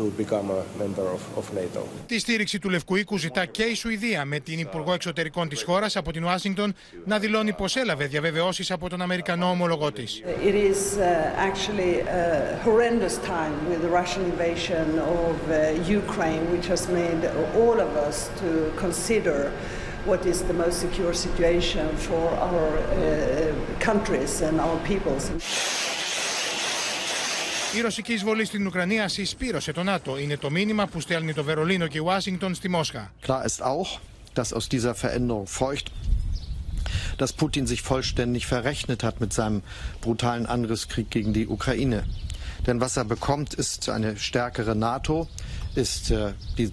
that 0.00 0.04
would 0.04 0.16
be 0.16 0.24
the 0.24 0.34
main 0.34 0.42
reason 0.42 0.42
to 0.42 0.42
become 0.42 0.50
a 0.50 0.64
member 0.78 1.06
of, 1.06 1.38
of 1.38 1.52
NATO. 1.54 1.86
Τη 2.06 2.18
στήριξη 2.18 2.58
του 2.58 2.70
Λευκού 2.70 2.96
Οίκου 2.96 3.18
ζητά 3.18 3.44
και 3.44 3.62
η 3.62 3.74
Σουηδία 3.74 4.24
με 4.24 4.38
την 4.38 4.58
Υπουργό 4.58 4.92
Εξωτερικών 4.92 5.48
της 5.48 5.62
χώρας 5.62 5.96
από 5.96 6.12
την 6.12 6.24
Ουάσιγκτον 6.24 6.74
να 7.04 7.18
δηλώνει 7.18 7.52
πως 7.52 7.76
έλαβε 7.76 8.06
διαβεβαιώσεις 8.06 8.70
από 8.70 8.88
τον 8.88 9.02
Αμερικανό 9.02 9.46
ομολογό 9.46 9.92
της. 9.92 10.22
It 10.24 10.54
is 10.54 10.98
uh, 10.98 11.04
actually 11.48 12.00
a 12.00 12.58
horrendous 12.64 13.18
time 13.18 13.54
with 13.68 13.80
the 13.82 13.90
Russian 14.00 14.24
invasion 14.24 14.98
of 14.98 15.50
uh, 15.50 15.90
Ukraine, 16.00 16.42
which 16.52 16.66
has 16.68 16.88
made 16.88 17.22
all 17.56 17.80
of 17.80 17.90
us 18.08 18.30
to 18.42 18.50
consider 18.84 19.52
what 20.04 20.26
is 20.26 20.42
the 20.42 20.54
most 20.54 20.80
secure 20.80 21.14
situation 21.14 21.96
for 21.96 22.28
our 22.48 22.78
uh, 22.78 23.52
countries 23.78 24.42
and 24.42 24.60
our 24.60 24.78
peoples. 24.90 25.30
Η 27.77 27.81
ρωσική 27.81 28.13
εισβολή 28.13 28.45
στην 28.45 28.67
Ουκρανία 28.67 29.07
συσπήρωσε 29.07 29.71
το 29.71 29.83
ΝΑΤΟ. 29.83 30.17
Είναι 30.17 30.37
το 30.37 30.49
μήνυμα 30.49 30.87
που 30.87 30.99
στέλνει 30.99 31.33
το 31.33 31.43
Βερολίνο 31.43 31.87
και 31.87 31.97
η 31.97 32.01
Ουάσιγκτον 32.01 32.55
στη 32.55 32.69
Μόσχα. 32.69 33.11
Klar 33.27 33.45
ist 33.45 33.61
auch, 33.61 33.99
dass 34.33 34.53
aus 34.53 34.69
dieser 34.69 34.93
Veränderung 34.95 35.47
folgt, 35.47 35.91
dass 37.17 37.33
Putin 37.33 37.65
sich 37.67 37.81
vollständig 37.81 38.45
verrechnet 38.45 39.03
hat 39.03 39.19
mit 39.19 39.33
seinem 39.33 39.61
brutalen 40.01 40.45
Angriffskrieg 40.45 41.09
gegen 41.09 41.33
die 41.33 41.47
Ukraine. 41.47 42.03
Denn 42.65 42.81
was 42.81 42.97
er 42.97 43.05
bekommt, 43.05 43.53
ist 43.53 43.89
eine 43.89 44.17
stärkere 44.17 44.75
NATO, 44.75 45.27
ist 45.75 46.11
äh, 46.11 46.33
die 46.57 46.71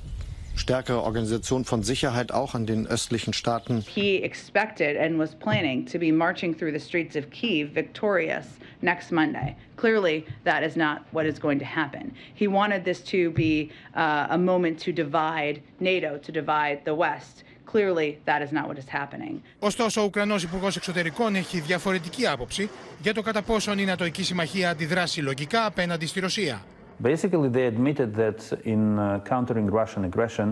stärkere 0.57 1.03
Organisation 1.03 1.65
von 1.65 1.83
Sicherheit 1.83 2.33
auch 2.33 2.55
an 2.55 2.67
den 2.67 2.87
östlichen 2.87 3.33
Staaten. 3.33 3.85
He 3.87 4.23
expected 4.23 4.97
and 4.97 5.19
was 5.19 5.35
planning 5.35 5.85
to 5.87 5.99
be 5.99 6.13
marching 6.13 6.57
through 6.57 6.73
the 6.73 6.85
streets 6.89 7.17
of 7.17 7.31
Kiev 7.31 7.75
victorious 7.75 8.47
next 8.81 9.11
Monday. 9.11 9.57
Clearly, 9.79 10.17
that 10.45 10.63
is 10.69 10.75
not 10.85 10.97
what 11.15 11.25
is 11.27 11.39
going 11.39 11.59
to 11.59 11.69
happen. 11.81 12.05
He 12.41 12.47
wanted 12.47 12.81
this 12.85 13.01
to 13.15 13.21
be 13.43 13.55
uh, 13.95 14.37
a 14.39 14.39
moment 14.51 14.75
to 14.87 14.91
divide 14.93 15.57
NATO, 15.91 16.11
to 16.27 16.31
divide 16.41 16.77
the 16.85 16.95
West. 17.05 17.35
Clearly, 17.75 18.09
that 18.31 18.41
is 18.47 18.51
not 18.53 18.65
what 18.69 18.79
is 18.79 18.89
happening. 18.89 19.43
Ωστόσο, 19.59 20.01
ο 20.01 20.05
Ουκρανός 20.05 20.43
Υπουργός 20.43 20.77
Εξωτερικών 20.77 21.35
έχει 21.35 21.61
διαφορετική 21.61 22.27
άποψη 22.27 22.71
για 23.03 23.15
το 23.15 23.23
κατά 23.23 23.43
πόσον 23.43 23.79
η 23.79 23.85
Νατοική 23.85 24.23
Συμμαχία 24.23 24.71
αντιδρά 24.71 25.07
συλλογικά 25.07 25.67
απέναντι 25.67 26.07
στη 26.07 26.21
Ρωσία. 26.21 26.63
Basically, 27.03 27.49
they 27.49 27.67
admitted 27.67 28.15
that 28.15 28.53
in 28.65 28.99
uh, 28.99 29.19
countering 29.33 29.67
Russian 29.67 30.05
aggression, 30.05 30.49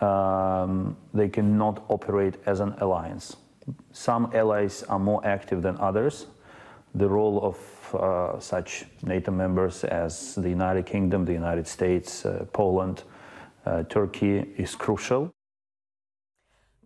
um, 0.00 0.96
they 1.12 1.28
cannot 1.28 1.76
operate 1.88 2.36
as 2.46 2.60
an 2.60 2.74
alliance. 2.84 3.36
Some 3.92 4.30
allies 4.34 4.84
are 4.92 4.98
more 4.98 5.20
active 5.36 5.62
than 5.62 5.76
others. 5.78 6.26
The 6.94 7.08
role 7.08 7.36
of 7.50 7.56
uh, 7.56 7.73
such 8.39 8.85
NATO 9.01 9.31
members 9.31 9.83
as 9.83 10.35
the 10.35 10.49
United 10.49 10.85
Kingdom, 10.85 11.25
the 11.25 11.33
United 11.43 11.67
States, 11.67 12.25
uh, 12.25 12.45
Poland, 12.51 13.03
uh, 13.65 13.83
Turkey 13.83 14.35
is 14.57 14.75
crucial. 14.75 15.29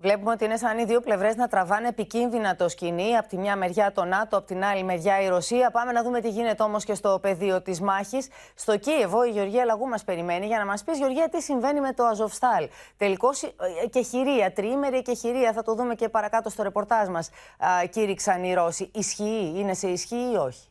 Βλέπουμε 0.01 0.31
ότι 0.31 0.45
είναι 0.45 0.57
σαν 0.57 0.77
οι 0.77 0.85
δύο 0.85 1.01
πλευρές 1.01 1.35
να 1.35 1.47
τραβάνε 1.47 1.87
επικίνδυνα 1.87 2.55
το 2.55 2.69
σκηνή. 2.69 3.17
Από 3.17 3.27
τη 3.27 3.37
μια 3.37 3.55
μεριά 3.55 3.91
το 3.91 4.03
ΝΑΤΟ, 4.03 4.37
από 4.37 4.47
την 4.47 4.63
άλλη 4.63 4.83
μεριά 4.83 5.21
η 5.21 5.27
Ρωσία. 5.27 5.71
Πάμε 5.71 5.91
να 5.91 6.03
δούμε 6.03 6.21
τι 6.21 6.29
γίνεται 6.29 6.63
όμως 6.63 6.83
και 6.85 6.93
στο 6.93 7.19
πεδίο 7.21 7.61
της 7.61 7.81
μάχης. 7.81 8.27
Στο 8.55 8.77
Κίεβο, 8.77 9.25
η 9.25 9.29
Γεωργία 9.29 9.65
Λαγού 9.65 9.87
μας 9.87 10.03
περιμένει 10.03 10.45
για 10.45 10.57
να 10.57 10.65
μας 10.65 10.83
πεις, 10.83 10.97
Γεωργία, 10.97 11.29
τι 11.29 11.41
συμβαίνει 11.41 11.79
με 11.79 11.93
το 11.93 12.03
Αζοφστάλ; 12.03 12.69
Τελικώς 12.97 13.53
και 13.89 14.01
χειρία, 14.01 14.53
τριήμερη 14.53 15.01
και 15.01 15.13
χειρία. 15.13 15.53
Θα 15.53 15.63
το 15.63 15.75
δούμε 15.75 15.95
και 15.95 16.09
παρακάτω 16.09 16.49
στο 16.49 16.63
ρεπορτάζ 16.63 17.07
μας. 17.07 17.29
Κήρυξαν 17.89 18.43
οι 18.43 18.53
Ρώσοι. 18.53 18.91
Ισχύει, 18.93 19.53
είναι 19.55 19.73
σε 19.73 19.87
ισχύ 19.87 20.31
ή 20.33 20.35
όχι; 20.35 20.68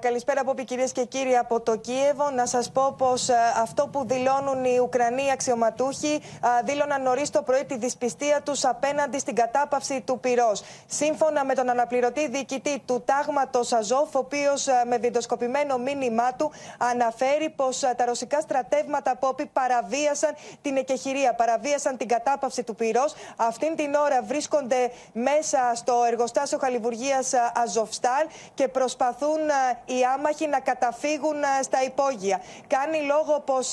Καλησπέρα 0.00 0.40
από 0.40 0.54
κυρίες 0.54 0.92
και 0.92 1.04
κύριοι 1.04 1.36
από 1.36 1.60
το 1.60 1.76
Κίεβο. 1.76 2.30
Να 2.30 2.46
σας 2.46 2.70
πω 2.70 2.94
πως 2.98 3.28
αυτό 3.62 3.86
που 3.86 4.06
δηλώνουν 4.06 4.64
οι 4.64 4.78
Ουκρανοί 4.78 5.30
αξιωματούχοι 5.30 6.22
δήλωναν 6.64 7.02
νωρίς 7.02 7.30
το 7.30 7.42
πρωί 7.42 7.64
τη 7.64 7.76
δυσπιστία 7.76 8.40
τους 8.42 8.64
απέναντι 8.64 9.18
στην 9.18 9.34
κατάπαυση 9.34 10.00
του 10.00 10.20
πυρός. 10.20 10.62
Σύμφωνα 10.86 11.44
με 11.44 11.54
τον 11.54 11.70
αναπληρωτή 11.70 12.28
διοικητή 12.28 12.82
του 12.86 13.02
τάγματος 13.04 13.72
Αζόφ, 13.72 14.14
ο 14.14 14.18
οποίος 14.18 14.66
με 14.86 14.98
βιντεοσκοπημένο 14.98 15.78
μήνυμά 15.78 16.32
του 16.34 16.52
αναφέρει 16.78 17.50
πως 17.50 17.78
τα 17.78 18.04
ρωσικά 18.04 18.40
στρατεύματα 18.40 19.16
Πόπη 19.16 19.46
παραβίασαν 19.46 20.34
την 20.62 20.76
εκεχηρία, 20.76 21.34
παραβίασαν 21.34 21.96
την 21.96 22.08
κατάπαυση 22.08 22.62
του 22.62 22.74
πυρός. 22.74 23.14
Αυτήν 23.36 23.76
την 23.76 23.94
ώρα 23.94 24.22
βρίσκονται 24.22 24.90
μέσα 25.12 25.72
στο 25.74 25.94
εργοστάσιο 26.06 26.58
χαλιβουργίας 26.58 27.32
Αζοφστάλ 27.54 28.26
και 28.54 28.68
προσπαθούν 28.68 29.38
οι 29.84 30.04
άμαχοι 30.14 30.46
να 30.46 30.60
καταφύγουν 30.60 31.42
στα 31.62 31.82
υπόγεια. 31.82 32.40
Κάνει 32.66 33.00
λόγο 33.00 33.40
πως 33.40 33.72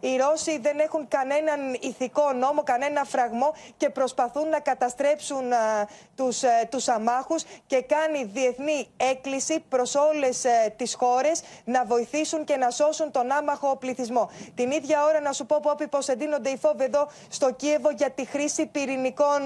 οι 0.00 0.16
Ρώσοι 0.16 0.58
δεν 0.58 0.78
έχουν 0.78 1.08
κανέναν 1.08 1.76
ηθικό 1.80 2.32
νόμο, 2.32 2.62
κανένα 2.62 3.04
φραγμό 3.04 3.54
και 3.76 3.90
προσπαθούν 3.90 4.48
να 4.48 4.60
καταστρέψουν 4.60 5.52
τους, 6.16 6.42
τους 6.68 6.88
αμάχους 6.88 7.44
και 7.66 7.82
κάνει 7.82 8.24
διεθνή 8.24 8.88
έκκληση 8.96 9.64
προς 9.68 9.94
όλες 9.94 10.44
τις 10.76 10.94
χώρες 10.94 11.42
να 11.64 11.84
βοηθήσουν 11.84 12.44
και 12.44 12.56
να 12.56 12.70
σώσουν 12.70 13.10
τον 13.10 13.30
άμαχο 13.30 13.76
πληθυσμό. 13.76 14.30
Την 14.54 14.70
ίδια 14.70 15.04
ώρα 15.04 15.20
να 15.20 15.32
σου 15.32 15.46
πω 15.46 15.60
Πόπι 15.62 15.88
πως 15.88 16.08
εντείνονται 16.08 16.50
οι 16.50 16.56
φόβοι 16.56 16.84
εδώ 16.84 17.08
στο 17.28 17.52
Κίεβο 17.52 17.90
για 17.90 18.10
τη 18.10 18.24
χρήση 18.24 18.66
πυρηνικών 18.66 19.40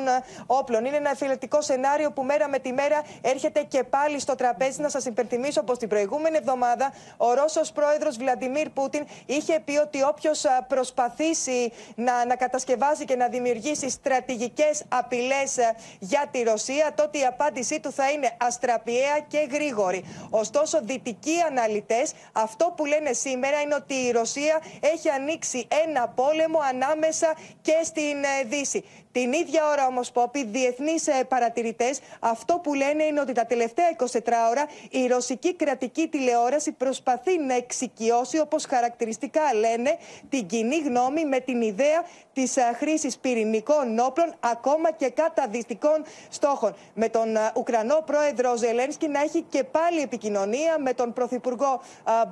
όπλων. 0.46 0.84
Είναι 0.84 0.96
ένα 0.96 1.10
εφηλετικό 1.10 1.60
σενάριο 1.60 2.12
που 2.12 2.22
μέρα 2.22 2.48
με 2.48 2.58
τη 2.58 2.72
μέρα 2.72 3.02
έρχεται 3.20 3.62
και 3.62 3.84
πάλι 3.84 4.20
στο 4.20 4.34
τραπέζι. 4.34 4.80
Να 4.80 4.88
σας 4.88 5.04
υπενθυμίσω 5.04 5.62
πως 5.74 5.82
την 5.82 5.92
προηγούμενη 5.92 6.36
εβδομάδα 6.36 6.94
ο 7.16 7.34
Ρώσος 7.34 7.72
πρόεδρος 7.72 8.16
Βλαντιμίρ 8.16 8.68
Πούτιν 8.70 9.06
είχε 9.26 9.60
πει 9.64 9.76
ότι 9.76 10.02
όποιος 10.02 10.44
προσπαθήσει 10.68 11.72
να, 11.94 12.26
να 12.26 12.36
κατασκευάσει 12.36 13.04
και 13.04 13.16
να 13.16 13.28
δημιουργήσει 13.28 13.90
στρατηγικές 13.90 14.84
απειλές 14.88 15.56
για 15.98 16.26
τη 16.30 16.42
Ρωσία, 16.42 16.92
τότε 16.94 17.18
η 17.18 17.24
απάντησή 17.24 17.80
του 17.80 17.92
θα 17.92 18.10
είναι 18.10 18.36
αστραπιαία 18.40 19.18
και 19.28 19.48
γρήγορη. 19.52 20.04
Ωστόσο, 20.30 20.80
δυτικοί 20.82 21.36
αναλυτές 21.48 22.12
αυτό 22.32 22.72
που 22.76 22.84
λένε 22.84 23.12
σήμερα 23.12 23.60
είναι 23.60 23.74
ότι 23.74 23.94
η 23.94 24.10
Ρωσία 24.10 24.60
έχει 24.80 25.08
ανοίξει 25.08 25.68
ένα 25.86 26.08
πόλεμο 26.08 26.58
ανάμεσα 26.72 27.34
και 27.62 27.80
στην 27.84 28.16
Δύση. 28.48 28.84
Την 29.14 29.32
ίδια 29.32 29.68
ώρα 29.68 29.86
όμως, 29.86 30.10
Πόπη, 30.10 30.44
διεθνείς 30.44 31.08
παρατηρητές 31.28 32.00
αυτό 32.20 32.54
που 32.62 32.74
λένε 32.74 33.04
είναι 33.04 33.20
ότι 33.20 33.32
τα 33.32 33.46
τελευταία 33.46 33.84
24 33.96 34.06
ώρα 34.50 34.66
η 34.90 35.06
ρωσική 35.06 35.54
κρατική 35.54 36.08
τηλεόραση 36.08 36.72
προσπαθεί 36.72 37.38
να 37.38 37.54
εξοικειώσει, 37.54 38.38
όπως 38.38 38.64
χαρακτηριστικά 38.64 39.40
λένε, 39.54 39.98
την 40.28 40.46
κοινή 40.46 40.76
γνώμη 40.76 41.24
με 41.24 41.40
την 41.40 41.60
ιδέα 41.60 42.04
της 42.32 42.54
χρήσης 42.76 43.18
πυρηνικών 43.18 43.98
όπλων, 43.98 44.34
ακόμα 44.40 44.92
και 44.92 45.10
καταδυστικών 45.10 46.04
στόχων. 46.28 46.74
Με 46.94 47.08
τον 47.08 47.28
Ουκρανό 47.56 48.02
πρόεδρο 48.06 48.56
Ζελένσκι 48.56 49.08
να 49.08 49.20
έχει 49.20 49.44
και 49.48 49.64
πάλι 49.64 50.00
επικοινωνία 50.00 50.78
με 50.78 50.92
τον 50.92 51.12
πρωθυπουργό 51.12 51.80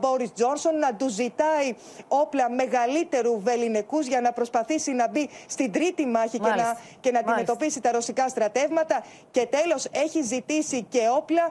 Μπόρις 0.00 0.32
Τζόνσον 0.32 0.78
να 0.78 0.94
του 0.94 1.08
ζητάει 1.08 1.74
όπλα 2.08 2.50
μεγαλύτερου 2.50 3.40
βεληνικούς 3.40 4.06
για 4.06 4.20
να 4.20 4.32
προσπαθήσει 4.32 4.92
να 4.92 5.08
μπει 5.08 5.28
στην 5.46 5.72
τρίτη 5.72 6.06
μάχη 6.06 6.38
και 6.38 6.48
να 6.48 6.71
και 7.00 7.10
να 7.10 7.18
αντιμετωπίσει 7.18 7.80
τα 7.80 7.92
ρωσικά 7.92 8.28
στρατεύματα. 8.28 9.04
Και 9.30 9.46
τέλος, 9.46 9.86
έχει 9.90 10.22
ζητήσει 10.22 10.82
και 10.82 11.00
όπλα, 11.16 11.48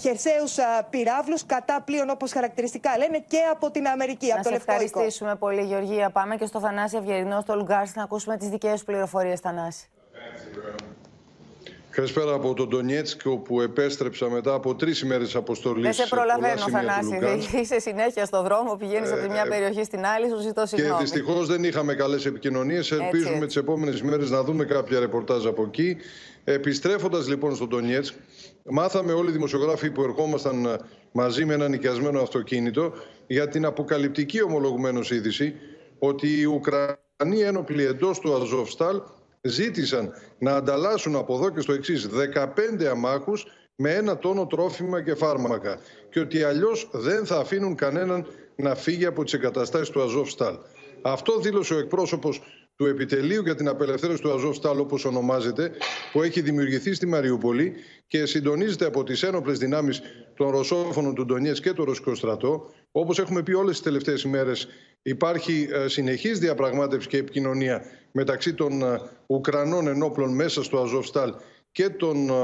χερσαίους 0.00 0.56
πυράβλους, 0.90 1.46
κατά 1.46 1.82
πλοίων 1.84 2.10
όπως 2.10 2.32
χαρακτηριστικά 2.32 2.98
λένε, 2.98 3.24
και 3.28 3.38
από 3.50 3.70
την 3.70 3.86
Αμερική. 3.88 4.26
Να 4.26 4.34
από 4.34 4.42
το 4.42 4.48
σε 4.48 4.54
Λευκό 4.54 4.72
Οίκο. 4.72 4.84
ευχαριστήσουμε 4.84 5.36
πολύ, 5.36 5.62
Γεωργία. 5.62 6.10
Πάμε 6.10 6.36
και 6.36 6.46
στο 6.46 6.60
Θανάση 6.60 6.96
Ευγερινό, 6.96 7.40
στο 7.40 7.56
Λουγκάρσκι, 7.56 7.98
να 7.98 8.04
ακούσουμε 8.04 8.36
τις 8.36 8.48
δικές 8.48 8.78
σου 8.78 8.84
πληροφορίες, 8.84 9.40
Θανάση. 9.40 9.88
Καλησπέρα 11.90 12.34
από 12.34 12.54
τον 12.54 12.68
Ντονιέτσκ, 12.68 13.20
όπου 13.24 13.60
επέστρεψα 13.60 14.30
μετά 14.30 14.54
από 14.54 14.74
τρεις 14.74 15.00
ημέρες 15.00 15.34
αποστολής. 15.36 15.82
Δεν 15.82 15.92
σε 15.92 16.06
προλαβαίνω, 16.08 16.68
Θανάση. 16.70 17.18
Είσαι 17.62 17.78
συνέχεια 17.78 18.24
στο 18.24 18.42
δρόμο, 18.42 18.76
πηγαίνεις 18.76 19.12
από 19.12 19.22
τη 19.22 19.28
μια 19.28 19.46
περιοχή 19.48 19.84
στην 19.84 20.04
άλλη, 20.04 20.28
σου 20.28 20.40
ζητώ 20.40 20.66
συγγνώμη. 20.66 20.94
Και 20.94 21.02
δυστυχώς 21.02 21.46
δεν 21.46 21.64
είχαμε 21.64 21.94
καλές 21.94 22.26
επικοινωνίες. 22.26 22.92
Ελπίζουμε 22.92 23.46
τις 23.46 23.56
επόμενες 23.56 23.98
ημέρες 23.98 24.30
να 24.30 24.42
δούμε 24.42 24.64
κάποια 24.64 25.00
ρεπορτάζ 25.00 25.46
από 25.46 25.62
εκεί. 25.62 25.96
Επιστρέφοντας 26.44 27.28
λοιπόν 27.28 27.54
στον 27.54 27.68
Ντονιέτσκ, 27.68 28.14
μάθαμε 28.64 29.12
όλοι 29.12 29.28
οι 29.28 29.32
δημοσιογράφοι 29.32 29.90
που 29.90 30.02
ερχόμασταν 30.02 30.86
μαζί 31.12 31.44
με 31.44 31.54
ένα 31.54 31.68
νοικιασμένο 31.68 32.20
αυτοκίνητο 32.20 32.92
για 33.26 33.48
την 33.48 33.64
αποκαλυπτική 33.64 34.42
ομολογουμένως 34.42 35.10
είδηση 35.10 35.54
ότι 35.98 36.40
οι 36.40 36.44
Ουκρανοί 36.44 37.40
ένοπλοι 37.40 37.84
εντός 37.84 38.18
του 38.18 38.34
Αζοφστάλ 38.34 39.00
ζήτησαν 39.42 40.12
να 40.38 40.56
ανταλλάσσουν 40.56 41.16
από 41.16 41.34
εδώ 41.34 41.50
και 41.50 41.60
στο 41.60 41.72
εξής 41.72 42.08
15 42.78 42.84
αμάχους 42.84 43.46
με 43.76 43.94
ένα 43.94 44.18
τόνο 44.18 44.46
τρόφιμα 44.46 45.02
και 45.02 45.14
φάρμακα 45.14 45.78
και 46.10 46.20
ότι 46.20 46.42
αλλιώς 46.42 46.90
δεν 46.92 47.26
θα 47.26 47.38
αφήνουν 47.38 47.74
κανέναν 47.74 48.26
να 48.56 48.74
φύγει 48.74 49.06
από 49.06 49.24
τις 49.24 49.32
εγκαταστάσεις 49.32 49.90
του 49.90 50.02
Αζόφσταλ. 50.02 50.54
Αυτό 51.02 51.38
δήλωσε 51.38 51.74
ο 51.74 51.78
εκπρόσωπος 51.78 52.42
του 52.76 52.86
επιτελείου 52.86 53.42
για 53.42 53.54
την 53.54 53.68
απελευθέρωση 53.68 54.22
του 54.22 54.32
Αζόφσταλ, 54.32 54.78
όπως 54.78 55.04
ονομάζεται, 55.04 55.70
που 56.12 56.22
έχει 56.22 56.40
δημιουργηθεί 56.40 56.94
στη 56.94 57.06
Μαριούπολη 57.06 57.74
και 58.06 58.26
συντονίζεται 58.26 58.84
από 58.84 59.04
τις 59.04 59.22
ένοπλες 59.22 59.58
δυνάμεις 59.58 60.02
των 60.36 60.50
Ρωσόφωνων 60.50 61.14
του 61.14 61.24
Ντονιέτ 61.24 61.56
και 61.56 61.72
του 61.72 61.84
Ρωσικό 61.84 62.14
στρατό. 62.14 62.70
Όπως 62.92 63.18
έχουμε 63.18 63.42
πει 63.42 63.52
όλες 63.52 63.72
τις 63.72 63.82
τελευταίες 63.82 64.22
ημέρες, 64.22 64.68
υπάρχει 65.02 65.68
ε, 65.72 65.88
συνεχής 65.88 66.38
διαπραγμάτευση 66.38 67.08
και 67.08 67.16
επικοινωνία 67.16 67.82
μεταξύ 68.12 68.54
των 68.54 68.82
ε, 68.82 69.00
Ουκρανών 69.26 69.86
ενόπλων 69.86 70.34
μέσα 70.34 70.62
στο 70.62 70.78
Αζόφσταλ 70.78 71.34
και 71.72 71.88
των 71.88 72.28
ε, 72.28 72.34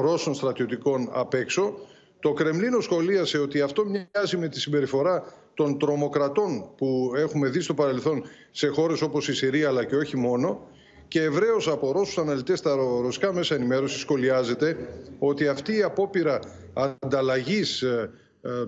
Ρώσων 0.00 0.34
στρατιωτικών 0.34 1.08
απ' 1.12 1.34
έξω. 1.34 1.78
Το 2.20 2.32
Κρεμλίνο 2.32 2.80
σχολίασε 2.80 3.38
ότι 3.38 3.60
αυτό 3.60 3.84
μοιάζει 3.84 4.36
με 4.36 4.48
τη 4.48 4.60
συμπεριφορά 4.60 5.24
των 5.54 5.78
τρομοκρατών 5.78 6.74
που 6.76 7.12
έχουμε 7.16 7.48
δει 7.48 7.60
στο 7.60 7.74
παρελθόν 7.74 8.22
σε 8.50 8.68
χώρες 8.68 9.02
όπως 9.02 9.28
η 9.28 9.34
Συρία 9.34 9.68
αλλά 9.68 9.84
και 9.84 9.96
όχι 9.96 10.16
μόνο 10.16 10.68
και 11.08 11.22
ευρέως 11.22 11.68
από 11.68 11.92
Ρώσους 11.92 12.18
αναλυτές 12.18 12.58
στα 12.58 12.74
ρωσικά 13.02 13.32
μέσα 13.32 13.54
ενημέρωσης 13.54 14.00
σχολιάζεται 14.00 14.76
ότι 15.18 15.48
αυτή 15.48 15.76
η 15.76 15.82
απόπειρα 15.82 16.40
ανταλλαγής 16.72 17.82
ε, 17.82 17.86
ε, 17.86 18.10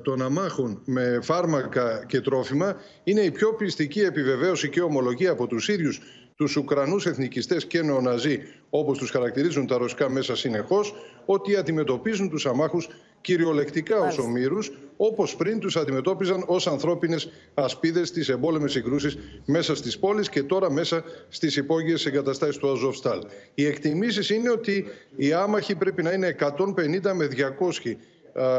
των 0.02 0.22
αμάχων 0.22 0.82
με 0.84 1.18
φάρμακα 1.22 2.04
και 2.06 2.20
τρόφιμα 2.20 2.76
είναι 3.04 3.20
η 3.20 3.30
πιο 3.30 3.54
πιστική 3.54 4.00
επιβεβαίωση 4.00 4.68
και 4.68 4.80
ομολογία 4.80 5.30
από 5.30 5.46
τους 5.46 5.68
ίδιους 5.68 6.00
τους 6.38 6.56
Ουκρανούς 6.56 7.06
εθνικιστές 7.06 7.66
και 7.66 7.82
νεοναζί, 7.82 8.38
όπως 8.70 8.98
τους 8.98 9.10
χαρακτηρίζουν 9.10 9.66
τα 9.66 9.78
ρωσικά 9.78 10.10
μέσα 10.10 10.36
συνεχώς, 10.36 10.94
ότι 11.24 11.56
αντιμετωπίζουν 11.56 12.30
τους 12.30 12.46
αμάχους 12.46 12.88
κυριολεκτικά 13.20 14.00
ως 14.00 14.18
ομήρους, 14.18 14.72
όπως 14.96 15.36
πριν 15.36 15.58
τους 15.58 15.76
αντιμετώπιζαν 15.76 16.44
ως 16.46 16.66
ανθρώπινες 16.66 17.30
ασπίδες 17.54 18.08
στις 18.08 18.28
εμπόλεμες 18.28 18.72
συγκρούσεις 18.72 19.18
μέσα 19.44 19.74
στις 19.74 19.98
πόλεις 19.98 20.28
και 20.28 20.42
τώρα 20.42 20.70
μέσα 20.72 21.04
στις 21.28 21.56
υπόγειες 21.56 22.06
εγκαταστάσεις 22.06 22.56
του 22.56 22.70
Αζόφσταλ. 22.70 23.20
Οι 23.54 23.66
εκτιμήσεις 23.66 24.30
είναι 24.30 24.50
ότι 24.50 24.86
οι 25.16 25.32
άμαχοι 25.32 25.74
πρέπει 25.74 26.02
να 26.02 26.12
είναι 26.12 26.26
150 26.26 27.14
με 27.14 27.26
200 27.26 27.96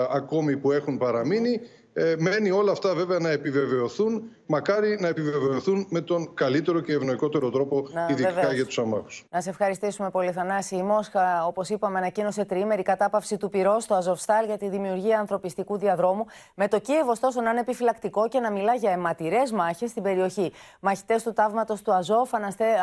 ακόμη 0.10 0.58
που 0.58 0.72
έχουν 0.72 0.98
παραμείνει. 0.98 1.62
Ε, 1.94 2.16
μένει 2.18 2.52
όλα 2.52 2.72
αυτά 2.72 2.96
βέβαια 2.96 3.20
να 3.20 3.30
επιβεβαιωθούν, 3.30 4.30
μακάρι 4.52 4.98
να 5.00 5.08
επιβεβαιωθούν 5.08 5.88
με 5.90 6.02
τον 6.02 6.34
καλύτερο 6.34 6.80
και 6.80 6.94
ευνοϊκότερο 6.94 7.50
τρόπο, 7.50 7.88
να, 7.92 8.08
ειδικά 8.10 8.30
βεβαίως. 8.30 8.54
για 8.54 8.66
τους 8.66 8.80
αμάχους. 8.80 9.26
Να 9.30 9.42
σε 9.42 9.50
ευχαριστήσουμε 9.50 10.10
πολύ, 10.10 10.32
Θανάση. 10.32 10.76
Η 10.76 10.84
Μόσχα, 10.84 11.46
όπως 11.46 11.70
είπαμε, 11.70 11.98
ανακοίνωσε 11.98 12.46
τριήμερη 12.46 12.82
κατάπαυση 12.82 13.38
του 13.38 13.50
πυρό 13.50 13.80
στο 13.80 13.94
Αζοφστάλ 13.94 14.46
για 14.46 14.58
τη 14.58 14.70
δημιουργία 14.70 15.20
ανθρωπιστικού 15.20 15.78
διαδρόμου. 15.78 16.26
Με 16.56 16.68
το 16.68 16.80
Κίεβο, 16.80 17.12
ωστόσο, 17.12 17.42
να 17.42 17.50
είναι 17.50 17.60
επιφυλακτικό 17.60 18.28
και 18.28 18.40
να 18.40 18.52
μιλά 18.52 18.76
για 18.76 18.92
αιματηρές 18.92 19.52
μάχες 19.52 19.90
στην 19.90 20.04
περιοχή. 20.04 20.52
Μαχητές 20.80 21.24
του 21.24 21.34
τάγματο 21.34 21.82
του 21.84 21.94
Αζόφ 21.94 22.30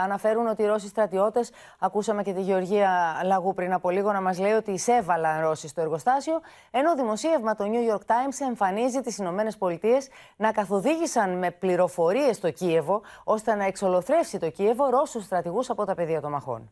αναφέρουν 0.04 0.46
ότι 0.46 0.62
οι 0.62 0.66
Ρώσοι 0.66 0.88
στρατιώτες, 0.88 1.50
ακούσαμε 1.78 2.22
και 2.22 2.32
τη 2.32 2.40
Γεωργία 2.40 3.20
Λαγού 3.24 3.54
πριν 3.54 3.72
από 3.72 3.90
λίγο 3.90 4.12
να 4.12 4.20
μας 4.20 4.38
λέει 4.38 4.52
ότι 4.52 4.70
εισέβαλαν 4.70 5.40
Ρώσοι 5.40 5.68
στο 5.68 5.80
εργοστάσιο, 5.80 6.40
ενώ 6.70 6.94
δημοσίευμα 6.94 7.54
το 7.54 7.64
New 7.64 7.94
York 7.94 8.00
Times 8.00 8.46
εμφανίζει 8.48 9.00
τις 9.00 9.18
Ηνωμένες 9.18 9.56
Πολιτείες 9.56 10.08
να 10.36 10.52
καθοδήγησαν 10.52 11.38
με 11.38 11.50
πληροφορίες 11.58 12.40
το 12.40 12.50
Κίεβο 12.50 13.02
ώστε 13.24 13.54
να 13.54 13.64
εξολοθρεύσει 13.64 14.38
το 14.38 14.50
Κίεβο 14.50 14.90
Ρώσους 14.90 15.24
στρατηγούς 15.24 15.70
από 15.70 15.84
τα 15.84 15.94
πεδία 15.94 16.20
των 16.20 16.30
μαχών. 16.30 16.70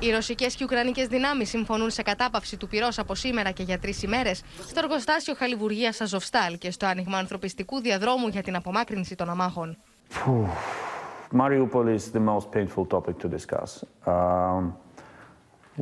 Οι 0.00 0.10
ρωσικές 0.10 0.54
και 0.54 0.64
ουκρανικές 0.64 1.06
δυνάμεις 1.06 1.48
συμφωνούν 1.48 1.90
σε 1.90 2.02
κατάπαυση 2.02 2.56
του 2.56 2.68
πυρός 2.68 2.98
από 2.98 3.14
σήμερα 3.14 3.50
και 3.50 3.62
για 3.62 3.78
τρεις 3.78 4.02
ημέρες 4.02 4.42
στο 4.66 4.78
εργοστάσιο 4.78 5.34
Χαλιβουργίας 5.34 6.00
Αζοφστάλ 6.00 6.58
και 6.58 6.70
στο 6.70 6.86
άνοιγμα 6.86 7.18
ανθρωπιστικού 7.18 7.80
διαδρόμου 7.80 8.28
για 8.28 8.42
την 8.42 8.56
απομάκρυνση 8.56 9.14
των 9.14 9.30
αμάχων. 9.30 9.78
Mariupol 11.32 11.86
is 11.96 12.10
the 12.16 12.20
most 12.20 12.50
painful 12.50 12.86
topic 12.86 13.18
to 13.18 13.28
discuss. 13.28 13.84
Um, 14.06 14.62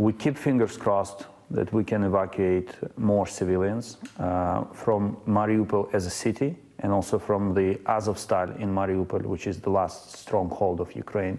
we 0.04 0.12
keep 0.12 0.36
fingers 0.36 0.76
crossed 0.84 1.20
that 1.50 1.72
we 1.72 1.84
can 1.84 2.02
evacuate 2.02 2.70
more 2.96 3.26
civilians 3.38 3.86
uh, 4.18 4.64
from 4.72 5.16
Mariupol 5.36 5.84
as 5.94 6.04
a 6.06 6.14
city 6.24 6.50
and 6.82 6.92
also 6.92 7.18
from 7.18 7.54
the 7.54 7.78
Azovstal 7.86 8.48
in 8.60 8.68
Mariupol, 8.74 9.22
which 9.32 9.46
is 9.46 9.60
the 9.60 9.70
last 9.70 10.16
stronghold 10.22 10.80
of 10.80 10.88
Ukraine 10.94 11.38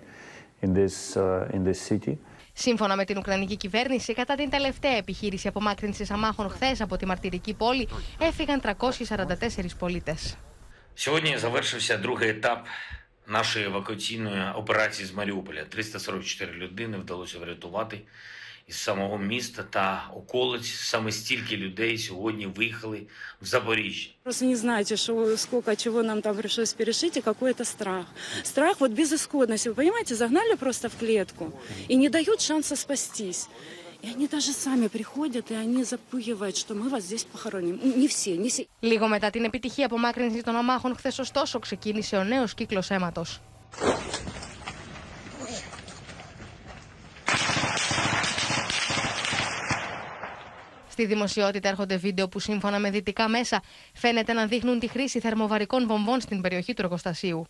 in 0.61 0.73
this, 0.73 1.17
uh, 1.17 1.49
in 1.55 1.63
this 1.63 1.79
city. 1.81 2.17
Σύμφωνα 2.53 2.95
με 2.95 3.05
την 3.05 3.17
Ουκρανική 3.17 3.55
κυβέρνηση, 3.55 4.13
κατά 4.13 4.35
την 4.35 4.49
τελευταία 4.49 4.91
επιχείρηση 4.97 5.47
απομάκρυνση 5.47 6.05
αμάχων 6.09 6.49
χθε 6.49 6.75
από 6.79 6.97
τη 6.97 7.05
μαρτυρική 7.05 7.53
πόλη, 7.53 7.87
έφυγαν 8.19 8.61
344 8.61 9.75
πολίτε. 9.79 10.15
Сьогодні 10.93 11.37
завершився 11.37 11.97
другий 11.97 12.29
етап 12.29 12.65
нашої 13.27 13.65
евакуаційної 13.65 14.51
операції 14.55 15.07
з 15.07 15.13
Маріуполя. 15.13 15.63
344 15.63 16.51
людини 16.51 16.97
вдалося 16.97 17.39
врятувати. 17.39 18.01
із 18.66 18.76
самого 18.76 19.18
міста 19.18 19.62
та 19.62 20.04
околиць. 20.16 20.70
Саме 20.74 21.12
стільки 21.12 21.56
людей 21.56 21.98
сьогодні 21.98 22.46
виїхали 22.46 23.02
в 23.42 23.46
Запоріжжя. 23.46 24.10
Просто 24.22 24.44
не 24.44 24.56
знаете, 24.56 24.96
что, 24.96 25.36
сколько 25.36 25.76
чего 25.76 26.02
нам 26.02 26.22
там 26.22 26.36
пришлось 26.36 26.72
перешить 26.72 27.16
и 27.16 27.20
какой 27.20 27.52
это 27.52 27.64
страх. 27.64 28.06
Страх 28.42 28.80
вот 28.80 28.90
безысходности. 28.92 29.68
Вы 29.68 29.74
понимаете, 29.74 30.14
загнали 30.14 30.54
просто 30.56 30.88
в 30.88 30.96
клетку 30.96 31.52
и 31.88 31.96
не 31.96 32.08
дают 32.08 32.40
шанса 32.40 32.76
спастись. 32.76 33.48
И 34.04 34.08
они 34.08 34.26
даже 34.26 34.52
сами 34.52 34.88
приходят, 34.88 35.50
и 35.52 35.54
они 35.54 35.84
запугивают, 35.84 36.56
что 36.56 36.74
мы 36.74 36.88
вас 36.88 37.04
здесь 37.04 37.24
похороним. 37.24 37.80
Не 37.96 38.08
все, 38.08 38.36
не 38.36 38.48
все. 38.48 38.66
Λίγο 38.80 39.08
μετά 39.08 39.30
την 39.30 39.44
επιτυχία 39.44 39.86
απομάκρυνση 39.86 40.42
των 40.42 40.56
αμάχων, 40.56 40.96
χθε 40.96 41.12
ωστόσο 41.18 41.58
ξεκίνησε 41.58 42.16
ο 42.16 42.24
νέο 42.24 42.44
κύκλο 42.56 42.82
αίματο. 42.88 43.24
Στη 50.97 51.05
δημοσιότητα 51.05 51.67
έρχονται 51.67 51.95
βίντεο 51.97 52.27
που 52.27 52.39
σύμφωνα 52.39 52.79
με 52.79 52.89
δυτικά 52.89 53.27
μέσα 53.27 53.61
φαίνεται 53.93 54.33
να 54.33 54.45
δείχνουν 54.45 54.79
τη 54.79 54.87
χρήση 54.87 55.19
θερμοβαρικών 55.19 55.87
βομβών 55.87 56.21
στην 56.21 56.41
περιοχή 56.41 56.73
του 56.73 56.81
εργοστασίου. 56.81 57.45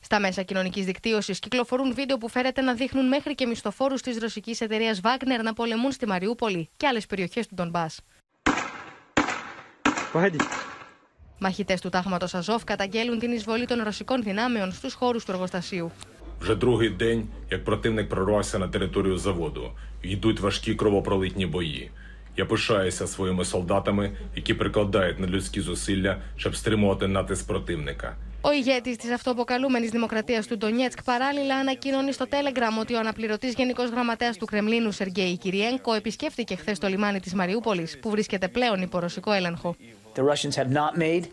Στα 0.00 0.20
μέσα 0.20 0.42
κοινωνικής 0.42 0.84
δικτύωσης 0.84 1.38
κυκλοφορούν 1.38 1.94
βίντεο 1.94 2.18
που 2.18 2.28
φέρεται 2.28 2.60
να 2.60 2.74
δείχνουν 2.74 3.08
μέχρι 3.08 3.34
και 3.34 3.46
μισθοφόρους 3.46 4.02
της 4.02 4.18
ρωσικής 4.18 4.60
εταιρείας 4.60 5.00
Wagner 5.02 5.42
να 5.42 5.52
πολεμούν 5.52 5.92
στη 5.92 6.06
Μαριούπολη 6.06 6.68
και 6.76 6.86
άλλες 6.86 7.06
περιοχές 7.06 7.46
του 7.46 7.54
Ντομπά. 7.54 7.86
Μαχητές 11.38 11.80
του 11.80 11.88
τάγματος 11.88 12.34
Αζόφ 12.34 12.64
καταγγέλουν 12.64 13.18
την 13.18 13.32
εισβολή 13.32 13.66
των 13.66 13.82
ρωσικών 13.82 14.22
δυνάμεων 14.22 14.72
στους 14.72 14.94
χώρους 14.94 15.24
του 15.24 15.30
εργοστασίου. 15.30 15.92
Вже 16.41 16.55
другий 16.55 16.89
день, 16.89 17.27
як 17.49 17.63
противник 17.63 18.09
прорвався 18.09 18.59
на 18.59 18.67
територію 18.67 19.17
заводу, 19.17 19.71
йдуть 20.01 20.39
важкі 20.39 20.75
кровопролитні 20.75 21.45
бої. 21.45 21.91
Я 22.37 22.45
пишаюся 22.45 23.07
своїми 23.07 23.45
солдатами, 23.45 24.11
які 24.35 24.53
прикладають 24.53 25.19
надлюдські 25.19 25.61
зусилля, 25.61 26.17
щоб 26.35 26.55
стримувати 26.55 27.07
натиск 27.07 27.47
противника. 27.47 28.15
Ο 28.45 28.51
ηγέτη 28.51 28.95
τη 28.95 29.11
αυτοαποκαλούμενη 29.13 29.87
Δημοκρατία 29.87 30.43
του 30.43 30.57
Ντονιέτσκ 30.57 31.03
παράλληλα 31.03 31.55
ανακοίνωνε 31.55 32.11
στο 32.11 32.25
Telegram 32.29 32.79
ότι 32.81 32.93
ο 32.93 32.99
αναπληρωτή 32.99 33.49
Γενικό 33.49 33.83
Γραμματέα 33.83 34.31
του 34.31 34.45
Κρεμλίνου 34.45 34.91
Σεργέη 34.91 35.37
Κυριένκο 35.37 35.93
επισκέφθηκε 35.93 36.55
χθε 36.55 36.75
το 36.79 36.87
λιμάνι 36.87 37.19
τη 37.19 37.35
Μαριούπολη, 37.35 37.87
που 38.01 38.09
βρίσκεται 38.09 38.47
πλέον 38.47 38.81
υπό 38.81 38.99
ρωσικό 38.99 39.31
έλεγχο. 39.31 39.75
The 40.18 40.24
Russians 40.24 40.56
have 40.56 40.68
not 40.68 40.98
made 40.98 41.28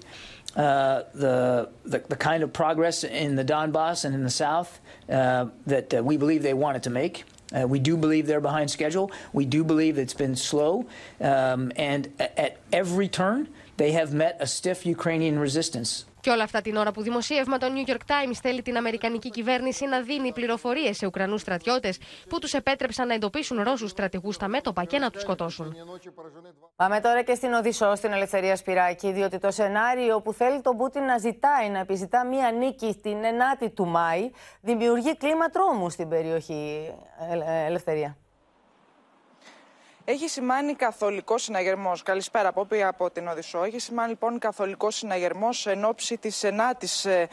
uh, 0.56 1.06
the, 1.16 1.72
the, 1.86 2.04
the 2.08 2.16
kind 2.16 2.44
of 2.44 2.54
progress 2.54 3.04
in 3.04 3.36
the 3.36 3.44
Donbass 3.44 4.06
and 4.06 4.14
in 4.14 4.24
the 4.24 4.30
south 4.30 4.80
uh, 5.10 5.48
that 5.66 5.92
uh, 5.92 6.04
we 6.04 6.18
believe 6.18 6.44
they 6.44 6.54
wanted 6.54 6.84
to 6.84 6.92
make. 6.92 7.24
Uh, 7.52 7.68
we 7.68 7.80
do 7.80 7.98
believe 7.98 8.28
they're 8.28 8.40
behind 8.40 8.70
schedule. 8.70 9.12
We 9.34 9.46
do 9.46 9.64
believe 9.64 9.98
it's 9.98 10.14
been 10.14 10.36
slow. 10.36 10.86
Um, 11.20 11.72
and 11.78 12.14
at 12.20 12.60
every 12.72 13.08
turn, 13.08 13.50
they 13.78 13.94
have 13.94 14.14
met 14.14 14.38
a 14.40 14.46
stiff 14.46 14.86
Ukrainian 14.86 15.40
resistance. 15.40 16.06
Και 16.26 16.32
όλα 16.32 16.44
αυτά 16.44 16.62
την 16.62 16.76
ώρα 16.76 16.92
που 16.92 17.02
δημοσίευμα 17.02 17.58
το 17.58 17.68
New 17.76 17.90
York 17.90 17.94
Times 18.08 18.40
θέλει 18.42 18.62
την 18.62 18.78
Αμερικανική 18.78 19.30
κυβέρνηση 19.30 19.86
να 19.86 20.02
δίνει 20.02 20.34
πληροφορίες 20.34 20.98
σε 20.98 21.06
Ουκρανούς 21.06 21.42
στρατιώτες 21.42 22.00
που 22.30 22.40
τους 22.40 22.54
επέτρεψαν 22.54 23.08
να 23.08 23.14
εντοπίσουν 23.14 23.64
Ρώσους 23.64 23.90
στρατηγούς 23.90 24.36
στα 24.36 24.48
μέτωπα 24.48 24.84
και 24.84 25.00
να 25.00 25.10
τους 25.10 25.22
σκοτώσουν. 25.22 25.76
Πάμε 26.76 27.00
τώρα 27.00 27.24
και 27.24 27.36
στην 27.36 27.54
Οδυσσό, 27.54 27.96
στην 27.96 28.12
Ελευθερία 28.12 28.56
Σπυράκη, 28.56 29.12
διότι 29.12 29.38
το 29.38 29.52
σενάριο 29.52 30.22
που 30.22 30.34
θέλει 30.34 30.62
τον 30.62 30.78
Πούτιν 30.78 31.04
να 31.04 31.18
ζητάει, 31.18 31.70
να 31.70 31.80
επιζητά 31.80 32.26
μία 32.26 32.52
νίκη 32.52 33.00
την 33.02 33.18
9η 33.62 33.68
του 33.74 33.86
Μάη, 33.86 34.32
δημιουργεί 34.62 35.18
κλίμα 35.18 35.50
τρόμου 35.50 35.90
στην 35.90 36.10
περιοχή. 36.10 36.94
Ε, 37.46 37.66
ελευθερία. 37.66 38.18
Έχει 40.06 40.28
σημάνει 40.28 40.74
καθολικός 40.74 41.44
συναγερμός. 41.44 42.04
Καλησπέρα, 42.04 42.52
Πόπη, 42.52 42.84
από 42.84 43.12
την 43.12 43.28
Οδυσσό. 43.28 43.64
Έχει 43.64 43.80
σημάνει 43.80 44.10
λοιπόν 44.10 44.40
καθολικός 44.40 44.96
συναγερμός 44.96 45.68
εν 45.68 45.86
ώψη 45.86 46.18
της 46.18 46.44
9η 46.46 47.10
ε, 47.10 47.26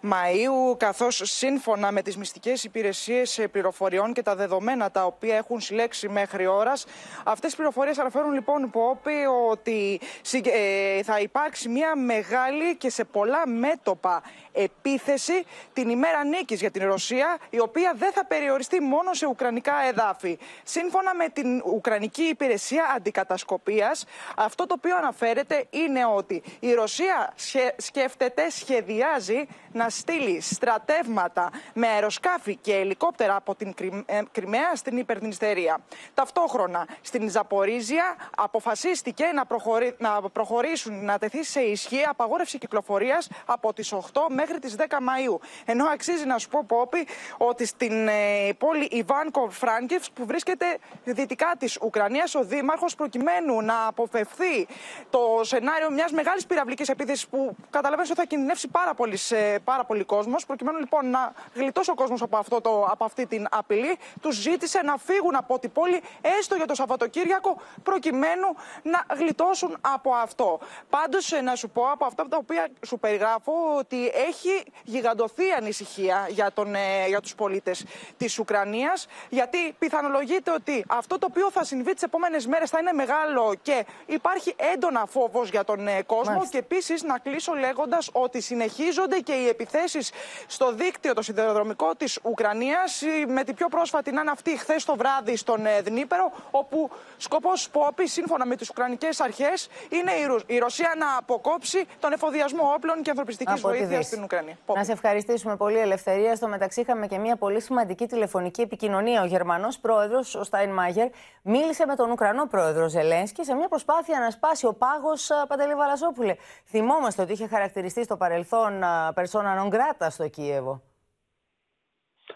Μαου, 0.00 0.76
καθώς 0.76 1.20
σύμφωνα 1.24 1.92
με 1.92 2.02
τις 2.02 2.16
μυστικές 2.16 2.64
υπηρεσίες 2.64 3.44
πληροφοριών 3.50 4.12
και 4.12 4.22
τα 4.22 4.34
δεδομένα 4.34 4.90
τα 4.90 5.04
οποία 5.04 5.36
έχουν 5.36 5.60
συλλέξει 5.60 6.08
μέχρι 6.08 6.46
ώρας, 6.46 6.86
αυτές 7.24 7.52
οι 7.52 7.56
πληροφορίες 7.56 7.98
αναφέρουν 7.98 8.32
λοιπόν, 8.32 8.70
Πόπη, 8.70 9.24
ότι 9.50 10.00
ε, 10.32 11.02
θα 11.02 11.20
υπάρξει 11.20 11.68
μια 11.68 11.96
μεγάλη 11.96 12.76
και 12.76 12.90
σε 12.90 13.04
πολλά 13.04 13.46
μέτωπα 13.48 14.22
επίθεση 14.52 15.44
την 15.72 15.88
ημέρα 15.88 16.24
νίκης 16.24 16.60
για 16.60 16.70
την 16.70 16.86
Ρωσία, 16.86 17.38
η 17.50 17.60
οποία 17.60 17.94
δεν 17.96 18.12
θα 18.12 18.24
περιοριστεί 18.24 18.80
μόνο 18.80 19.14
σε 19.14 19.26
ουκρανικά 19.26 19.74
εδάφη. 19.88 20.38
Σύμφωνα 20.62 21.14
με 21.14 21.28
την 21.28 21.62
Ουκρανική 21.64 22.13
Υπηρεσία 22.22 22.92
Αντικατασκοπίας, 22.96 24.04
αυτό 24.36 24.66
το 24.66 24.74
οποίο 24.78 24.96
αναφέρεται 24.96 25.66
είναι 25.70 26.04
ότι 26.06 26.42
η 26.60 26.72
Ρωσία 26.72 27.32
σκέφτεται, 27.76 28.50
σχεδιάζει 28.50 29.46
να 29.72 29.88
στείλει 29.88 30.40
στρατεύματα 30.40 31.50
με 31.74 31.86
αεροσκάφη 31.86 32.56
και 32.56 32.74
ελικόπτερα 32.74 33.36
από 33.36 33.54
την 33.54 33.74
ε, 34.06 34.20
Κρυμαία 34.32 34.74
στην 34.74 34.96
Υπερδνηστερία. 34.96 35.80
Ταυτόχρονα 36.14 36.88
στην 37.00 37.30
Ζαπορίζια 37.30 38.16
αποφασίστηκε 38.36 39.24
να, 39.34 39.46
προχωρη... 39.46 39.96
να 39.98 40.30
προχωρήσουν, 40.30 41.04
να 41.04 41.18
τεθεί 41.18 41.44
σε 41.44 41.60
ισχύ 41.60 42.02
απαγόρευση 42.08 42.58
κυκλοφορίας 42.58 43.28
από 43.44 43.72
τις 43.72 43.92
8 43.94 43.98
μέχρι 44.28 44.58
τις 44.58 44.76
10 44.78 44.82
Μαΐου. 44.82 45.38
Ενώ 45.64 45.86
αξίζει 45.86 46.26
να 46.26 46.38
σου 46.38 46.48
πω, 46.48 46.64
Πόπη, 46.66 47.06
ότι 47.36 47.66
στην 47.66 48.08
ε, 48.08 48.52
πόλη 48.58 48.88
Ιβάνκο 48.90 49.50
Φράγκεφς 49.50 50.10
που 50.10 50.26
βρίσκεται 50.26 50.78
δυτικά 51.04 51.54
της 51.58 51.78
Ουκρανίας, 52.04 52.34
ο 52.34 52.44
Δήμαρχος 52.44 52.94
προκειμένου 52.94 53.60
να 53.62 53.86
αποφευθεί 53.86 54.66
το 55.10 55.40
σενάριο 55.42 55.90
μιας 55.90 56.12
μεγάλης 56.12 56.46
πυραυλικής 56.46 56.88
επίθεσης 56.88 57.26
που 57.26 57.56
καταλαβαίνεις 57.70 58.10
ότι 58.10 58.20
θα 58.20 58.26
κινδυνεύσει 58.26 58.68
πάρα 58.68 58.94
πολύ, 58.94 59.18
πάρα 59.64 59.84
πολύ 59.84 60.04
κόσμος, 60.04 60.46
προκειμένου 60.46 60.78
λοιπόν 60.78 61.10
να 61.10 61.32
γλιτώσει 61.54 61.90
ο 61.90 61.94
κόσμος 61.94 62.22
από, 62.22 62.36
αυτό 62.36 62.60
το, 62.60 62.84
από 62.90 63.04
αυτή 63.04 63.26
την 63.26 63.46
απειλή, 63.50 63.98
τους 64.20 64.36
ζήτησε 64.36 64.80
να 64.82 64.96
φύγουν 64.96 65.36
από 65.36 65.58
την 65.58 65.72
πόλη 65.72 66.02
έστω 66.38 66.54
για 66.54 66.66
το 66.66 66.74
Σαββατοκύριακο 66.74 67.60
προκειμένου 67.82 68.46
να 68.82 69.04
γλιτώσουν 69.16 69.76
από 69.80 70.14
αυτό. 70.14 70.58
Πάντως 70.90 71.32
να 71.42 71.54
σου 71.54 71.68
πω 71.70 71.90
από 71.90 72.04
αυτά 72.04 72.28
τα 72.28 72.36
οποία 72.36 72.68
σου 72.86 72.98
περιγράφω 72.98 73.52
ότι 73.78 74.06
έχει 74.06 74.64
γιγαντωθεί 74.84 75.50
ανησυχία 75.58 76.26
για, 76.30 76.52
τον, 76.52 76.74
ε, 76.74 77.06
για 77.08 77.20
τους 77.20 77.34
πολίτες 77.34 77.84
της 78.16 78.38
Ουκρανίας 78.38 79.06
γιατί 79.28 79.74
πιθανολογείται 79.78 80.50
ότι 80.50 80.84
αυτό 80.88 81.18
το 81.18 81.26
οποίο 81.30 81.50
θα 81.50 81.64
συμβεί 81.64 81.93
τις 81.94 82.02
επόμενες 82.02 82.46
μέρες 82.46 82.70
θα 82.70 82.78
είναι 82.78 82.92
μεγάλο 82.92 83.54
και 83.62 83.86
υπάρχει 84.06 84.54
έντονα 84.74 85.06
φόβος 85.06 85.48
για 85.50 85.64
τον 85.64 85.88
ε, 85.88 86.02
κόσμο 86.02 86.46
και 86.50 86.58
επίσης 86.58 87.02
να 87.02 87.18
κλείσω 87.18 87.52
λέγοντας 87.52 88.10
ότι 88.12 88.40
συνεχίζονται 88.40 89.18
και 89.18 89.32
οι 89.32 89.48
επιθέσεις 89.48 90.12
στο 90.46 90.72
δίκτυο 90.72 91.14
το 91.14 91.22
σιδηροδρομικό 91.22 91.94
της 91.94 92.18
Ουκρανίας 92.22 93.02
με 93.26 93.44
την 93.44 93.54
πιο 93.54 93.68
πρόσφατη 93.68 94.12
να 94.12 94.20
είναι 94.20 94.30
αυτή 94.30 94.58
χθες 94.58 94.84
το 94.84 94.96
βράδυ 94.96 95.36
στον 95.36 95.66
ε, 95.66 95.80
Δνήπερο 95.80 96.32
όπου 96.50 96.90
σκοπός 97.16 97.70
Πόπη 97.70 98.06
σύμφωνα 98.06 98.46
με 98.46 98.56
τις 98.56 98.68
Ουκρανικές 98.70 99.20
αρχές 99.20 99.68
είναι 99.88 100.12
η 100.46 100.58
Ρωσία 100.58 100.94
να 100.98 101.16
αποκόψει 101.16 101.84
τον 102.00 102.12
εφοδιασμό 102.12 102.72
όπλων 102.76 103.02
και 103.02 103.10
ανθρωπιστικής 103.10 103.60
βοήθειας 103.60 104.06
στην 104.06 104.22
Ουκρανία. 104.22 104.58
Να 104.74 104.84
σε 104.84 104.92
ευχαριστήσουμε 104.92 105.56
πολύ, 105.56 105.78
Ελευθερία. 105.78 106.36
Στο 106.36 106.48
μεταξύ, 106.48 106.80
είχαμε 106.80 107.06
και 107.06 107.18
μια 107.18 107.36
πολύ 107.36 107.60
σημαντική 107.60 108.06
τηλεφωνική 108.06 108.60
επικοινωνία. 108.60 109.22
Ο 109.22 109.24
Γερμανός 109.24 109.78
πρόεδρος, 109.78 110.34
ο 110.34 110.42
Στάιν 110.42 110.70
Μάγερ, 110.70 111.08
μίλησε 111.42 111.83
με 111.86 111.94
τον 111.96 112.10
Ουκρανό 112.10 112.46
πρόεδρο 112.46 112.88
Ζελένσκι 112.88 113.44
σε 113.44 113.54
μια 113.54 113.68
προσπάθεια 113.68 114.18
να 114.18 114.30
σπάσει 114.30 114.66
ο 114.66 114.74
πάγος 114.74 115.30
Παντελή 115.48 115.74
Βαλασόπουλε. 115.74 116.34
Θυμόμαστε 116.64 117.22
ότι 117.22 117.32
είχε 117.32 117.46
χαρακτηριστεί 117.46 118.04
στο 118.04 118.16
παρελθόν 118.16 118.82
περσόνα 119.14 119.54
νονγκράτα 119.54 120.10
στο 120.10 120.28
Κίεβο. 120.28 120.82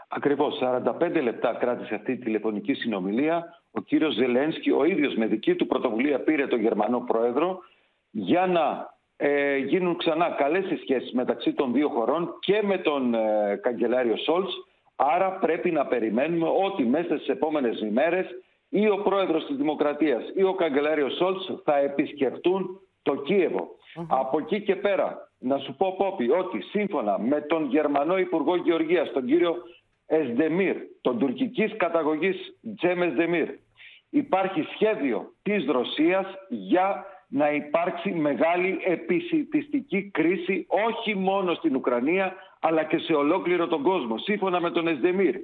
Ακριβώς. 0.08 0.58
45 0.62 1.22
λεπτά 1.22 1.54
κράτησε 1.54 1.94
αυτή 1.94 2.12
η 2.12 2.18
τηλεφωνική 2.18 2.74
συνομιλία. 2.74 3.62
Ο 3.70 3.80
κύριος 3.80 4.14
Ζελένσκι, 4.14 4.70
ο 4.70 4.84
ίδιος 4.84 5.14
με 5.14 5.26
δική 5.26 5.54
του 5.54 5.66
πρωτοβουλία, 5.66 6.20
πήρε 6.20 6.46
τον 6.46 6.60
Γερμανό 6.60 7.00
πρόεδρο 7.00 7.58
για 8.10 8.46
να 8.46 8.96
ε, 9.16 9.56
γίνουν 9.56 9.96
ξανά 9.96 10.30
καλές 10.30 10.70
οι 10.70 10.76
σχέσεις 10.76 11.12
μεταξύ 11.12 11.52
των 11.52 11.72
δύο 11.72 11.88
χωρών 11.88 12.34
και 12.40 12.60
με 12.62 12.78
τον 12.78 13.14
ε, 13.14 13.56
καγκελάριο 13.62 14.16
Σόλτς. 14.16 14.52
Άρα 14.96 15.32
πρέπει 15.32 15.70
να 15.70 15.86
περιμένουμε 15.86 16.48
ότι 16.64 16.84
μέσα 16.84 17.16
στις 17.16 17.28
επόμενες 17.28 17.80
ημέρες 17.80 18.26
ή 18.68 18.88
ο 18.88 18.96
πρόεδρος 18.96 19.46
της 19.46 19.56
Δημοκρατίας 19.56 20.22
ή 20.34 20.42
ο 20.42 20.54
καγκελάριος 20.54 21.16
Σόλτς 21.16 21.50
θα 21.64 21.76
επισκεφτούν 21.76 22.80
το 23.02 23.14
κιεβο 23.16 23.68
Από 24.08 24.38
εκεί 24.38 24.62
και 24.62 24.76
πέρα 24.76 25.30
να 25.38 25.58
σου 25.58 25.74
πω 25.76 25.94
Πόπι 25.96 26.30
ότι 26.30 26.60
σύμφωνα 26.60 27.18
με 27.18 27.40
τον 27.40 27.68
Γερμανό 27.68 28.18
Υπουργό 28.18 28.56
Γεωργίας, 28.56 29.12
τον 29.12 29.26
κύριο 29.26 29.56
Εσδεμίρ, 30.06 30.76
τον 31.00 31.18
τουρκικής 31.18 31.76
καταγωγής 31.76 32.58
Τζέμες 32.76 33.12
Δεμίρ, 33.12 33.48
υπάρχει 34.10 34.62
σχέδιο 34.62 35.32
της 35.42 35.66
Ρωσίας 35.66 36.26
για 36.48 37.04
να 37.28 37.52
υπάρξει 37.52 38.10
μεγάλη 38.10 38.78
επισητιστική 38.84 40.10
κρίση 40.10 40.66
όχι 40.68 41.14
μόνο 41.14 41.54
στην 41.54 41.76
Ουκρανία 41.76 42.34
αλλά 42.60 42.84
και 42.84 42.98
σε 42.98 43.12
ολόκληρο 43.12 43.66
τον 43.66 43.82
κόσμο. 43.82 44.18
Σύμφωνα 44.18 44.60
με 44.60 44.70
τον 44.70 44.88
Εσδεμίρ, 44.88 45.36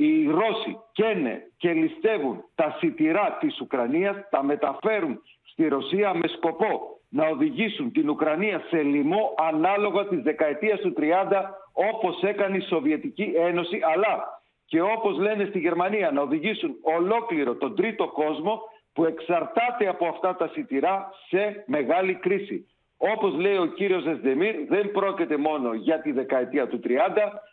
οι 0.00 0.26
Ρώσοι 0.26 0.78
καίνε 0.92 1.42
και 1.56 1.72
ληστεύουν 1.72 2.44
τα 2.54 2.76
σιτηρά 2.78 3.36
της 3.40 3.60
Ουκρανίας, 3.60 4.16
τα 4.30 4.42
μεταφέρουν 4.42 5.22
στη 5.42 5.68
Ρωσία 5.68 6.14
με 6.14 6.28
σκοπό 6.28 7.00
να 7.08 7.26
οδηγήσουν 7.26 7.92
την 7.92 8.08
Ουκρανία 8.08 8.62
σε 8.68 8.82
λοιμό 8.82 9.34
ανάλογα 9.36 10.06
της 10.06 10.22
δεκαετίας 10.22 10.80
του 10.80 10.92
30 10.96 11.02
όπως 11.72 12.22
έκανε 12.22 12.56
η 12.56 12.60
Σοβιετική 12.60 13.32
Ένωση 13.36 13.80
αλλά 13.94 14.42
και 14.64 14.80
όπως 14.80 15.18
λένε 15.18 15.44
στη 15.44 15.58
Γερμανία 15.58 16.10
να 16.10 16.22
οδηγήσουν 16.22 16.76
ολόκληρο 16.82 17.54
τον 17.54 17.74
τρίτο 17.74 18.08
κόσμο 18.08 18.60
που 18.92 19.04
εξαρτάται 19.04 19.88
από 19.88 20.06
αυτά 20.06 20.36
τα 20.36 20.48
σιτηρά 20.48 21.10
σε 21.28 21.64
μεγάλη 21.66 22.14
κρίση. 22.14 22.66
Όπως 22.96 23.34
λέει 23.34 23.56
ο 23.56 23.66
κύριος 23.66 24.02
Ζεσδεμίρ, 24.02 24.54
δεν 24.68 24.90
πρόκειται 24.90 25.36
μόνο 25.36 25.74
για 25.74 26.00
τη 26.00 26.12
δεκαετία 26.12 26.68
του 26.68 26.80
30, 26.84 26.88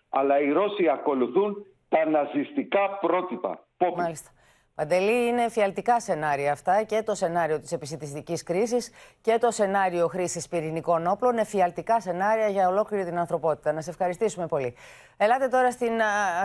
αλλά 0.09 0.39
οι 0.39 0.51
Ρώσοι 0.51 0.87
ακολουθούν 0.87 1.65
τα 1.89 2.09
ναζιστικά 2.09 2.97
πρότυπα. 2.99 3.65
Μάλιστα. 3.95 4.29
Παντελή, 4.77 5.27
είναι 5.27 5.49
φιαλτικά 5.49 5.99
σενάρια 5.99 6.51
αυτά 6.51 6.83
και 6.83 7.03
το 7.03 7.15
σενάριο 7.15 7.59
της 7.59 7.71
επισητιστικής 7.71 8.43
κρίσης 8.43 8.91
και 9.21 9.37
το 9.39 9.51
σενάριο 9.51 10.07
χρήσης 10.07 10.47
πυρηνικών 10.47 11.07
όπλων. 11.07 11.33
Είναι 11.33 11.43
φιαλτικά 11.43 12.01
σενάρια 12.01 12.47
για 12.47 12.67
ολόκληρη 12.67 13.05
την 13.05 13.17
ανθρωπότητα. 13.17 13.71
Να 13.71 13.81
σε 13.81 13.89
ευχαριστήσουμε 13.89 14.47
πολύ. 14.47 14.75
Ελάτε 15.17 15.47
τώρα 15.47 15.71
στην, 15.71 15.91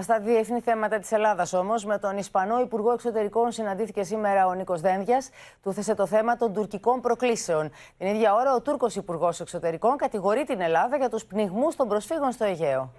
στα 0.01 0.21
διεθνή 0.21 0.61
θέματα 0.61 0.99
της 0.99 1.13
Ελλάδας 1.13 1.53
όμως. 1.53 1.85
Με 1.85 1.99
τον 1.99 2.17
Ισπανό 2.17 2.61
Υπουργό 2.61 2.93
Εξωτερικών 2.93 3.51
συναντήθηκε 3.53 4.03
σήμερα 4.03 4.47
ο 4.47 4.55
Νίκος 4.55 4.81
Δένδιας. 4.81 5.31
Του 5.63 5.73
θέσε 5.73 5.95
το 5.95 6.07
θέμα 6.07 6.37
των 6.37 6.53
τουρκικών 6.53 7.01
προκλήσεων. 7.01 7.71
Την 7.99 8.07
ίδια 8.07 8.35
ώρα 8.35 8.55
ο 8.55 8.63
Τούρκος 8.63 8.97
Υπουργός 8.97 9.41
Εξωτερικών 9.41 9.97
κατηγορεί 9.97 10.45
την 10.45 10.61
Ελλάδα 10.61 10.97
για 10.97 11.09
τους 11.09 11.25
πνιγμούς 11.25 11.77
των 11.77 11.89
προσφύγων 11.89 12.33
στο 12.33 12.45
Αιγαίο 12.45 12.93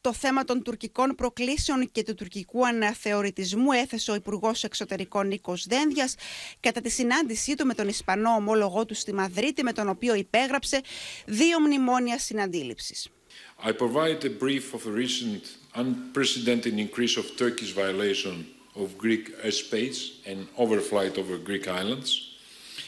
το 0.00 0.12
θέμα 0.12 0.44
των 0.44 0.62
τουρκικών 0.62 1.14
προκλήσεων 1.14 1.90
και 1.92 2.02
του 2.02 2.14
τουρκικού 2.14 2.66
αναθεωρητισμού 2.66 3.72
έθεσε 3.72 4.10
ο 4.10 4.14
Υπουργός 4.14 4.64
Εξωτερικών 4.64 5.26
Νίκος 5.26 5.66
Δένδιας 5.66 6.14
κατά 6.60 6.80
τη 6.80 6.90
συνάντησή 6.90 7.54
του 7.54 7.66
με 7.66 7.74
τον 7.74 7.88
Ισπανό 7.88 8.30
ομόλογό 8.30 8.86
του 8.86 8.94
στη 8.94 9.14
Μαδρίτη, 9.14 9.62
με 9.62 9.72
τον 9.72 9.88
οποίο 9.88 10.14
υπέγραψε 10.14 10.80
δύο 11.26 11.60
μνημόνια 11.60 12.18
συναντήληψης. 12.18 13.08
I 13.64 13.72
provide 13.72 14.24
a 14.24 14.30
brief 14.30 14.74
of 14.74 14.86
a 14.86 14.92
recent 15.04 15.42
unprecedented 15.74 16.74
increase 16.78 17.16
of 17.16 17.24
Turkish 17.36 17.72
violation 17.72 18.46
of 18.82 18.96
Greek 19.04 19.24
airspace 19.46 20.00
and 20.30 20.38
overflight 20.56 21.14
over 21.18 21.36
Greek 21.48 21.66
islands. 21.66 22.08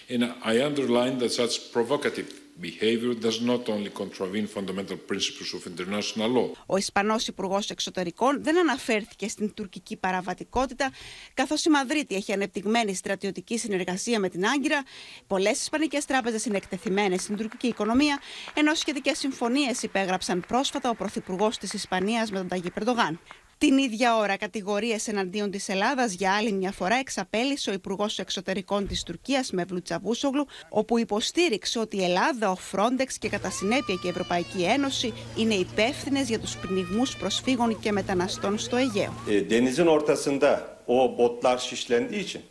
And 0.08 0.22
I 0.52 0.62
underline 0.62 1.18
that 1.18 1.32
such 1.32 1.72
provocative 1.72 2.39
behavior 2.60 3.14
does 3.26 3.38
not 3.50 3.62
only 3.68 3.90
contravene 4.02 4.46
fundamental 4.56 4.98
principles 5.10 5.50
of 5.56 5.66
international 5.66 6.28
law. 6.36 6.50
Ο 6.66 6.76
Ισπανός 6.76 7.26
Υπουργός 7.26 7.70
Εξωτερικών 7.70 8.42
δεν 8.42 8.58
αναφέρθηκε 8.58 9.28
στην 9.28 9.54
τουρκική 9.54 9.96
παραβατικότητα, 9.96 10.90
καθώς 11.34 11.64
η 11.64 11.70
Μαδρίτη 11.70 12.14
έχει 12.14 12.32
ανεπτυγμένη 12.32 12.94
στρατιωτική 12.94 13.58
συνεργασία 13.58 14.18
με 14.18 14.28
την 14.28 14.46
Άγκυρα, 14.46 14.82
πολλές 15.26 15.60
ισπανικές 15.60 16.04
τράπεζες 16.04 16.44
είναι 16.44 16.56
εκτεθειμένες 16.56 17.22
στην 17.22 17.36
τουρκική 17.36 17.66
οικονομία, 17.66 18.20
ενώ 18.54 18.74
σχετικές 18.74 19.18
συμφωνίες 19.18 19.82
υπέγραψαν 19.82 20.44
πρόσφατα 20.48 20.90
ο 20.90 20.94
Πρωθυπουργός 20.94 21.58
της 21.58 21.72
Ισπανίας 21.72 22.30
με 22.30 22.38
τον 22.38 22.48
Ταγίπ 22.48 22.70
Ερντογάν. 22.70 23.20
Την 23.66 23.78
ίδια 23.78 24.16
ώρα, 24.16 24.36
κατηγορίες 24.36 25.08
εναντίον 25.08 25.50
της 25.50 25.68
Ελλάδας 25.68 26.12
για 26.12 26.32
άλλη 26.32 26.52
μια 26.52 26.72
φορά 26.72 26.94
εξαπέλυσε 26.94 27.70
ο 27.70 27.72
Υπουργός 27.72 28.18
Εξωτερικών 28.18 28.86
της 28.86 29.02
Τουρκίας 29.02 29.50
Μευλού 29.50 29.82
Τσαβούσογλου, 29.82 30.46
όπου 30.68 30.98
υποστήριξε 30.98 31.78
ότι 31.78 31.96
η 31.96 32.04
Ελλάδα, 32.04 32.50
ο 32.50 32.54
Frontex 32.54 33.18
και 33.18 33.28
κατά 33.28 33.50
συνέπεια 33.50 33.94
και 33.94 34.06
η 34.06 34.10
Ευρωπαϊκή 34.10 34.62
Ένωση 34.62 35.12
είναι 35.36 35.54
υπεύθυνες 35.54 36.28
για 36.28 36.38
τους 36.38 36.56
πνιγμούς 36.56 37.16
προσφύγων 37.16 37.80
και 37.80 37.92
μεταναστών 37.92 38.58
στο 38.58 38.76
Αιγαίο. 38.76 39.12
Denizin 39.48 39.86
ortasında 39.86 40.78
o 40.86 41.18
botlar 41.18 41.58
şişlendiği 41.58 42.20
için 42.20 42.42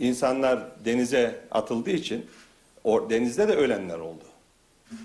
insanlar 0.00 0.58
denize 0.84 1.40
atıldığı 1.50 1.90
için 1.90 2.26
o, 2.84 3.10
denizde 3.10 3.48
de 3.48 3.52
ölenler 3.52 3.98
oldu. 3.98 4.24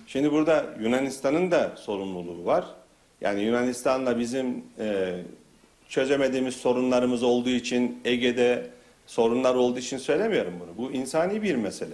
Şimdi 0.07 0.31
burada 0.31 0.75
Yunanistan'ın 0.79 1.51
da 1.51 1.75
sorumluluğu 1.77 2.45
var. 2.45 2.65
Yani 3.21 3.41
Yunanistan'la 3.41 4.19
bizim 4.19 4.63
e, 4.79 5.15
çözemediğimiz 5.89 6.55
sorunlarımız 6.55 7.23
olduğu 7.23 7.49
için 7.49 7.99
Ege'de 8.05 8.67
sorunlar 9.07 9.55
olduğu 9.55 9.79
için 9.79 9.97
söylemiyorum 9.97 10.53
bunu. 10.59 10.77
Bu 10.77 10.91
insani 10.91 11.41
bir 11.41 11.55
mesele. 11.55 11.93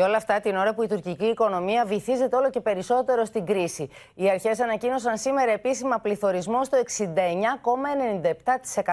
Και 0.00 0.06
όλα 0.06 0.16
αυτά 0.16 0.40
την 0.40 0.56
ώρα 0.56 0.74
που 0.74 0.82
η 0.82 0.86
τουρκική 0.86 1.24
οικονομία 1.24 1.84
βυθίζεται 1.84 2.36
όλο 2.36 2.50
και 2.50 2.60
περισσότερο 2.60 3.24
στην 3.24 3.46
κρίση. 3.46 3.90
Οι 4.14 4.30
αρχές 4.30 4.60
ανακοίνωσαν 4.60 5.16
σήμερα 5.16 5.52
επίσημα 5.52 5.98
πληθωρισμό 5.98 6.64
στο 6.64 6.78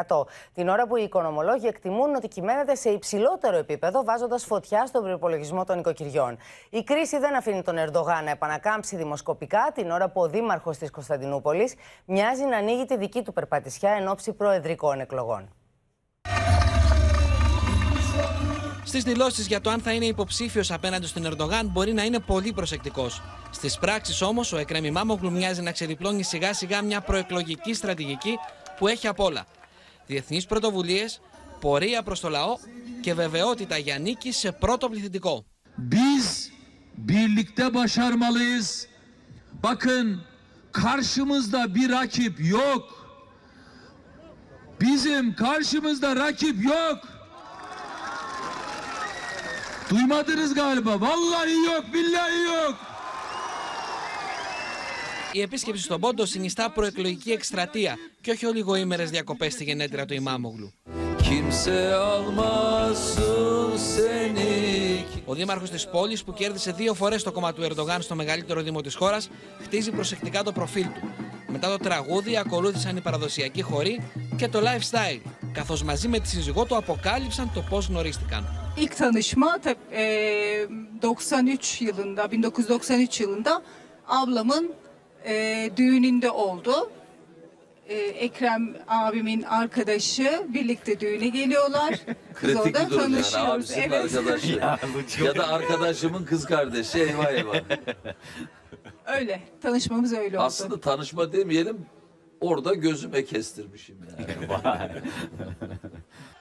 69,97%. 0.07 0.25
Την 0.53 0.67
ώρα 0.69 0.87
που 0.87 0.97
οι 0.97 1.03
οικονομολόγοι 1.03 1.67
εκτιμούν 1.67 2.15
ότι 2.15 2.27
κυμαίνεται 2.27 2.75
σε 2.75 2.89
υψηλότερο 2.89 3.57
επίπεδο, 3.57 4.03
βάζοντας 4.03 4.45
φωτιά 4.45 4.85
στον 4.85 5.03
προπολογισμό 5.03 5.63
των 5.63 5.79
οικοκυριών. 5.79 6.37
Η 6.69 6.83
κρίση 6.83 7.17
δεν 7.17 7.35
αφήνει 7.35 7.61
τον 7.61 7.77
Ερντογάν 7.77 8.23
να 8.23 8.31
επανακάμψει 8.31 8.95
δημοσκοπικά, 8.95 9.71
την 9.73 9.91
ώρα 9.91 10.09
που 10.09 10.21
ο 10.21 10.27
δήμαρχος 10.27 10.77
της 10.77 10.91
Κωνσταντινούπολης 10.91 11.75
μοιάζει 12.05 12.43
να 12.43 12.57
ανοίγει 12.57 12.85
τη 12.85 12.97
δική 12.97 13.21
του 13.21 13.33
περπατησιά 13.33 13.91
εν 13.91 14.07
ώψη 14.07 14.33
προεδρικών 14.33 14.99
εκλογών. 14.99 15.49
Στις 18.87 19.03
δηλώσεις 19.03 19.47
για 19.47 19.61
το 19.61 19.69
αν 19.69 19.79
θα 19.79 19.91
είναι 19.91 20.05
υποψήφιος 20.05 20.71
απέναντι 20.71 21.05
στον 21.05 21.25
Ερντογάν 21.25 21.69
μπορεί 21.71 21.93
να 21.93 22.03
είναι 22.03 22.19
πολύ 22.19 22.53
προσεκτικός. 22.53 23.21
Στις 23.51 23.77
πράξεις 23.77 24.21
όμως, 24.21 24.53
ο 24.53 24.57
Εκρέμι 24.57 24.91
Μάμογλου 24.91 25.31
μοιάζει 25.31 25.61
να 25.61 25.71
ξεδιπλώνει 25.71 26.23
σιγά 26.23 26.53
σιγά 26.53 26.81
μια 26.81 27.01
προεκλογική 27.01 27.73
στρατηγική 27.73 28.37
που 28.77 28.87
έχει 28.87 29.07
απ' 29.07 29.19
όλα. 29.19 29.45
Διεθνείς 30.05 30.45
πρωτοβουλίες, 30.45 31.21
πορεία 31.59 32.03
προς 32.03 32.19
το 32.19 32.29
λαό 32.29 32.57
και 33.01 33.13
βεβαιότητα 33.13 33.77
για 33.77 33.99
νίκη 33.99 34.31
σε 34.31 34.51
πρώτο 34.51 34.89
πληθυντικό. 34.89 35.45
Biz 35.91 36.51
birlikte 36.97 37.73
başarmalıyız. 37.73 38.87
Bakın 39.63 40.21
karşımızda 40.71 41.75
bir 41.75 41.89
rakip 41.89 42.39
yok. 42.39 42.83
Bizim 44.81 45.35
karşımızda 45.35 46.15
rakip 46.15 46.63
yok. 46.63 47.16
Duymadınız 49.89 50.53
galiba. 50.53 51.01
Vallahi 51.01 51.55
yok, 51.65 51.83
billahi 51.93 52.43
yok. 52.53 52.75
Η 55.31 55.41
επίσκεψη 55.41 55.83
στον 55.83 55.99
Πόντο 55.99 56.25
συνιστά 56.25 56.69
προεκλογική 56.71 57.31
εκστρατεία 57.31 57.95
και 58.21 58.31
όχι 58.31 58.45
ολιγοήμερες 58.45 59.09
διακοπές 59.09 59.53
στη 59.53 59.63
γενέτειρα 59.63 60.05
του 60.05 60.13
Ημάμογλου. 60.13 60.73
Ο 65.25 65.33
δήμαρχος 65.33 65.69
της 65.69 65.87
πόλης, 65.87 66.23
που 66.23 66.33
κέρδισε 66.33 66.71
δύο 66.71 66.93
φορές 66.93 67.23
το 67.23 67.31
κόμμα 67.31 67.53
του 67.53 67.63
Ερντογάν 67.63 68.01
στο 68.01 68.15
μεγαλύτερο 68.15 68.61
δήμο 68.61 68.81
της 68.81 68.95
χώρας, 68.95 69.29
χτίζει 69.63 69.91
προσεκτικά 69.91 70.43
το 70.43 70.51
προφίλ 70.51 70.83
του. 70.83 71.09
Μετά 71.47 71.69
το 71.69 71.77
τραγούδι 71.77 72.37
ακολούθησαν 72.37 72.97
οι 72.97 73.01
παραδοσιακοί 73.01 73.61
χοροί 73.61 74.01
και 74.35 74.47
το 74.47 74.59
lifestyle, 74.59 75.21
καθώς 75.51 75.83
μαζί 75.83 76.07
με 76.07 76.19
τη 76.19 76.27
σύζυγό 76.27 76.65
του 76.65 76.75
αποκάλυψαν 76.75 77.51
το 77.53 77.61
πώς 77.69 77.87
γνωρίστηκαν. 77.87 78.66
İlk 78.77 78.97
tanışma 78.97 79.55
tab- 79.57 79.75
e, 79.93 80.67
93 81.01 81.81
yılında, 81.81 82.31
1993 82.31 83.21
yılında 83.21 83.61
ablamın 84.07 84.71
e, 85.25 85.69
düğününde 85.77 86.29
oldu. 86.31 86.91
E, 87.89 87.95
Ekrem 87.95 88.75
abimin 88.87 89.43
arkadaşı 89.43 90.41
birlikte 90.53 90.99
düğüne 90.99 91.27
geliyorlar. 91.27 91.91
Biz 91.97 92.39
Kritik 92.39 92.57
orada 92.59 92.85
bir 92.85 92.89
durum 92.89 93.01
yani 93.01 93.13
tanışıyoruz. 93.13 93.51
abisinin 93.53 93.89
arkadaşı 93.91 94.51
Ya, 94.57 94.79
ya, 95.25 95.35
da 95.35 95.47
arkadaşımın 95.47 96.25
kız 96.25 96.45
kardeşi 96.45 96.99
eyvah 96.99 97.31
eyvah. 97.31 97.55
Öyle. 99.05 99.41
Tanışmamız 99.61 100.13
öyle 100.13 100.37
oldu. 100.37 100.45
Aslında 100.45 100.79
tanışma 100.79 101.33
demeyelim 101.33 101.85
orada 102.41 102.73
gözüme 102.73 103.25
kestirmişim 103.25 103.97
yani. 104.09 104.27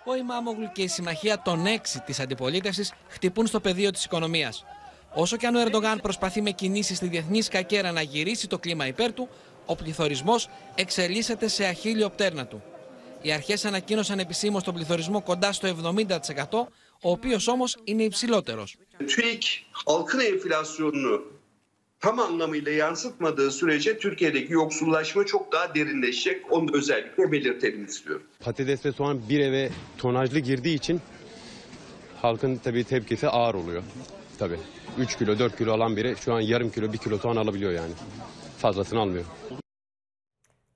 Ο 0.08 0.16
Ιμάμογλου 0.16 0.70
και 0.72 0.82
η 0.82 0.88
συμμαχία 0.88 1.42
των 1.42 1.66
έξι 1.66 2.00
της 2.00 2.20
αντιπολίτευσης 2.20 2.92
χτυπούν 3.08 3.46
στο 3.46 3.60
πεδίο 3.60 3.90
της 3.90 4.04
οικονομίας. 4.04 4.64
Όσο 5.14 5.36
και 5.36 5.46
αν 5.46 5.54
ο 5.54 5.60
Ερντογάν 5.60 6.00
προσπαθεί 6.02 6.42
με 6.42 6.50
κινήσεις 6.50 6.96
στη 6.96 7.08
διεθνή 7.08 7.42
σκακέρα 7.42 7.92
να 7.92 8.02
γυρίσει 8.02 8.48
το 8.48 8.58
κλίμα 8.58 8.86
υπέρ 8.86 9.12
του, 9.12 9.28
ο 9.66 9.74
πληθωρισμός 9.76 10.48
εξελίσσεται 10.74 11.48
σε 11.48 11.64
αχίλιο 11.64 12.10
πτέρνα 12.10 12.46
του. 12.46 12.62
Οι 13.22 13.32
αρχές 13.32 13.64
ανακοίνωσαν 13.64 14.18
επισήμως 14.18 14.62
τον 14.62 14.74
πληθωρισμό 14.74 15.22
κοντά 15.22 15.52
στο 15.52 15.68
70%, 15.68 16.68
ο 17.00 17.10
οποίος 17.10 17.48
όμως 17.48 17.76
είναι 17.84 18.02
υψηλότερος. 18.02 18.76
TÜİK 21.95 22.13
halkın 22.13 22.19
enflasyonunu 22.19 22.19
tam 22.19 22.19
anlamıyla 22.19 22.71
yansıtmadığı 22.71 23.51
sürece 23.51 23.97
Türkiye'deki 23.97 24.53
yoksullaşma 24.53 25.25
çok 25.25 25.51
daha 25.51 25.75
derinleşecek. 25.75 26.51
Onu 26.51 26.73
da 26.73 26.77
özellikle 26.77 27.31
belirtelim 27.31 27.85
istiyorum. 27.85 28.23
Patates 28.39 28.85
ve 28.85 28.91
soğan 28.91 29.21
bir 29.29 29.39
eve 29.39 29.69
tonajlı 29.97 30.39
girdiği 30.39 30.75
için 30.75 31.01
halkın 32.21 32.55
tabii 32.57 32.83
tepkisi 32.83 33.27
ağır 33.27 33.55
oluyor. 33.55 33.83
Tabii 34.39 34.59
3 34.97 35.17
kilo 35.17 35.39
4 35.39 35.57
kilo 35.57 35.73
alan 35.73 35.95
biri 35.95 36.15
şu 36.17 36.33
an 36.33 36.41
yarım 36.41 36.71
kilo 36.71 36.93
1 36.93 36.97
kilo 36.97 37.17
soğan 37.17 37.35
alabiliyor 37.35 37.71
yani. 37.71 37.93
Fazlasını 38.57 38.99
almıyor. 38.99 39.25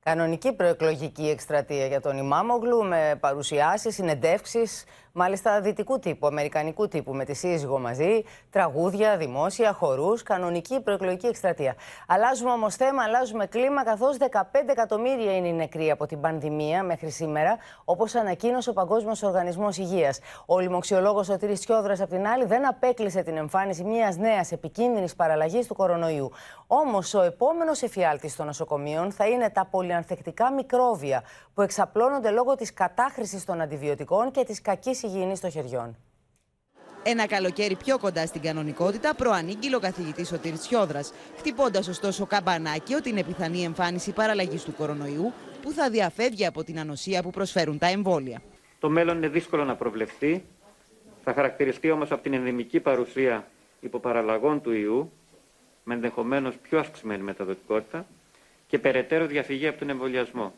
Κανονική 0.06 0.52
προεκλογική 0.54 1.30
εκστρατεία 1.30 1.88
για 1.88 2.02
τον 2.02 2.18
Ιμάμογλου 2.18 2.84
με 2.84 3.18
παρουσιάσεις, 3.20 3.96
συνεντεύξεις, 3.96 4.86
μάλιστα 5.13 5.61
δυτικού 5.61 5.99
τύπου, 5.99 6.27
αμερικανικού 6.27 6.89
τύπου 6.89 7.15
με 7.15 7.25
τη 7.25 7.35
σύζυγο 7.35 7.79
μαζί, 7.79 8.23
τραγούδια, 8.51 9.17
δημόσια, 9.17 9.73
χορούς, 9.73 10.23
κανονική 10.23 10.81
προεκλογική 10.81 11.27
εκστρατεία. 11.27 11.75
Αλλάζουμε 12.07 12.51
όμως 12.51 12.75
θέμα, 12.75 13.03
αλλάζουμε 13.03 13.47
κλίμα 13.47 13.85
καθώς 13.85 14.17
15 14.17 14.71
εκατομμύρια 14.71 15.37
είναι 15.37 15.49
οι 15.49 15.53
νεκροί 15.53 15.91
από 15.91 16.07
την 16.07 16.21
πανδημία 16.21 16.83
μέχρι 16.83 17.11
σήμερα, 17.11 17.57
όπως 17.85 18.15
ανακοίνωσε 18.15 18.71
ο 18.71 18.73
Παγκόσμιος 18.73 19.23
Οργανισμός 19.23 19.77
Υγείας. 19.77 20.19
Ο 20.47 20.59
λοιμοξιολόγος 20.59 21.27
Σωτήρης 21.27 21.61
Τσιόδρας 21.61 22.01
απ' 22.01 22.11
την 22.11 22.27
άλλη 22.27 22.45
δεν 22.45 22.69
απέκλεισε 22.69 23.23
την 23.23 23.37
εμφάνιση 23.37 23.85
μιας 23.85 24.17
νέας 24.17 24.53
επικίνδυνης 24.53 25.15
παραλλαγής 25.17 25.67
του 25.67 25.75
κορονοϊού. 25.75 26.31
Όμως 26.67 27.15
ο 27.15 27.23
επόμενος 27.23 27.83
εφιάλτης 27.83 28.37
των 28.37 28.47
νοσοκομείων 28.47 29.13
θα 29.13 29.27
είναι 29.27 29.51
τα 29.51 29.67
πολυανθεκτικά 29.71 30.53
μικρόβια 30.53 31.23
που 31.55 31.63
εξαπλώνονται 31.63 32.31
λόγω 32.31 32.55
της 32.55 32.75
κατάχρησης 32.75 33.45
των 33.45 33.61
αντιβιωτικών 33.61 34.31
και 34.31 34.45
της 35.01 35.11
κακής 35.11 35.15
υγιεινής 35.15 35.41
των 35.41 35.51
χεριών. 35.51 35.97
Ένα 37.03 37.27
καλοκαίρι 37.27 37.77
πιο 37.77 37.99
κοντά 37.99 38.27
στην 38.27 38.41
κανονικότητα 38.41 39.15
προανήγγειλε 39.15 39.77
ο 39.77 39.79
καθηγητής 39.79 40.29
Σωτήρη 40.29 40.57
Τσιόδρα, 40.57 41.01
χτυπώντας 41.37 41.89
ωστόσο 41.89 42.27
καμπανάκι 42.27 42.95
ότι 42.95 43.09
είναι 43.09 43.23
πιθανή 43.23 43.63
εμφάνιση 43.63 44.13
παραλλαγής 44.13 44.63
του 44.65 44.75
κορονοϊού 44.75 45.33
που 45.63 45.73
θα 45.73 45.91
διαφεύγει 45.91 46.47
από 46.47 46.65
την 46.65 46.79
ανοσία 46.79 47.23
που 47.23 47.31
προσφέρουν 47.31 47.79
τα 47.79 47.87
εμβόλια. 47.87 48.43
Το 48.81 48.91
μέλλον 48.91 49.17
είναι 49.17 49.29
δύσκολο 49.29 49.65
να 49.65 49.77
προβλεφθεί. 49.77 50.45
Θα 51.25 51.33
χαρακτηριστεί 51.33 51.91
όμως 51.91 52.11
από 52.11 52.23
την 52.23 52.35
ενδημική 52.35 52.81
παρουσία 52.81 53.47
υποπαραλλαγών 53.81 54.61
του 54.61 54.73
ιού, 54.73 55.13
με 55.85 55.95
ενδεχομένως 55.95 56.57
πιο 56.57 56.79
αυξημένη 56.79 57.23
μεταδοτικότητα 57.23 58.07
και 58.67 58.79
περαιτέρω 58.79 59.27
διαφυγή 59.27 59.67
από 59.67 59.79
τον 59.79 59.91
εμβολιασμό. 59.91 60.53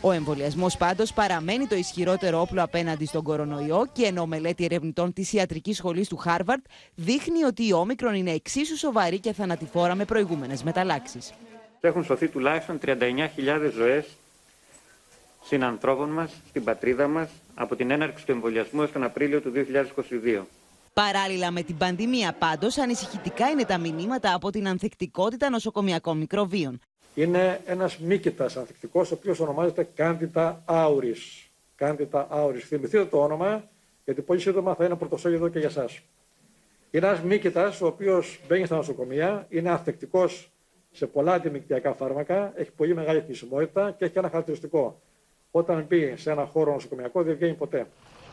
Ο 0.00 0.12
εμβολιασμός 0.12 0.76
πάντως 0.76 1.12
παραμένει 1.12 1.66
το 1.66 1.74
ισχυρότερο 1.74 2.40
όπλο 2.40 2.62
απέναντι 2.62 3.06
στον 3.06 3.22
κορονοϊό 3.22 3.86
και 3.92 4.04
ενώ 4.04 4.26
μελέτη 4.26 4.64
ερευνητών 4.64 5.12
της 5.12 5.32
Ιατρικής 5.32 5.76
Σχολής 5.76 6.08
του 6.08 6.16
Χάρβαρντ 6.16 6.62
δείχνει 6.94 7.44
ότι 7.44 7.66
η 7.66 7.72
όμικρον 7.72 8.14
είναι 8.14 8.30
εξίσου 8.30 8.76
σοβαρή 8.76 9.18
και 9.18 9.32
θανατηφόρα 9.32 9.94
με 9.94 10.04
προηγούμενες 10.04 10.62
μεταλλάξεις. 10.62 11.32
Έχουν 11.80 12.04
σωθεί 12.04 12.28
τουλάχιστον 12.28 12.78
39.000 12.84 13.70
ζωές 13.74 14.06
συνανθρώπων 15.44 16.08
μας 16.08 16.30
στην 16.48 16.64
πατρίδα 16.64 17.08
μας 17.08 17.28
από 17.54 17.76
την 17.76 17.90
έναρξη 17.90 18.26
του 18.26 18.32
εμβολιασμού 18.32 18.80
έως 18.80 18.92
τον 18.92 19.02
Απρίλιο 19.02 19.40
του 19.40 19.52
2022. 19.54 20.42
Παράλληλα 20.92 21.50
με 21.50 21.62
την 21.62 21.76
πανδημία 21.76 22.32
πάντως, 22.38 22.78
ανησυχητικά 22.78 23.48
είναι 23.48 23.64
τα 23.64 23.78
μηνύματα 23.78 24.34
από 24.34 24.50
την 24.50 24.68
ανθεκτικότητα 24.68 25.50
νοσοκομιακών 25.50 26.18
μικροβίων. 26.18 26.80
Είναι 27.14 27.60
ένας 27.66 27.98
μύκητας 27.98 28.56
ανθεκτικός, 28.56 29.10
ο 29.10 29.14
οποίος 29.14 29.40
ονομάζεται 29.40 29.88
Candida 29.96 30.54
auris. 30.66 31.48
Candida 31.78 32.26
auris. 32.30 32.62
Θυμηθείτε 32.64 33.04
το 33.04 33.22
όνομα, 33.22 33.68
γιατί 34.04 34.22
πολύ 34.22 34.40
σύντομα 34.40 34.74
θα 34.74 34.84
είναι 34.84 34.96
πρωτοσέλιδο 34.96 35.48
και 35.48 35.58
για 35.58 35.68
εσάς. 35.68 36.00
Είναι 36.90 37.06
ένας 37.06 37.22
μύκητας, 37.22 37.80
ο 37.80 37.86
οποίος 37.86 38.40
μπαίνει 38.48 38.66
στα 38.66 38.76
νοσοκομεία, 38.76 39.46
είναι 39.48 39.70
ανθεκτικός 39.70 40.50
σε 40.92 41.06
πολλά 41.06 41.32
αντιμυκτιακά 41.32 41.94
φάρμακα, 41.94 42.52
έχει 42.56 42.70
πολύ 42.70 42.94
μεγάλη 42.94 43.20
χρησιμότητα 43.20 43.90
και 43.90 44.04
έχει 44.04 44.18
ένα 44.18 44.28
χαρακτηριστικό. 44.28 45.00
Όταν 45.50 45.84
μπει 45.88 46.16
σε 46.16 46.30
ένα 46.30 46.44
χώρο 46.44 46.72
νοσοκομιακό 46.72 47.22
δεν 47.22 47.36
βγαίνει 47.36 47.54
ποτέ. 47.54 47.86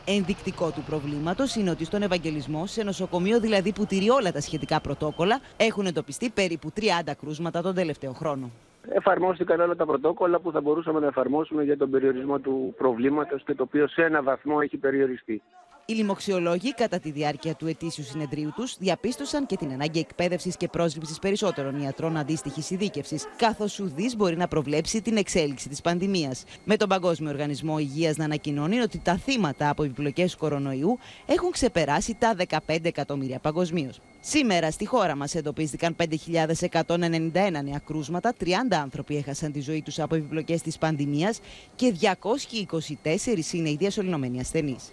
Ενδεικτικό 0.04 0.70
του 0.70 0.82
προβλήματος 0.86 1.54
είναι 1.54 1.70
ότι 1.70 1.84
στον 1.84 2.02
Ευαγγελισμό, 2.02 2.66
σε 2.66 2.82
νοσοκομείο 2.82 3.40
δηλαδή 3.40 3.72
που 3.72 3.86
τηρεί 3.86 4.08
όλα 4.08 4.32
τα 4.32 4.40
σχετικά 4.40 4.80
πρωτόκολλα, 4.80 5.40
έχουν 5.56 5.86
εντοπιστεί 5.86 6.28
περίπου 6.30 6.72
30 6.76 7.12
κρούσματα 7.20 7.62
τον 7.62 7.74
τελευταίο 7.74 8.12
χρόνο. 8.12 8.50
Εφαρμόστηκαν 8.88 9.60
όλα 9.60 9.76
τα 9.76 9.86
πρωτόκολλα 9.86 10.38
που 10.38 10.52
θα 10.52 10.60
μπορούσαμε 10.60 11.00
να 11.00 11.06
εφαρμόσουμε 11.06 11.62
για 11.64 11.76
τον 11.76 11.90
περιορισμό 11.90 12.38
του 12.38 12.74
προβλήματος 12.76 13.42
και 13.42 13.54
το 13.54 13.62
οποίο 13.62 13.88
σε 13.88 14.02
ένα 14.02 14.22
βαθμό 14.22 14.58
έχει 14.62 14.76
περιοριστεί. 14.76 15.42
Οι 15.88 15.92
λοιμοξιολόγοι, 15.92 16.74
κατά 16.74 16.98
τη 16.98 17.10
διάρκεια 17.10 17.54
του 17.54 17.66
ετήσιου 17.66 18.04
συνεδρίου 18.04 18.52
τους, 18.54 18.76
διαπίστωσαν 18.78 19.46
και 19.46 19.56
την 19.56 19.72
ανάγκη 19.72 19.98
εκπαίδευσης 19.98 20.56
και 20.56 20.68
πρόσληψης 20.68 21.18
περισσότερων 21.18 21.80
ιατρών 21.80 22.16
αντίστοιχης 22.16 22.70
ειδίκευσης, 22.70 23.26
καθώς 23.36 23.80
ουδής 23.80 24.16
μπορεί 24.16 24.36
να 24.36 24.48
προβλέψει 24.48 25.02
την 25.02 25.16
εξέλιξη 25.16 25.68
της 25.68 25.80
πανδημίας. 25.80 26.44
Με 26.64 26.76
τον 26.76 26.88
Παγκόσμιο 26.88 27.30
Οργανισμό 27.30 27.78
Υγείας 27.78 28.16
να 28.16 28.24
ανακοινώνει 28.24 28.80
ότι 28.80 29.00
τα 29.04 29.16
θύματα 29.16 29.68
από 29.68 29.82
επιπλοκές 29.82 30.36
κορονοϊού 30.36 30.98
έχουν 31.26 31.50
ξεπεράσει 31.50 32.16
τα 32.18 32.34
15 32.34 32.88
εκατομμύρια 32.88 33.38
παγκοσμίως. 33.38 34.00
Σήμερα 34.28 34.70
στη 34.70 34.86
χώρα 34.86 35.16
μας 35.16 35.34
εντοπίστηκαν 35.34 35.96
5.191 35.98 37.30
νέα 37.32 37.80
κρούσματα, 37.84 38.34
30 38.40 38.52
άνθρωποι 38.82 39.16
έχασαν 39.16 39.52
τη 39.52 39.60
ζωή 39.60 39.82
τους 39.82 39.98
από 39.98 40.14
επιπλοκές 40.14 40.62
της 40.62 40.78
πανδημίας 40.78 41.40
και 41.74 41.94
224 42.00 43.52
είναι 43.52 43.70
οι 43.70 43.76
διασωληνωμένοι 43.76 44.40
ασθενείς. 44.40 44.92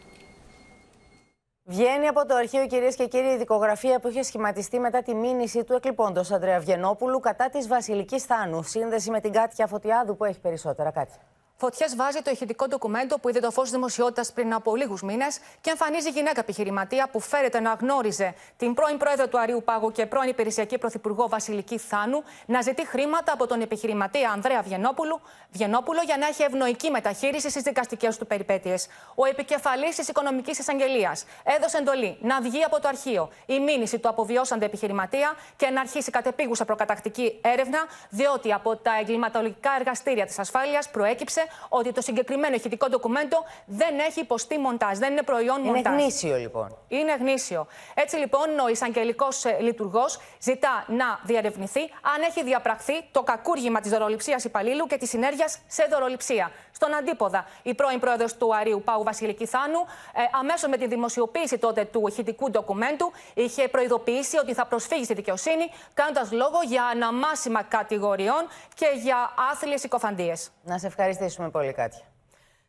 Βγαίνει 1.63 2.07
από 2.07 2.25
το 2.25 2.35
αρχείο, 2.35 2.67
κυρίες 2.67 2.95
και 2.95 3.07
κύριοι, 3.07 3.33
η 3.33 3.37
δικογραφία 3.37 3.99
που 3.99 4.07
είχε 4.07 4.23
σχηματιστεί 4.23 4.79
μετά 4.79 5.01
τη 5.01 5.15
μήνυση 5.15 5.63
του 5.63 5.73
εκλειπώντος 5.73 6.31
Αντρέα 6.31 6.59
Βγενόπουλου 6.59 7.19
κατά 7.19 7.49
της 7.49 7.67
Βασιλικής 7.67 8.23
Θάνου. 8.23 8.63
Σύνδεση 8.63 9.11
με 9.11 9.19
την 9.19 9.31
Κάτια 9.31 9.67
Φωτιάδου 9.67 10.15
που 10.15 10.25
έχει 10.25 10.39
περισσότερα. 10.39 10.91
Κάτια. 10.91 11.32
Φωτιές 11.57 11.95
βάζει 11.95 12.21
το 12.21 12.31
ηχητικό 12.31 12.67
ντοκουμέντο 12.67 13.19
που 13.19 13.29
είδε 13.29 13.39
το 13.39 13.51
φως 13.51 13.69
δημοσιότητας 13.69 14.31
πριν 14.33 14.53
από 14.53 14.75
λίγους 14.75 15.01
μήνες 15.01 15.39
και 15.61 15.69
εμφανίζει 15.69 16.09
γυναίκα 16.09 16.39
επιχειρηματία 16.39 17.09
που 17.11 17.19
φέρεται 17.19 17.59
να 17.59 17.73
γνώριζε 17.73 18.33
την 18.57 18.73
πρώην 18.73 18.97
πρόεδρο 18.97 19.27
του 19.27 19.39
Αρίου 19.39 19.61
Πάγου 19.65 19.91
και 19.91 20.05
πρώην 20.05 20.29
υπηρεσιακή 20.29 20.77
πρωθυπουργό 20.77 21.27
Βασιλική 21.29 21.77
Θάνου 21.77 22.23
να 22.45 22.61
ζητεί 22.61 22.87
χρήματα 22.87 23.33
από 23.33 23.47
τον 23.47 23.61
επιχειρηματία 23.61 24.31
Ανδρέα 24.31 24.61
Βιενόπουλου, 24.61 25.21
Βιενόπουλο 25.51 26.01
για 26.05 26.17
να 26.17 26.27
έχει 26.27 26.43
ευνοϊκή 26.43 26.89
μεταχείριση 26.89 27.49
στις 27.49 27.61
δικαστικές 27.61 28.17
του 28.17 28.27
περιπέτειες. 28.27 28.87
Ο 29.15 29.25
επικεφαλής 29.25 29.95
της 29.95 30.07
Οικονομικής 30.07 30.59
Εισαγγελίας 30.59 31.25
έδωσε 31.43 31.77
εντολή 31.77 32.17
να 32.21 32.41
βγει 32.41 32.63
από 32.63 32.79
το 32.79 32.87
αρχείο 32.87 33.29
η 33.45 33.59
μήνυση 33.59 33.99
του 33.99 34.09
αποβιώσαντε 34.09 34.65
επιχειρηματία 34.65 35.33
και 35.55 35.69
να 35.69 35.79
αρχίσει 35.81 36.11
κατεπίγουσα 36.11 36.65
προκατακτική 36.65 37.39
έρευνα, 37.41 37.79
διότι 38.09 38.53
από 38.53 38.75
τα 38.75 38.91
εγκληματολογικά 38.99 39.71
εργαστήρια 39.79 40.25
της 40.25 40.39
ασφάλειας 40.39 40.89
προέκυψε 40.89 41.42
ότι 41.69 41.91
το 41.91 42.01
συγκεκριμένο 42.01 42.55
ηχητικό 42.55 42.89
ντοκουμέντο 42.89 43.37
δεν 43.65 43.99
έχει 43.99 44.19
υποστεί 44.19 44.57
μοντάζ, 44.57 44.97
δεν 44.97 45.11
είναι 45.11 45.21
προϊόν 45.21 45.59
είναι 45.59 45.67
μοντάζ. 45.67 45.93
Είναι 45.93 46.01
γνήσιο 46.01 46.37
λοιπόν. 46.37 46.77
Είναι 46.87 47.15
γνήσιο. 47.19 47.67
Έτσι 47.93 48.15
λοιπόν 48.15 48.59
ο 48.59 48.67
εισαγγελικός 48.67 49.45
ε, 49.45 49.57
λειτουργός 49.59 50.19
ζητά 50.39 50.85
να 50.87 51.19
διαρευνηθεί 51.23 51.81
αν 51.81 52.21
έχει 52.29 52.43
διαπραχθεί 52.43 52.93
το 53.11 53.23
κακούργημα 53.23 53.79
της 53.79 53.91
δωροληψίας 53.91 54.43
υπαλλήλου 54.43 54.85
και 54.85 54.97
της 54.97 55.09
συνέργειας 55.09 55.59
σε 55.67 55.87
δωροληψία. 55.89 56.51
Στον 56.71 56.95
αντίποδα, 56.95 57.45
η 57.63 57.73
πρώην 57.73 57.99
πρόεδρος 57.99 58.37
του 58.37 58.55
Αρίου 58.55 58.81
Πάου 58.85 59.03
Βασιλική 59.03 59.45
Θάνου, 59.45 59.79
ε, 60.13 60.21
αμέσως 60.39 60.69
με 60.69 60.77
τη 60.77 60.87
δημοσιοποίηση 60.87 61.57
τότε 61.57 61.85
του 61.85 62.07
ηχητικού 62.07 62.49
ντοκουμέντου, 62.49 63.11
είχε 63.33 63.67
προειδοποιήσει 63.67 64.37
ότι 64.37 64.53
θα 64.53 64.65
προσφύγει 64.65 65.03
στη 65.03 65.13
δικαιοσύνη, 65.13 65.71
κάνοντας 65.93 66.31
λόγο 66.31 66.59
για 66.67 66.83
αναμάσιμα 66.83 67.63
κατηγοριών 67.63 68.47
και 68.75 68.85
για 69.01 69.33
άθλιες 69.51 69.79
συκοφαντίε. 69.79 70.33
Να 70.63 70.77
σε 70.77 70.89
ευχαριστήσουμε 71.33 71.49
πολύ, 71.49 71.73
Κάτια. 71.73 72.05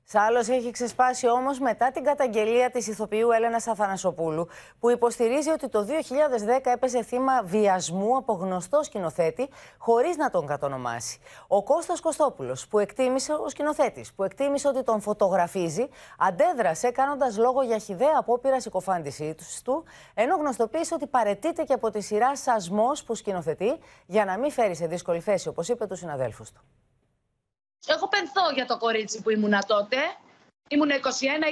Σάλο 0.07 0.39
έχει 0.39 0.71
ξεσπάσει 0.71 1.29
όμως 1.29 1.59
μετά 1.59 1.91
την 1.91 2.05
καταγγελία 2.05 2.71
της 2.71 2.87
ηθοποιού 2.87 3.31
Έλενα 3.31 3.57
Αθανασοπούλου, 3.57 4.49
που 4.81 4.91
υποστηρίζει 4.91 5.51
ότι 5.51 5.69
το 5.69 5.85
2010 5.85 6.71
έπεσε 6.73 7.03
θύμα 7.03 7.43
βιασμού 7.43 8.17
από 8.17 8.33
γνωστό 8.33 8.83
σκηνοθέτη, 8.83 9.49
χωρίς 9.79 10.17
να 10.17 10.31
τον 10.31 10.47
κατονομάσει. 10.47 11.19
Ο 11.49 11.63
Κώστας 11.63 12.01
Κωστόπουλος, 12.01 12.67
που 12.69 12.79
εκτίμησε, 12.79 13.33
ο 13.33 13.49
σκηνοθέτης, 13.49 14.13
που 14.13 14.25
εκτίμησε 14.25 14.69
ότι 14.69 14.83
τον 14.83 15.01
φωτογραφίζει, 15.01 15.89
αντέδρασε 16.19 16.91
κάνοντας 16.91 17.37
λόγο 17.37 17.63
για 17.63 17.79
χιδέα 17.79 18.15
απόπειρα 18.19 18.61
συκοφάντησή 18.61 19.35
του, 19.65 19.85
ενώ 20.15 20.37
γνωστοποίησε 20.37 20.95
ότι 20.95 21.07
παρετείται 21.07 21.63
και 21.63 21.73
από 21.73 21.91
τη 21.91 22.01
σειρά 22.01 22.37
Σασμός 22.37 23.05
που 23.05 23.15
σκηνοθετεί, 23.15 23.79
για 24.07 24.25
να 24.25 24.39
μην 24.39 24.51
φέρει 24.51 24.75
σε 24.75 24.87
δύσκολη 24.87 25.21
θέση, 25.21 25.49
όπως 25.49 25.69
είπε 25.69 25.87
τους 25.87 25.99
συναδέλφους 25.99 26.53
του. 26.53 26.61
Έχω 27.87 28.09
πενθώ 28.09 28.51
για 28.55 28.67
το 28.67 28.79
κορίτσι 28.79 29.23
που 29.23 29.31
ήμουνα 29.31 29.65
τότε. 29.67 29.97
Ήμουν 30.69 30.89
21, 30.89 30.93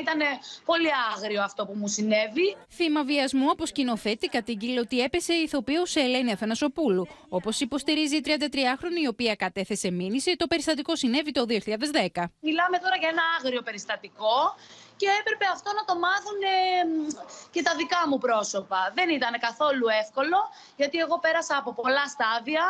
ήταν 0.00 0.20
πολύ 0.64 0.88
άγριο 1.14 1.42
αυτό 1.42 1.66
που 1.66 1.72
μου 1.76 1.88
συνέβη. 1.88 2.56
Θύμα 2.68 3.04
βιασμού 3.04 3.50
από 3.50 3.66
σκηνοθέτη 3.66 4.26
κατήγγειλε 4.26 4.80
ότι 4.80 5.00
έπεσε 5.00 5.32
η 5.32 5.42
ηθοποιό 5.42 5.86
σε 5.86 6.00
Ελένη 6.00 6.32
Αθανασοπούλου. 6.32 7.06
Όπως 7.28 7.60
υποστηρίζει 7.60 8.16
η 8.16 8.22
33χρονη, 8.24 9.02
η 9.02 9.06
οποία 9.06 9.34
κατέθεσε 9.34 9.90
μήνυση, 9.90 10.36
το 10.36 10.46
περιστατικό 10.46 10.96
συνέβη 10.96 11.30
το 11.32 11.44
2010. 11.48 11.54
Μιλάμε 12.40 12.78
τώρα 12.78 12.96
για 13.00 13.08
ένα 13.08 13.22
άγριο 13.38 13.62
περιστατικό 13.62 14.54
και 14.96 15.08
έπρεπε 15.20 15.46
αυτό 15.52 15.70
να 15.78 15.84
το 15.84 15.94
μάθουν 15.98 16.40
και 17.50 17.62
τα 17.62 17.74
δικά 17.74 18.02
μου 18.08 18.18
πρόσωπα. 18.18 18.92
Δεν 18.94 19.08
ήταν 19.08 19.32
καθόλου 19.46 19.86
εύκολο, 20.02 20.38
γιατί 20.76 20.98
εγώ 20.98 21.18
πέρασα 21.18 21.56
από 21.56 21.70
πολλά 21.74 22.06
στάδια 22.14 22.64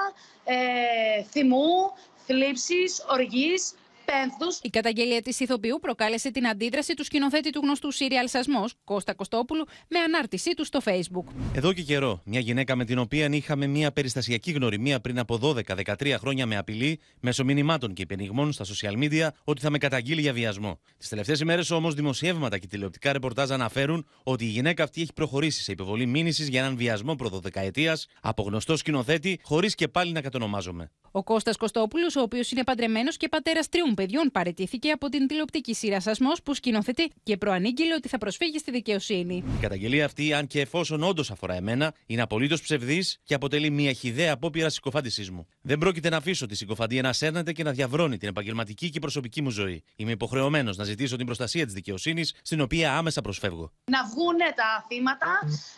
ε, 0.45 1.23
θυμού, 1.23 1.93
θλίψης, 2.27 3.05
οργής, 3.09 3.75
πένθους. 4.05 4.59
Η 4.63 4.71
καταγγελία 4.71 5.23
της 5.23 5.41
ηθοποιού 5.41 5.79
προκάλεσε 5.81 6.31
την 6.31 6.47
αντίδραση 6.47 6.95
του 6.95 7.05
σκηνοθέτη 7.05 7.51
του 7.51 7.61
γνωστού 7.63 7.91
σύριαλ 7.91 8.29
Σασμός, 8.29 8.75
Κώστα 8.85 9.15
Κωστόπουλου, 9.15 9.65
με 9.89 9.99
ανάρτησή 9.99 10.55
του 10.55 10.65
στο 10.65 10.81
Facebook. 10.85 11.33
Εδώ 11.55 11.73
και 11.73 11.83
καιρό, 11.83 12.21
μια 12.25 12.41
γυναίκα 12.41 12.77
με 12.77 12.85
την 12.85 12.99
οποία 12.99 13.29
είχαμε 13.33 13.67
μια 13.67 13.93
περιστασιακή 13.93 14.51
γνωριμία 14.51 15.01
πριν 15.01 15.19
από 15.19 15.39
12-13 15.43 16.15
χρόνια 16.19 16.47
με 16.47 16.57
απειλή, 16.57 17.01
μέσω 17.21 17.45
μηνυμάτων 17.45 17.93
και 17.93 18.03
υπενιγμών 18.03 18.53
στα 18.53 18.65
social 18.65 19.03
media, 19.03 19.29
ότι 19.45 19.61
θα 19.61 19.71
με 19.71 19.79
καταγγείλει 19.79 20.21
για 20.21 20.33
βιασμό. 20.33 20.79
Τις 20.99 21.09
τελευταίες 21.09 21.41
ημέρες 21.41 21.71
όμως, 21.71 21.95
δημοσιεύματα 21.95 22.59
και 22.59 22.67
τηλεοπτικά 22.67 23.13
ρεπορτάζ 23.13 23.51
αναφέρουν 23.51 24.07
ότι 24.23 24.45
η 24.45 24.49
γυναίκα 24.49 24.83
αυτή 24.83 25.01
έχει 25.01 25.13
προχωρήσει 25.13 25.63
σε 25.63 25.73
υποβολή 25.73 26.07
μήνυσης 26.07 26.49
για 26.49 26.61
έναν 26.61 26.77
βιασμό 26.77 27.15
προδοδεκαετία 27.15 27.99
από 28.21 28.43
γνωστό 28.43 28.77
σκηνοθέτη, 28.77 29.41
χωρίς 29.43 29.75
και 29.75 29.89
πάλι 29.89 30.13
να 30.13 30.21
κατονομάζομαι. 30.21 30.91
Ο 31.11 31.23
Κώστας 31.23 31.57
Κωστόπουλος, 31.57 32.17
ο 32.17 32.21
οποίος 32.21 32.51
είναι 32.51 32.65
παντρεμένος 32.65 33.17
και 33.17 33.29
πατέρας 33.29 33.69
τριών 33.95 33.95
παιδιών, 33.95 34.31
παρετήθηκε 34.33 34.91
από 34.91 35.09
την 35.09 35.27
τηλεοπτική 35.27 35.75
σειρά 35.75 36.01
Σασμός 36.01 36.43
που 36.43 36.55
σκηνοθετεί 36.55 37.13
και 37.23 37.37
προανήγγειλε 37.37 37.95
ότι 37.95 38.09
θα 38.09 38.19
προσφύγει 38.19 38.59
στη 38.59 38.71
δικαιοσύνη. 38.71 39.35
Η 39.35 39.61
καταγγελία 39.61 40.05
αυτή, 40.05 40.33
αν 40.33 40.47
και 40.47 40.61
εφόσον 40.61 41.03
όντως 41.03 41.31
αφορά 41.31 41.55
εμένα, 41.55 41.95
είναι 42.07 42.23
απολύτως 42.23 42.63
ψευδής 42.63 43.21
και 43.25 43.35
αποτελεί 43.35 43.71
μια 43.71 43.93
χιδέα 43.93 44.33
απόπειρα 44.33 44.69
συκοφάντησής 44.69 45.31
μου. 45.31 45.47
Δεν 45.63 45.79
πρόκειται 45.79 46.09
να 46.09 46.17
αφήσω 46.17 46.47
τη 46.47 46.55
συκοφαντία 46.55 47.03
να 47.03 47.13
σέρνεται 47.13 47.53
και 47.53 47.63
να 47.63 47.71
διαβρώνει 47.71 48.17
την 48.17 48.29
επαγγελματική 48.29 48.91
και 48.91 48.99
προσωπική 48.99 49.43
μου 49.43 49.51
ζωή. 49.51 49.85
Είμαι 49.97 50.11
υποχρεωμένος 50.11 50.77
να 50.77 50.85
ζητήσω 50.85 51.17
την 51.17 51.27
προστασία 51.27 51.65
της 51.65 51.75
δικαιοσύνης, 51.75 52.35
στην 52.43 52.61
οποία 52.61 52.97
άμεσα 52.97 53.21
προσφεύγω. 53.21 53.73
Να 53.85 54.05
βγουν 54.05 54.39
τα 54.55 54.85
θύματα, 54.89 55.33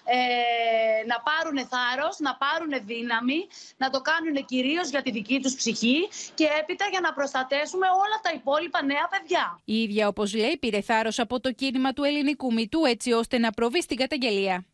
ε, 0.04 0.18
να 1.06 1.16
πάρουν 1.28 1.56
θάρρος, 1.72 2.18
να 2.18 2.36
πάρουν 2.36 2.72
δύναμη, 2.86 3.38
να 3.76 3.90
το 3.90 4.00
κάνουν 4.00 4.44
κυρίως 4.44 4.88
για 4.90 5.02
τη 5.02 5.10
δική 5.10 5.40
τους 5.42 5.54
ψυχή 5.54 6.08
και 6.34 6.46
έπειτα 6.60 6.84
για 6.90 7.00
να 7.00 7.12
προστατέσουμε 7.12 7.86
όλα 8.04 8.18
τα 8.22 8.30
υπόλοιπα 8.34 8.82
νέα 8.82 9.08
παιδιά. 9.10 9.60
Η 9.64 9.82
ίδια, 9.82 10.08
όπως 10.08 10.34
λέει, 10.34 10.56
πήρε 10.58 10.80
θάρρος 10.80 11.18
από 11.18 11.40
το 11.40 11.52
κίνημα 11.52 11.92
του 11.92 12.04
ελληνικού 12.04 12.52
μητού 12.52 12.84
έτσι 12.84 13.12
ώστε 13.12 13.38
να 13.38 13.50
προβεί 13.50 13.82
στην 13.82 13.96
καταγγελία. 13.96 14.64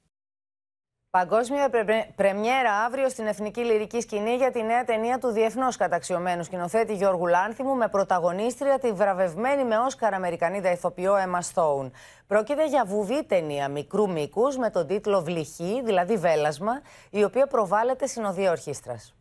Παγκόσμια 1.11 1.71
πρεμιέρα 2.17 2.73
αύριο 2.73 3.09
στην 3.09 3.27
Εθνική 3.27 3.61
Λυρική 3.61 4.01
Σκηνή 4.01 4.35
για 4.35 4.51
τη 4.51 4.63
νέα 4.63 4.85
ταινία 4.85 5.19
του 5.19 5.29
διεθνώς 5.29 5.77
καταξιωμένου 5.77 6.45
σκηνοθέτη 6.45 6.95
Γιώργου 6.95 7.27
Λάνθιμου 7.27 7.75
με 7.75 7.89
πρωταγωνίστρια 7.89 8.79
τη 8.79 8.93
βραβευμένη 8.93 9.65
με 9.65 9.79
Όσκαρ 9.79 10.15
Αμερικανίδα 10.15 10.71
ηθοποιό 10.71 11.15
Emma 11.15 11.41
Stone. 11.55 11.91
Πρόκειται 12.27 12.67
για 12.67 12.85
βουβή 12.85 13.25
ταινία 13.25 13.69
μικρού 13.69 14.11
μήκους 14.11 14.57
με 14.57 14.71
τον 14.71 14.87
τίτλο 14.87 15.23
Βλυχή, 15.23 15.83
δηλαδή 15.85 16.17
Βέλασμα, 16.17 16.81
η 17.11 17.25
οποία 17.25 17.47
προβάλλεται 17.47 18.07
συνοδεία 18.07 18.51
ορχήστρας. 18.51 19.15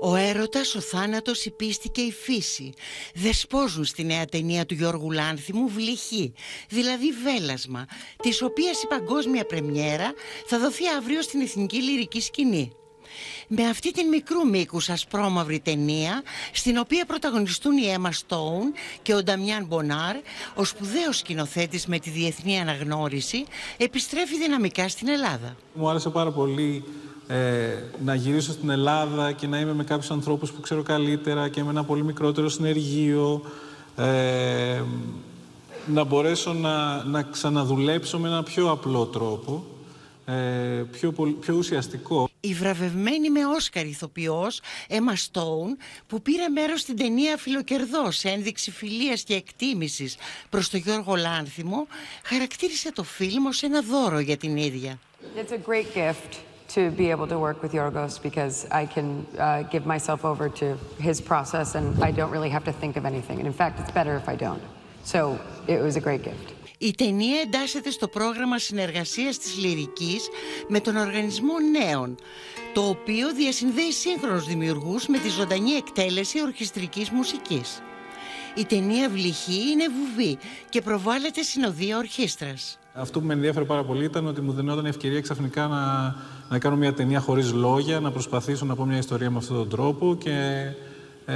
Ο 0.00 0.14
έρωτας, 0.14 0.74
ο 0.74 0.80
θάνατος, 0.80 1.44
η 1.44 1.50
πίστη 1.50 1.88
και 1.88 2.00
η 2.00 2.12
φύση 2.12 2.72
δεσπόζουν 3.14 3.84
στη 3.84 4.04
νέα 4.04 4.24
ταινία 4.24 4.66
του 4.66 4.74
Γιώργου 4.74 5.10
Λάνθιμου 5.10 5.68
«Βλυχή», 5.68 6.32
δηλαδή 6.68 7.06
«Βέλασμα», 7.24 7.86
της 8.22 8.42
οποίας 8.42 8.82
η 8.82 8.86
παγκόσμια 8.86 9.44
πρεμιέρα 9.44 10.12
θα 10.46 10.58
δοθεί 10.58 10.82
αύριο 10.98 11.22
στην 11.22 11.40
Εθνική 11.40 11.82
Λυρική 11.82 12.20
Σκηνή. 12.20 12.72
Με 13.48 13.68
αυτή 13.68 13.90
την 13.90 14.08
μικρού 14.08 14.48
μήκους 14.48 14.88
ασπρόμαυρη 14.88 15.60
ταινία, 15.60 16.22
στην 16.52 16.78
οποία 16.78 17.04
πρωταγωνιστούν 17.04 17.76
η 17.76 17.90
Έμα 17.90 18.12
Στόουν 18.12 18.72
και 19.02 19.14
ο 19.14 19.22
Νταμιάν 19.22 19.64
Μπονάρ, 19.64 20.16
ο 20.54 20.64
σπουδαίος 20.64 21.18
σκηνοθέτης 21.18 21.86
με 21.86 21.98
τη 21.98 22.10
διεθνή 22.10 22.60
αναγνώριση, 22.60 23.44
επιστρέφει 23.76 24.38
δυναμικά 24.38 24.88
στην 24.88 25.08
Ελλάδα. 25.08 25.56
Μου 25.74 25.88
άρεσε 25.88 26.10
πάρα 26.10 26.32
πολύ 26.32 26.84
ε, 27.26 27.68
να 28.04 28.14
γυρίσω 28.14 28.52
στην 28.52 28.70
Ελλάδα 28.70 29.32
και 29.32 29.46
να 29.46 29.58
είμαι 29.58 29.72
με 29.72 29.84
κάποιους 29.84 30.10
ανθρώπους 30.10 30.52
που 30.52 30.60
ξέρω 30.60 30.82
καλύτερα 30.82 31.48
και 31.48 31.62
με 31.62 31.70
ένα 31.70 31.84
πολύ 31.84 32.04
μικρότερο 32.04 32.48
συνεργείο. 32.48 33.42
Ε, 33.96 34.82
να 35.86 36.04
μπορέσω 36.04 36.52
να, 36.52 37.04
να 37.04 37.22
ξαναδουλέψω 37.22 38.18
με 38.18 38.28
ένα 38.28 38.42
πιο 38.42 38.70
απλό 38.70 39.06
τρόπο, 39.06 39.64
ε, 40.24 40.32
πιο, 40.90 41.12
πιο 41.40 41.54
ουσιαστικό. 41.54 42.28
η 42.40 42.54
βραβευμένη 42.54 43.30
με 43.30 43.46
Όσκαρ 43.46 43.86
ηθοποιός 43.86 44.60
Emma 44.88 45.14
Stone 45.30 45.76
που 46.06 46.22
πήρε 46.22 46.48
μέρος 46.48 46.80
στην 46.80 46.96
ταινία 46.96 47.36
Φιλοκερδός 47.36 48.24
ένδειξη 48.24 48.70
φιλίας 48.70 49.22
και 49.22 49.34
εκτίμησης 49.34 50.16
προς 50.50 50.70
τον 50.70 50.80
Γιώργο 50.80 51.14
Λάνθιμο 51.14 51.86
χαρακτήρισε 52.22 52.92
το 52.92 53.02
φιλμ 53.02 53.46
ως 53.46 53.62
ένα 53.62 53.80
δώρο 53.80 54.18
για 54.18 54.36
την 54.36 54.56
ίδια. 54.56 54.98
It's 55.36 55.52
a 55.52 55.70
great 55.70 55.96
gift 55.96 56.53
to 56.76 56.90
be 57.02 57.06
able 57.14 57.28
to 57.34 57.38
work 57.46 57.58
with 57.62 57.72
Yorgos 57.80 58.14
because 58.28 58.56
I 58.82 58.84
can 58.94 59.08
uh, 59.38 59.62
give 59.74 59.84
myself 59.94 60.20
over 60.24 60.46
to 60.60 60.66
his 61.08 61.18
process 61.30 61.68
and 61.78 61.86
I 62.08 62.10
don't 62.18 62.32
really 62.36 62.52
have 62.56 62.64
to 62.70 62.74
think 62.80 62.94
of 63.00 63.04
anything. 63.12 63.36
And 63.40 63.46
in 63.52 63.56
fact, 63.60 63.74
it's 63.80 63.94
better 64.00 64.14
if 64.22 64.26
I 64.34 64.36
don't. 64.46 64.62
So 65.12 65.38
it 65.74 65.80
was 65.86 65.96
a 65.96 66.00
great 66.00 66.22
gift. 66.22 66.54
Η 66.78 66.94
ταινία 66.94 67.40
εντάσσεται 67.40 67.90
στο 67.90 68.08
πρόγραμμα 68.08 68.58
συνεργασίας 68.58 69.38
της 69.38 69.56
Λυρικής 69.56 70.28
με 70.68 70.80
τον 70.80 70.96
Οργανισμό 70.96 71.54
Νέων, 71.58 72.16
το 72.74 72.88
οποίο 72.88 73.32
διασυνδέει 73.34 73.92
σύγχρονους 73.92 74.46
δημιουργούς 74.46 75.06
με 75.06 75.18
τη 75.18 75.28
ζωντανή 75.28 75.70
εκτέλεση 75.70 76.42
ορχιστρικής 76.42 77.10
μουσικής. 77.10 77.82
Η 78.54 78.64
ταινία 78.64 79.08
Βλυχή 79.08 79.70
είναι 79.70 79.84
βουβή 79.88 80.38
και 80.68 80.80
προβάλλεται 80.80 81.42
συνοδεία 81.42 81.98
ορχήστρας. 81.98 82.78
Αυτό 82.96 83.20
που 83.20 83.26
με 83.26 83.32
ενδιαφέρει 83.32 83.64
πάρα 83.64 83.84
πολύ 83.84 84.04
ήταν 84.04 84.26
ότι 84.26 84.40
μου 84.40 84.52
δινόταν 84.52 84.86
ευκαιρία 84.86 85.20
ξαφνικά 85.20 85.66
να, 85.66 86.14
να 86.48 86.58
κάνω 86.58 86.76
μια 86.76 86.94
ταινία 86.94 87.20
χωρίς 87.20 87.52
λόγια, 87.52 88.00
να 88.00 88.10
προσπαθήσω 88.10 88.64
να 88.64 88.74
πω 88.74 88.84
μια 88.84 88.98
ιστορία 88.98 89.30
με 89.30 89.38
αυτόν 89.38 89.56
τον 89.56 89.68
τρόπο 89.68 90.16
και 90.18 90.66
ε, 91.26 91.34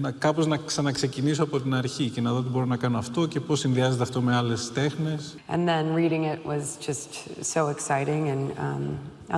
να, 0.00 0.10
κάπως 0.10 0.46
να 0.46 0.56
ξαναξεκινήσω 0.56 1.42
από 1.42 1.60
την 1.60 1.74
αρχή 1.74 2.08
και 2.08 2.20
να 2.20 2.32
δω 2.32 2.42
τι 2.42 2.48
μπορώ 2.48 2.64
να 2.64 2.76
κάνω 2.76 2.98
αυτό 2.98 3.26
και 3.26 3.40
πώς 3.40 3.58
συνδυάζεται 3.58 4.02
αυτό 4.02 4.20
με 4.20 4.36
άλλες 4.36 4.72
τέχνες. 4.72 5.34
And 5.48 5.68
then 5.68 5.94
reading 5.94 6.24
it 6.24 6.46
was 6.46 6.86
just 6.88 7.10
so 7.54 7.68
exciting 7.68 8.28
and 8.28 8.50
um, 8.58 8.82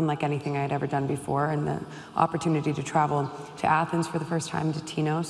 unlike 0.00 0.22
anything 0.22 0.56
I 0.56 0.62
had 0.66 0.72
ever 0.78 0.88
done 0.96 1.06
before 1.06 1.46
and 1.54 1.66
the 1.66 1.78
opportunity 2.24 2.72
to 2.72 2.82
travel 2.92 3.20
to 3.60 3.66
Athens 3.82 4.06
for 4.10 4.18
the 4.22 4.28
first 4.32 4.48
time 4.54 4.68
to 4.76 4.80
Tinos. 4.90 5.28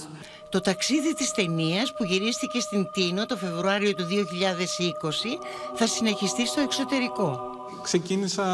Το 0.51 0.61
ταξίδι 0.61 1.15
της 1.15 1.31
ταινίας 1.31 1.93
που 1.93 2.05
γυρίστηκε 2.05 2.61
στην 2.61 2.91
Τίνο 2.93 3.27
το 3.27 3.37
Φεβρουάριο 3.37 3.95
του 3.95 4.05
2020 4.05 4.13
θα 5.75 5.87
συνεχιστεί 5.87 6.47
στο 6.47 6.61
εξωτερικό. 6.61 7.41
Ξεκίνησα 7.83 8.45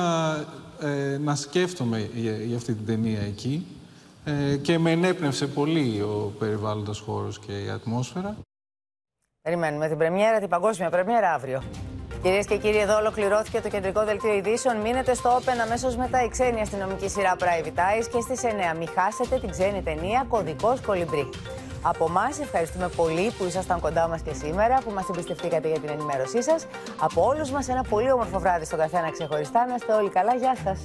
ε, 0.81 1.19
να 1.19 1.35
σκέφτομαι 1.35 2.11
για, 2.15 2.37
για 2.37 2.57
αυτή 2.57 2.75
την 2.75 2.87
ταινία 2.87 3.21
εκεί 3.21 3.67
ε, 4.25 4.57
και 4.57 4.79
με 4.79 4.91
ενέπνευσε 4.91 5.47
πολύ 5.47 6.01
ο 6.03 6.35
περιβάλλοντας 6.39 6.99
χώρος 6.99 7.39
και 7.39 7.53
η 7.65 7.69
ατμόσφαιρα. 7.69 8.37
Περιμένουμε 9.43 9.89
την 9.89 9.99
πρεμιέρα, 9.99 10.39
την 10.39 10.49
παγκόσμια 10.49 10.91
πρεμιέρα 10.91 11.33
αύριο. 11.33 11.63
Κυρίες 12.23 12.47
και 12.47 12.57
κύριοι, 12.57 12.79
εδώ 12.79 12.97
ολοκληρώθηκε 12.97 13.61
το 13.61 13.69
κεντρικό 13.69 14.05
δελτίο 14.05 14.35
ειδήσεων. 14.35 14.77
Μείνετε 14.77 15.15
στο 15.15 15.31
Open 15.39 15.59
αμέσως 15.63 15.97
μετά 15.97 16.25
η 16.25 16.29
ξένη 16.29 16.61
αστυνομική 16.61 17.09
σειρά 17.09 17.37
Private 17.39 17.79
Eyes 17.79 18.07
και 18.13 18.21
στις 18.21 18.41
9. 18.75 18.77
Μην 18.79 18.89
χάσετε 18.89 19.39
την 19.39 19.51
ξένη 19.51 19.83
ταινία 19.83 20.27
Κωδικός 20.29 20.81
Κολυμπρί. 20.81 21.29
Από 21.87 22.05
εμά, 22.09 22.29
ευχαριστούμε 22.41 22.89
πολύ 22.89 23.33
που 23.39 23.45
ήσασταν 23.45 23.81
κοντά 23.81 24.09
μας 24.09 24.21
και 24.23 24.33
σήμερα, 24.33 24.79
που 24.85 24.91
μας 24.91 25.09
εμπιστευτήκατε 25.09 25.69
για 25.69 25.79
την 25.79 25.89
ενημέρωσή 25.89 26.43
σας. 26.43 26.67
Από 26.99 27.27
όλους 27.27 27.51
μας, 27.51 27.69
ένα 27.69 27.83
πολύ 27.83 28.13
όμορφο 28.13 28.39
βράδυ 28.39 28.65
στον 28.65 28.79
καθένα 28.79 29.11
ξεχωριστά. 29.11 29.67
Να 29.67 29.75
είστε 29.75 29.93
όλοι 29.93 30.09
καλά. 30.09 30.35
Γεια 30.35 30.57
σας. 30.65 30.79